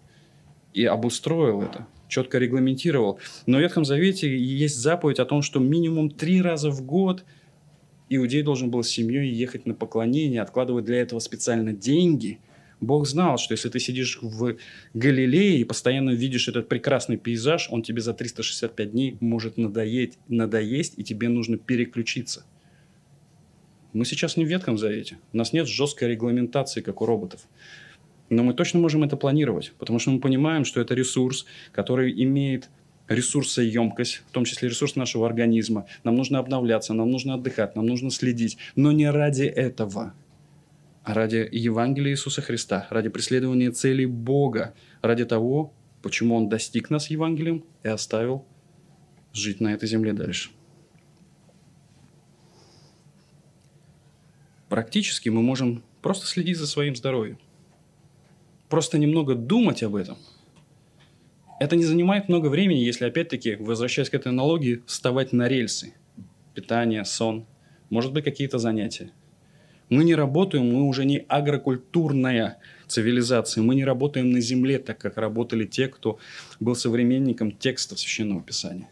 и 0.72 0.84
обустроил 0.86 1.62
это, 1.62 1.86
четко 2.10 2.38
регламентировал. 2.38 3.18
Но 3.46 3.58
в 3.58 3.60
Ветхом 3.60 3.84
Завете 3.84 4.36
есть 4.36 4.76
заповедь 4.76 5.18
о 5.18 5.24
том, 5.24 5.40
что 5.40 5.60
минимум 5.60 6.10
три 6.10 6.42
раза 6.42 6.70
в 6.70 6.84
год 6.84 7.24
иудей 8.10 8.42
должен 8.42 8.70
был 8.70 8.82
с 8.82 8.88
семьей 8.88 9.30
ехать 9.30 9.64
на 9.64 9.74
поклонение, 9.74 10.42
откладывать 10.42 10.84
для 10.84 11.00
этого 11.00 11.20
специально 11.20 11.72
деньги. 11.72 12.40
Бог 12.80 13.06
знал, 13.06 13.38
что 13.38 13.52
если 13.52 13.68
ты 13.68 13.78
сидишь 13.78 14.18
в 14.20 14.56
Галилее 14.94 15.58
и 15.58 15.64
постоянно 15.64 16.10
видишь 16.10 16.48
этот 16.48 16.68
прекрасный 16.68 17.16
пейзаж, 17.16 17.68
он 17.70 17.82
тебе 17.82 18.00
за 18.00 18.14
365 18.14 18.90
дней 18.90 19.16
может 19.20 19.56
надоесть, 19.56 20.18
надоесть 20.28 20.94
и 20.96 21.04
тебе 21.04 21.28
нужно 21.28 21.56
переключиться– 21.56 22.44
мы 23.92 24.04
сейчас 24.04 24.36
не 24.36 24.44
в 24.44 24.48
Ветхом 24.48 24.78
Завете. 24.78 25.18
У 25.32 25.36
нас 25.36 25.52
нет 25.52 25.66
жесткой 25.66 26.10
регламентации, 26.10 26.80
как 26.80 27.02
у 27.02 27.06
роботов. 27.06 27.40
Но 28.30 28.44
мы 28.44 28.54
точно 28.54 28.78
можем 28.78 29.02
это 29.02 29.16
планировать, 29.16 29.72
потому 29.76 29.98
что 29.98 30.12
мы 30.12 30.20
понимаем, 30.20 30.64
что 30.64 30.80
это 30.80 30.94
ресурс, 30.94 31.46
который 31.72 32.12
имеет 32.22 32.70
ресурсоемкость, 33.08 34.22
в 34.28 34.30
том 34.30 34.44
числе 34.44 34.68
ресурс 34.68 34.94
нашего 34.94 35.26
организма. 35.26 35.86
Нам 36.04 36.14
нужно 36.14 36.38
обновляться, 36.38 36.94
нам 36.94 37.10
нужно 37.10 37.34
отдыхать, 37.34 37.74
нам 37.74 37.86
нужно 37.86 38.10
следить. 38.10 38.56
Но 38.76 38.92
не 38.92 39.10
ради 39.10 39.42
этого, 39.42 40.14
а 41.02 41.14
ради 41.14 41.48
Евангелия 41.50 42.12
Иисуса 42.12 42.40
Христа, 42.40 42.86
ради 42.90 43.08
преследования 43.08 43.72
целей 43.72 44.06
Бога, 44.06 44.74
ради 45.02 45.24
того, 45.24 45.74
почему 46.00 46.36
Он 46.36 46.48
достиг 46.48 46.88
нас 46.88 47.10
Евангелием 47.10 47.64
и 47.82 47.88
оставил 47.88 48.46
жить 49.32 49.60
на 49.60 49.74
этой 49.74 49.88
земле 49.88 50.12
дальше. 50.12 50.50
Практически 54.68 55.30
мы 55.30 55.42
можем 55.42 55.82
просто 56.00 56.28
следить 56.28 56.58
за 56.58 56.68
своим 56.68 56.94
здоровьем. 56.94 57.38
Просто 58.70 58.98
немного 58.98 59.34
думать 59.34 59.82
об 59.82 59.96
этом. 59.96 60.16
Это 61.58 61.76
не 61.76 61.84
занимает 61.84 62.28
много 62.28 62.46
времени, 62.46 62.78
если, 62.78 63.04
опять-таки, 63.04 63.56
возвращаясь 63.56 64.08
к 64.08 64.14
этой 64.14 64.28
аналогии, 64.28 64.82
вставать 64.86 65.32
на 65.32 65.48
рельсы. 65.48 65.92
Питание, 66.54 67.04
сон, 67.04 67.46
может 67.90 68.12
быть, 68.12 68.24
какие-то 68.24 68.58
занятия. 68.58 69.10
Мы 69.90 70.04
не 70.04 70.14
работаем, 70.14 70.72
мы 70.72 70.84
уже 70.84 71.04
не 71.04 71.24
агрокультурная 71.28 72.58
цивилизация, 72.86 73.62
мы 73.62 73.74
не 73.74 73.84
работаем 73.84 74.30
на 74.30 74.40
земле, 74.40 74.78
так 74.78 74.98
как 74.98 75.16
работали 75.16 75.66
те, 75.66 75.88
кто 75.88 76.20
был 76.60 76.76
современником 76.76 77.50
текстов 77.50 77.98
Священного 77.98 78.40
Писания. 78.40 78.88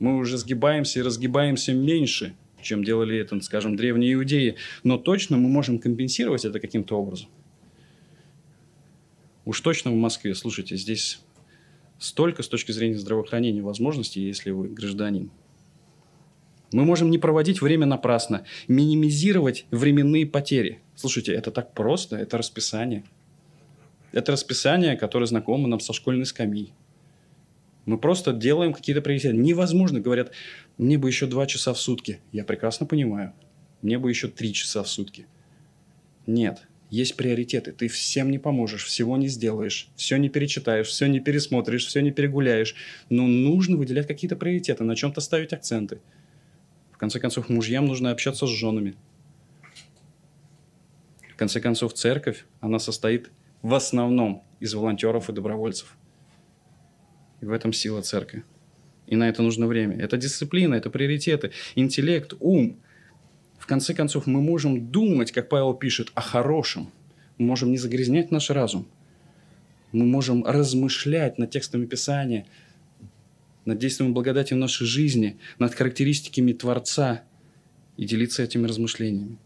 Мы 0.00 0.16
уже 0.16 0.36
сгибаемся 0.36 0.98
и 0.98 1.02
разгибаемся 1.02 1.72
меньше, 1.72 2.34
чем 2.60 2.82
делали 2.82 3.16
это, 3.18 3.40
скажем, 3.40 3.76
древние 3.76 4.14
иудеи. 4.14 4.56
Но 4.82 4.98
точно 4.98 5.36
мы 5.36 5.48
можем 5.48 5.78
компенсировать 5.78 6.44
это 6.44 6.58
каким-то 6.58 6.98
образом. 6.98 7.28
Уж 9.46 9.60
точно 9.60 9.92
в 9.92 9.94
Москве, 9.94 10.34
слушайте, 10.34 10.76
здесь 10.76 11.20
столько 11.98 12.42
с 12.42 12.48
точки 12.48 12.72
зрения 12.72 12.98
здравоохранения 12.98 13.62
возможностей, 13.62 14.20
если 14.20 14.50
вы 14.50 14.68
гражданин. 14.68 15.30
Мы 16.72 16.84
можем 16.84 17.10
не 17.10 17.18
проводить 17.18 17.62
время 17.62 17.86
напрасно, 17.86 18.44
минимизировать 18.66 19.66
временные 19.70 20.26
потери. 20.26 20.80
Слушайте, 20.96 21.32
это 21.32 21.52
так 21.52 21.74
просто, 21.74 22.16
это 22.16 22.36
расписание. 22.36 23.04
Это 24.10 24.32
расписание, 24.32 24.96
которое 24.96 25.26
знакомо 25.26 25.68
нам 25.68 25.78
со 25.78 25.92
школьной 25.92 26.26
скамьи. 26.26 26.72
Мы 27.84 27.98
просто 27.98 28.32
делаем 28.32 28.72
какие-то 28.72 29.00
приоритеты. 29.00 29.36
Невозможно, 29.36 30.00
говорят, 30.00 30.32
мне 30.76 30.98
бы 30.98 31.08
еще 31.08 31.26
два 31.26 31.46
часа 31.46 31.72
в 31.72 31.78
сутки. 31.78 32.20
Я 32.32 32.42
прекрасно 32.42 32.84
понимаю. 32.84 33.32
Мне 33.80 33.96
бы 33.96 34.10
еще 34.10 34.26
три 34.26 34.52
часа 34.52 34.82
в 34.82 34.88
сутки. 34.88 35.28
Нет, 36.26 36.66
есть 36.90 37.16
приоритеты. 37.16 37.72
Ты 37.72 37.88
всем 37.88 38.30
не 38.30 38.38
поможешь, 38.38 38.84
всего 38.84 39.16
не 39.16 39.28
сделаешь, 39.28 39.88
все 39.96 40.16
не 40.16 40.28
перечитаешь, 40.28 40.88
все 40.88 41.06
не 41.06 41.20
пересмотришь, 41.20 41.86
все 41.86 42.00
не 42.00 42.12
перегуляешь. 42.12 42.74
Но 43.10 43.26
нужно 43.26 43.76
выделять 43.76 44.06
какие-то 44.06 44.36
приоритеты, 44.36 44.84
на 44.84 44.94
чем-то 44.94 45.20
ставить 45.20 45.52
акценты. 45.52 46.00
В 46.92 46.98
конце 46.98 47.20
концов, 47.20 47.48
мужьям 47.48 47.86
нужно 47.86 48.10
общаться 48.10 48.46
с 48.46 48.50
женами. 48.50 48.94
В 51.34 51.36
конце 51.36 51.60
концов, 51.60 51.92
церковь, 51.92 52.46
она 52.60 52.78
состоит 52.78 53.30
в 53.62 53.74
основном 53.74 54.44
из 54.60 54.72
волонтеров 54.74 55.28
и 55.28 55.32
добровольцев. 55.32 55.96
И 57.42 57.44
в 57.44 57.52
этом 57.52 57.72
сила 57.72 58.00
церкви. 58.00 58.44
И 59.06 59.16
на 59.16 59.28
это 59.28 59.42
нужно 59.42 59.66
время. 59.66 59.98
Это 59.98 60.16
дисциплина, 60.16 60.74
это 60.74 60.88
приоритеты, 60.88 61.52
интеллект, 61.74 62.32
ум. 62.40 62.80
В 63.66 63.68
конце 63.68 63.94
концов, 63.94 64.28
мы 64.28 64.40
можем 64.40 64.92
думать, 64.92 65.32
как 65.32 65.48
Павел 65.48 65.74
пишет, 65.74 66.12
о 66.14 66.20
хорошем. 66.20 66.92
Мы 67.36 67.46
можем 67.46 67.72
не 67.72 67.78
загрязнять 67.78 68.30
наш 68.30 68.50
разум. 68.50 68.86
Мы 69.90 70.04
можем 70.04 70.44
размышлять 70.44 71.36
над 71.36 71.50
текстами 71.50 71.84
Писания, 71.84 72.46
над 73.64 73.80
действием 73.80 74.14
благодати 74.14 74.54
в 74.54 74.56
нашей 74.56 74.86
жизни, 74.86 75.40
над 75.58 75.74
характеристиками 75.74 76.52
Творца 76.52 77.24
и 77.96 78.04
делиться 78.04 78.44
этими 78.44 78.68
размышлениями. 78.68 79.36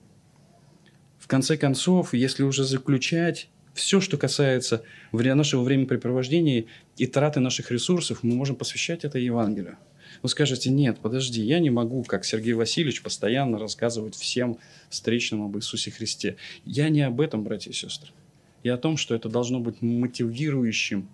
В 1.18 1.26
конце 1.26 1.56
концов, 1.56 2.12
если 2.12 2.42
уже 2.42 2.64
заключать 2.64 3.48
все, 3.72 4.02
что 4.02 4.18
касается 4.18 4.84
нашего 5.12 5.62
времяпрепровождения 5.62 6.66
и 6.98 7.06
траты 7.06 7.40
наших 7.40 7.70
ресурсов, 7.70 8.18
мы 8.22 8.34
можем 8.34 8.56
посвящать 8.56 9.06
это 9.06 9.18
Евангелию. 9.18 9.78
Вы 10.22 10.28
скажете, 10.28 10.70
нет, 10.70 10.98
подожди, 11.00 11.40
я 11.40 11.60
не 11.60 11.70
могу, 11.70 12.02
как 12.02 12.24
Сергей 12.24 12.52
Васильевич, 12.52 13.02
постоянно 13.02 13.58
рассказывать 13.58 14.14
всем 14.14 14.58
встречным 14.90 15.42
об 15.44 15.56
Иисусе 15.56 15.90
Христе. 15.90 16.36
Я 16.64 16.88
не 16.90 17.00
об 17.02 17.20
этом, 17.20 17.42
братья 17.42 17.70
и 17.70 17.74
сестры. 17.74 18.10
Я 18.62 18.74
о 18.74 18.78
том, 18.78 18.96
что 18.96 19.14
это 19.14 19.28
должно 19.28 19.60
быть 19.60 19.80
мотивирующим 19.80 21.08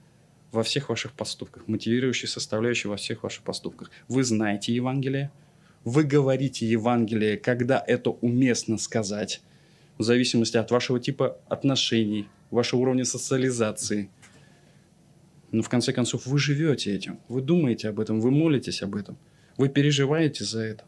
во 0.50 0.62
всех 0.62 0.88
ваших 0.88 1.12
поступках, 1.12 1.68
мотивирующей 1.68 2.26
составляющей 2.26 2.88
во 2.88 2.96
всех 2.96 3.22
ваших 3.22 3.44
поступках. 3.44 3.90
Вы 4.08 4.24
знаете 4.24 4.74
Евангелие, 4.74 5.30
вы 5.84 6.02
говорите 6.02 6.66
Евангелие, 6.66 7.36
когда 7.36 7.82
это 7.86 8.10
уместно 8.10 8.78
сказать, 8.78 9.40
в 9.98 10.02
зависимости 10.02 10.56
от 10.56 10.70
вашего 10.72 10.98
типа 10.98 11.38
отношений, 11.48 12.26
вашего 12.50 12.80
уровня 12.80 13.04
социализации. 13.04 14.10
Но 15.52 15.62
в 15.62 15.68
конце 15.68 15.92
концов 15.92 16.26
вы 16.26 16.38
живете 16.38 16.94
этим, 16.94 17.20
вы 17.28 17.40
думаете 17.40 17.88
об 17.88 18.00
этом, 18.00 18.20
вы 18.20 18.30
молитесь 18.30 18.82
об 18.82 18.96
этом, 18.96 19.16
вы 19.56 19.68
переживаете 19.68 20.44
за 20.44 20.60
это. 20.60 20.84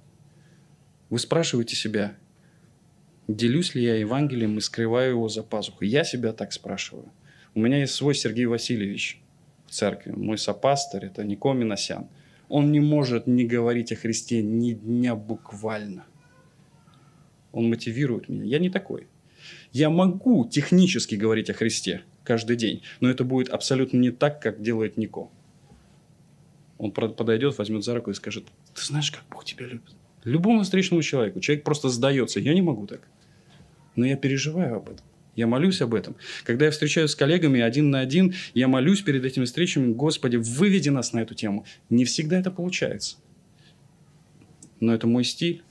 Вы 1.10 1.18
спрашиваете 1.18 1.74
себя, 1.74 2.16
делюсь 3.28 3.74
ли 3.74 3.82
я 3.82 3.96
Евангелием 3.96 4.58
и 4.58 4.60
скрываю 4.60 5.10
его 5.10 5.28
за 5.28 5.42
пазухой. 5.42 5.88
Я 5.88 6.04
себя 6.04 6.32
так 6.32 6.52
спрашиваю. 6.52 7.10
У 7.54 7.60
меня 7.60 7.78
есть 7.78 7.94
свой 7.94 8.14
Сергей 8.14 8.46
Васильевич 8.46 9.20
в 9.66 9.70
церкви, 9.70 10.12
мой 10.12 10.38
сопастырь, 10.38 11.06
это 11.06 11.24
Нико 11.24 11.52
Миносян. 11.52 12.08
Он 12.48 12.72
не 12.72 12.80
может 12.80 13.26
не 13.26 13.44
говорить 13.44 13.92
о 13.92 13.96
Христе 13.96 14.42
ни 14.42 14.72
дня 14.72 15.14
буквально. 15.14 16.04
Он 17.52 17.68
мотивирует 17.68 18.28
меня. 18.28 18.44
Я 18.44 18.58
не 18.58 18.70
такой. 18.70 19.06
Я 19.72 19.90
могу 19.90 20.46
технически 20.46 21.14
говорить 21.14 21.50
о 21.50 21.54
Христе 21.54 22.02
каждый 22.28 22.56
день, 22.56 22.82
но 23.00 23.08
это 23.08 23.24
будет 23.24 23.48
абсолютно 23.48 23.96
не 23.96 24.10
так, 24.10 24.40
как 24.40 24.62
делает 24.62 24.98
Нико. 24.98 25.30
Он 26.76 26.92
подойдет, 26.92 27.56
возьмет 27.58 27.82
за 27.82 27.94
руку 27.94 28.10
и 28.10 28.14
скажет, 28.14 28.44
ты 28.74 28.84
знаешь, 28.84 29.10
как 29.10 29.24
Бог 29.30 29.44
тебя 29.44 29.66
любит. 29.66 29.96
Любому 30.24 30.62
встречному 30.62 31.02
человеку. 31.02 31.40
Человек 31.40 31.64
просто 31.64 31.88
сдается. 31.88 32.38
Я 32.38 32.52
не 32.54 32.62
могу 32.62 32.86
так. 32.86 33.00
Но 33.96 34.04
я 34.06 34.16
переживаю 34.16 34.76
об 34.76 34.90
этом. 34.90 35.04
Я 35.34 35.46
молюсь 35.46 35.80
об 35.80 35.94
этом. 35.94 36.16
Когда 36.44 36.66
я 36.66 36.70
встречаюсь 36.70 37.12
с 37.12 37.16
коллегами 37.16 37.60
один 37.60 37.90
на 37.90 38.00
один, 38.00 38.34
я 38.54 38.68
молюсь 38.68 39.00
перед 39.02 39.24
этими 39.24 39.44
встречами, 39.44 39.92
Господи, 39.92 40.36
выведи 40.36 40.90
нас 40.90 41.12
на 41.12 41.20
эту 41.20 41.34
тему. 41.34 41.64
Не 41.88 42.04
всегда 42.04 42.38
это 42.38 42.50
получается. 42.50 43.16
Но 44.80 44.94
это 44.94 45.06
мой 45.06 45.24
стиль. 45.24 45.62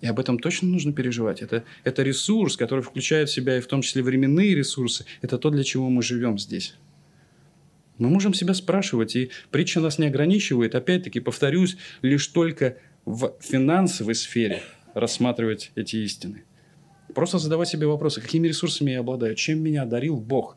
И 0.00 0.06
об 0.06 0.20
этом 0.20 0.38
точно 0.38 0.68
нужно 0.68 0.92
переживать. 0.92 1.42
Это, 1.42 1.64
это 1.82 2.02
ресурс, 2.02 2.56
который 2.56 2.82
включает 2.82 3.28
в 3.28 3.32
себя 3.32 3.58
и 3.58 3.60
в 3.60 3.66
том 3.66 3.82
числе 3.82 4.02
временные 4.02 4.54
ресурсы. 4.54 5.04
Это 5.22 5.38
то, 5.38 5.50
для 5.50 5.64
чего 5.64 5.88
мы 5.88 6.02
живем 6.02 6.38
здесь. 6.38 6.74
Мы 7.98 8.08
можем 8.08 8.32
себя 8.32 8.54
спрашивать, 8.54 9.16
и 9.16 9.30
притча 9.50 9.80
нас 9.80 9.98
не 9.98 10.06
ограничивает, 10.06 10.76
опять-таки, 10.76 11.18
повторюсь, 11.18 11.76
лишь 12.00 12.28
только 12.28 12.76
в 13.04 13.34
финансовой 13.40 14.14
сфере 14.14 14.62
рассматривать 14.94 15.72
эти 15.74 15.96
истины. 15.96 16.44
Просто 17.12 17.38
задавать 17.38 17.68
себе 17.68 17.88
вопросы, 17.88 18.20
какими 18.20 18.46
ресурсами 18.46 18.92
я 18.92 19.00
обладаю, 19.00 19.34
чем 19.34 19.60
меня 19.60 19.82
одарил 19.82 20.16
Бог. 20.16 20.56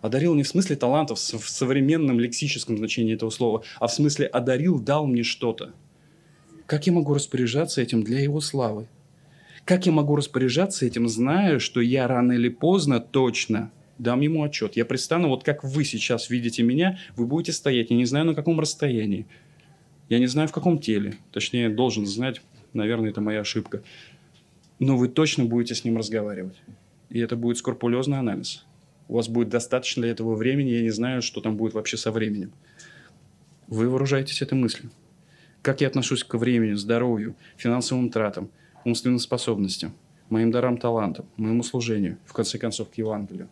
Одарил 0.00 0.34
не 0.34 0.42
в 0.42 0.48
смысле 0.48 0.76
талантов 0.76 1.18
в 1.18 1.50
современном 1.50 2.18
лексическом 2.18 2.78
значении 2.78 3.12
этого 3.12 3.28
слова, 3.28 3.62
а 3.78 3.86
в 3.86 3.92
смысле 3.92 4.26
одарил, 4.26 4.80
дал 4.80 5.06
мне 5.06 5.22
что-то– 5.22 5.74
как 6.70 6.86
я 6.86 6.92
могу 6.92 7.14
распоряжаться 7.14 7.82
этим 7.82 8.04
для 8.04 8.20
его 8.20 8.40
славы? 8.40 8.86
Как 9.64 9.86
я 9.86 9.92
могу 9.92 10.14
распоряжаться 10.14 10.86
этим, 10.86 11.08
зная, 11.08 11.58
что 11.58 11.80
я 11.80 12.06
рано 12.06 12.30
или 12.30 12.48
поздно 12.48 13.00
точно 13.00 13.72
дам 13.98 14.20
ему 14.20 14.44
отчет. 14.44 14.76
Я 14.76 14.84
пристану, 14.84 15.30
вот 15.30 15.42
как 15.42 15.64
вы 15.64 15.84
сейчас 15.84 16.30
видите 16.30 16.62
меня, 16.62 16.96
вы 17.16 17.26
будете 17.26 17.50
стоять, 17.50 17.90
я 17.90 17.96
не 17.96 18.04
знаю 18.04 18.26
на 18.26 18.34
каком 18.36 18.60
расстоянии, 18.60 19.26
я 20.08 20.20
не 20.20 20.28
знаю 20.28 20.46
в 20.46 20.52
каком 20.52 20.78
теле, 20.78 21.16
точнее 21.32 21.70
должен 21.70 22.06
знать, 22.06 22.40
наверное, 22.72 23.10
это 23.10 23.20
моя 23.20 23.40
ошибка, 23.40 23.82
но 24.78 24.96
вы 24.96 25.08
точно 25.08 25.46
будете 25.46 25.74
с 25.74 25.84
ним 25.84 25.96
разговаривать. 25.96 26.62
И 27.08 27.18
это 27.18 27.34
будет 27.34 27.58
скрупулезный 27.58 28.20
анализ. 28.20 28.64
У 29.08 29.16
вас 29.16 29.28
будет 29.28 29.48
достаточно 29.48 30.02
для 30.02 30.12
этого 30.12 30.36
времени, 30.36 30.68
я 30.68 30.82
не 30.82 30.90
знаю, 30.90 31.20
что 31.20 31.40
там 31.40 31.56
будет 31.56 31.74
вообще 31.74 31.96
со 31.96 32.12
временем. 32.12 32.52
Вы 33.66 33.88
вооружаетесь 33.88 34.40
этой 34.40 34.54
мыслью. 34.54 34.92
Как 35.62 35.82
я 35.82 35.88
отношусь 35.88 36.24
к 36.24 36.34
времени, 36.34 36.72
здоровью, 36.74 37.34
финансовым 37.56 38.10
тратам, 38.10 38.50
умственным 38.84 39.18
способностям, 39.18 39.92
моим 40.30 40.50
дарам, 40.50 40.78
талантам, 40.78 41.26
моему 41.36 41.62
служению, 41.62 42.18
в 42.24 42.32
конце 42.32 42.58
концов, 42.58 42.88
к 42.90 42.94
Евангелию. 42.94 43.48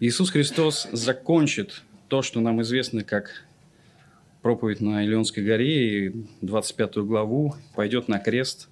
Иисус 0.00 0.30
Христос 0.30 0.88
закончит 0.92 1.82
то, 2.08 2.22
что 2.22 2.40
нам 2.40 2.60
известно 2.62 3.04
как 3.04 3.46
проповедь 4.42 4.80
на 4.80 5.04
Илионской 5.04 5.42
горе, 5.42 6.06
и 6.06 6.26
25 6.42 6.96
главу, 6.98 7.54
пойдет 7.74 8.08
на 8.08 8.18
крест. 8.18 8.68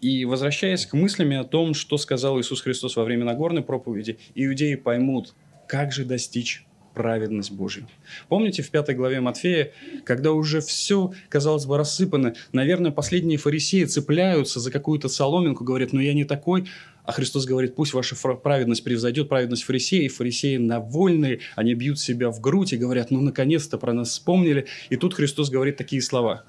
И 0.00 0.24
возвращаясь 0.24 0.86
к 0.86 0.94
мыслями 0.94 1.36
о 1.36 1.44
том, 1.44 1.74
что 1.74 1.98
сказал 1.98 2.40
Иисус 2.40 2.60
Христос 2.62 2.96
во 2.96 3.04
время 3.04 3.24
Нагорной 3.24 3.62
проповеди, 3.62 4.18
иудеи 4.34 4.76
поймут, 4.76 5.34
как 5.70 5.92
же 5.92 6.04
достичь 6.04 6.64
праведность 6.94 7.52
Божью. 7.52 7.86
Помните 8.28 8.60
в 8.64 8.70
пятой 8.70 8.96
главе 8.96 9.20
Матфея, 9.20 9.70
когда 10.04 10.32
уже 10.32 10.60
все, 10.60 11.12
казалось 11.28 11.64
бы, 11.64 11.76
рассыпано, 11.76 12.34
наверное, 12.52 12.90
последние 12.90 13.38
фарисеи 13.38 13.84
цепляются 13.84 14.58
за 14.58 14.72
какую-то 14.72 15.08
соломинку, 15.08 15.62
говорят, 15.62 15.92
ну 15.92 16.00
я 16.00 16.12
не 16.12 16.24
такой, 16.24 16.66
А 17.04 17.12
Христос 17.12 17.46
говорит, 17.46 17.76
пусть 17.76 17.94
ваша 17.94 18.16
праведность 18.16 18.82
превзойдет 18.82 19.28
праведность 19.28 19.62
фарисеев. 19.62 20.12
Фарисеи 20.16 20.56
навольные, 20.56 21.38
они 21.54 21.74
бьют 21.74 22.00
себя 22.00 22.30
в 22.30 22.40
грудь 22.40 22.72
и 22.72 22.76
говорят, 22.76 23.12
ну, 23.12 23.20
наконец-то 23.20 23.78
про 23.78 23.92
нас 23.92 24.08
вспомнили. 24.10 24.66
И 24.88 24.96
тут 24.96 25.14
Христос 25.14 25.50
говорит 25.50 25.76
такие 25.76 26.02
слова. 26.02 26.42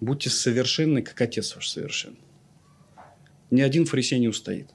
Будьте 0.00 0.30
совершенны, 0.30 1.02
как 1.02 1.20
Отец 1.20 1.56
ваш 1.56 1.68
совершен. 1.68 2.16
Ни 3.50 3.60
один 3.60 3.86
фарисей 3.86 4.20
не 4.20 4.28
устоит. 4.28 4.68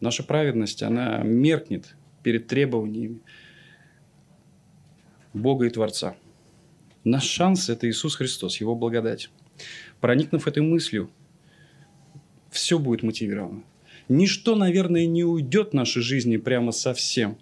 Наша 0.00 0.22
праведность, 0.22 0.82
она 0.82 1.18
меркнет 1.18 1.96
перед 2.28 2.46
требованиями 2.46 3.20
Бога 5.32 5.64
и 5.64 5.70
Творца. 5.70 6.14
Наш 7.04 7.24
шанс– 7.24 7.68
это 7.70 7.88
Иисус 7.88 8.16
Христос, 8.16 8.60
Его 8.60 8.74
благодать. 8.74 9.30
Проникнув 10.02 10.46
этой 10.46 10.62
мыслью, 10.62 11.08
все 12.50 12.78
будет 12.78 13.02
мотивировано. 13.02 13.62
Ничто, 14.10 14.56
наверное, 14.56 15.06
не 15.06 15.24
уйдет 15.24 15.70
в 15.70 15.72
нашей 15.72 16.02
жизни 16.02 16.36
прямо 16.36 16.72
совсем. 16.72 17.38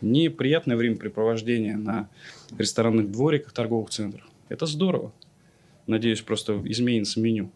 Неприятное 0.00 0.30
приятное 0.30 0.76
времяпрепровождение 0.76 1.76
на 1.76 2.08
ресторанных 2.58 3.12
двориках, 3.12 3.52
торговых 3.52 3.90
центрах. 3.90 4.26
Это 4.48 4.66
здорово. 4.66 5.12
Надеюсь, 5.86 6.20
просто 6.20 6.60
изменится 6.64 7.20
меню. 7.20 7.52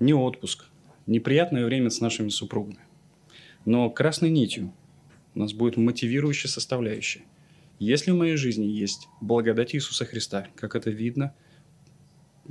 Не 0.00 0.14
отпуск. 0.14 0.69
Неприятное 1.10 1.66
время 1.66 1.90
с 1.90 2.00
нашими 2.00 2.30
супругами. 2.30 2.80
Но 3.66 3.90
красной 3.90 4.30
нитью 4.30 4.72
у 5.34 5.40
нас 5.40 5.52
будет 5.52 5.76
мотивирующая 5.76 6.48
составляющая. 6.48 7.22
Если 7.78 8.10
в 8.10 8.16
моей 8.16 8.36
жизни 8.36 8.64
есть 8.64 9.08
благодать 9.20 9.74
Иисуса 9.74 10.06
Христа, 10.06 10.46
как 10.56 10.74
это 10.74 10.90
видно– 10.90 11.34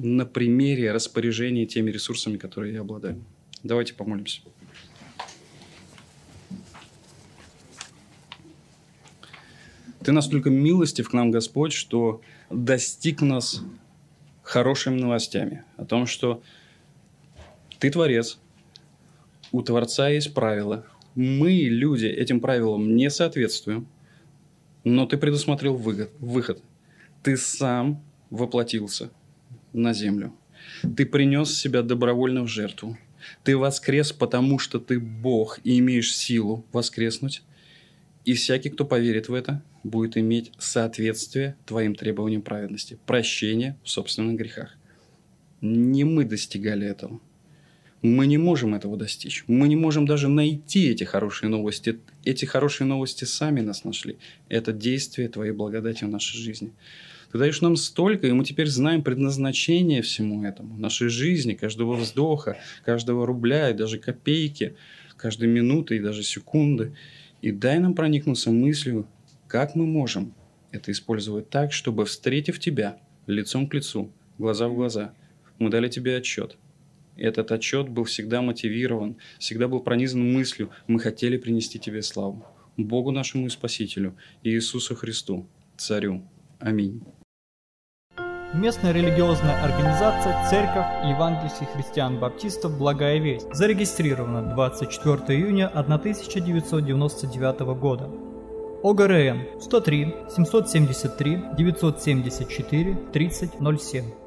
на 0.02 0.26
примере 0.26 0.94
распоряжения 0.94 1.66
теми 1.66 1.92
ресурсами, 1.92 2.38
которые 2.38 2.74
я 2.74 2.82
обладаю. 2.82 3.22
Давайте 3.64 3.94
помолимся. 3.94 4.42
Ты 10.02 10.14
настолько 10.14 10.50
милостив 10.50 11.10
к 11.10 11.14
нам, 11.14 11.32
Господь, 11.32 11.74
что 11.74 12.22
достиг 12.50 13.22
нас 13.22 13.62
хорошими 14.42 14.98
новостями 14.98 15.66
о 15.76 15.84
том, 15.84 16.06
что 16.08 16.42
Ты 17.80 17.92
Творец, 17.92 18.40
у 19.52 19.62
Творца 19.62 20.10
есть 20.10 20.34
правила. 20.34 20.86
Мы, 21.16 21.52
люди, 21.52 22.06
этим 22.06 22.40
правилам 22.40 22.96
не 22.96 23.10
соответствуем, 23.10 23.88
но 24.84 25.06
Ты 25.06 25.18
предусмотрел 25.18 25.76
выход. 25.76 26.12
выход. 26.20 26.62
Ты 27.24 27.36
сам 27.38 28.04
воплотился– 28.30 29.10
на 29.74 29.94
землю. 29.94 30.34
Ты 30.96 31.06
принес 31.06 31.58
себя 31.58 31.82
добровольно 31.82 32.44
в 32.44 32.48
жертву. 32.48 32.98
Ты 33.44 33.58
воскрес, 33.58 34.12
потому 34.12 34.60
что 34.60 34.80
ты 34.80 35.00
Бог 35.00 35.60
и 35.64 35.80
имеешь 35.80 36.16
силу 36.16 36.66
воскреснуть. 36.72 37.44
И 38.26 38.34
всякий, 38.34 38.70
кто 38.70 38.86
поверит 38.86 39.30
в 39.30 39.34
это, 39.34 39.64
будет 39.84 40.18
иметь 40.18 40.52
соответствие 40.58 41.56
твоим 41.66 41.96
требованиям 41.96 42.42
праведности, 42.42 42.98
прощение 43.06 43.78
в 43.84 43.90
собственных 43.90 44.38
грехах. 44.38 44.76
Не 45.62 46.04
мы 46.04 46.26
достигали 46.26 46.88
этого. 46.88 47.20
Мы 48.02 48.28
не 48.28 48.38
можем 48.38 48.76
этого 48.76 48.96
достичь. 48.96 49.44
Мы 49.48 49.68
не 49.68 49.76
можем 49.76 50.06
даже 50.06 50.30
найти 50.30 50.88
эти 50.90 51.04
хорошие 51.04 51.50
новости. 51.50 52.00
Эти 52.24 52.46
хорошие 52.46 52.88
новости 52.88 53.26
сами 53.26 53.60
нас 53.60 53.84
нашли. 53.84 54.18
Это 54.48 54.72
действие 54.72 55.28
Твоей 55.28 55.52
благодати 55.52 56.06
в 56.06 56.10
нашей 56.10 56.38
жизни. 56.38 56.72
Ты 57.32 57.38
даешь 57.38 57.62
нам 57.62 57.76
столько, 57.76 58.26
и 58.26 58.32
мы 58.32 58.46
теперь 58.46 58.68
знаем 58.68 59.04
предназначение 59.04 60.02
всему 60.02 60.44
этому, 60.44 60.78
нашей 60.78 61.10
жизни, 61.10 61.54
каждого 61.54 61.94
вздоха, 61.96 62.58
каждого 62.86 63.28
рубля 63.28 63.70
и 63.70 63.76
даже 63.76 64.00
копейки, 64.00 64.76
каждой 65.16 65.48
минуты 65.48 65.98
и 65.98 66.00
даже 66.00 66.24
секунды. 66.24 66.96
И 67.42 67.52
дай 67.52 67.80
нам 67.80 67.94
проникнуться 67.94 68.50
мыслью, 68.50 69.08
как 69.48 69.76
мы 69.76 69.86
можем 69.86 70.34
это 70.72 70.92
использовать 70.92 71.50
так, 71.50 71.74
чтобы, 71.74 72.06
встретив 72.06 72.60
Тебя 72.60 72.98
лицом 73.28 73.68
к 73.68 73.74
лицу, 73.74 74.12
глаза 74.38 74.68
в 74.68 74.76
глаза, 74.76 75.14
мы 75.60 75.70
дали 75.70 75.90
Тебе 75.90 76.16
отчет. 76.16 76.58
Этот 77.20 77.52
отчет 77.52 77.90
был 77.90 78.06
всегда 78.06 78.42
мотивирован, 78.42 79.18
всегда 79.40 79.68
был 79.68 79.82
пронизан 79.82 80.32
мыслью, 80.32 80.70
мы 80.88 81.00
хотели 81.00 81.38
принести 81.38 81.78
Тебе 81.78 82.02
славу. 82.02 82.46
Богу 82.78 83.12
нашему 83.12 83.48
и 83.48 83.50
Спасителю, 83.50 84.16
и 84.42 84.52
Иисусу 84.52 84.96
Христу, 84.96 85.46
Царю. 85.78 86.24
Аминь. 86.60 87.04
Местная 88.54 88.94
религиозная 88.94 89.62
организация 89.62 90.50
Церковь 90.50 90.88
Евангельских 91.08 91.68
христиан-баптистов 91.74 92.78
«Благая 92.80 93.20
весть» 93.20 93.54
зарегистрирована 93.54 94.54
24 94.56 95.40
июня 95.40 95.68
1999 95.68 97.60
года. 97.80 98.10
ОГРН 98.82 99.62
103 99.62 100.16
773 100.30 101.42
974 101.58 102.98
3007 103.12 104.19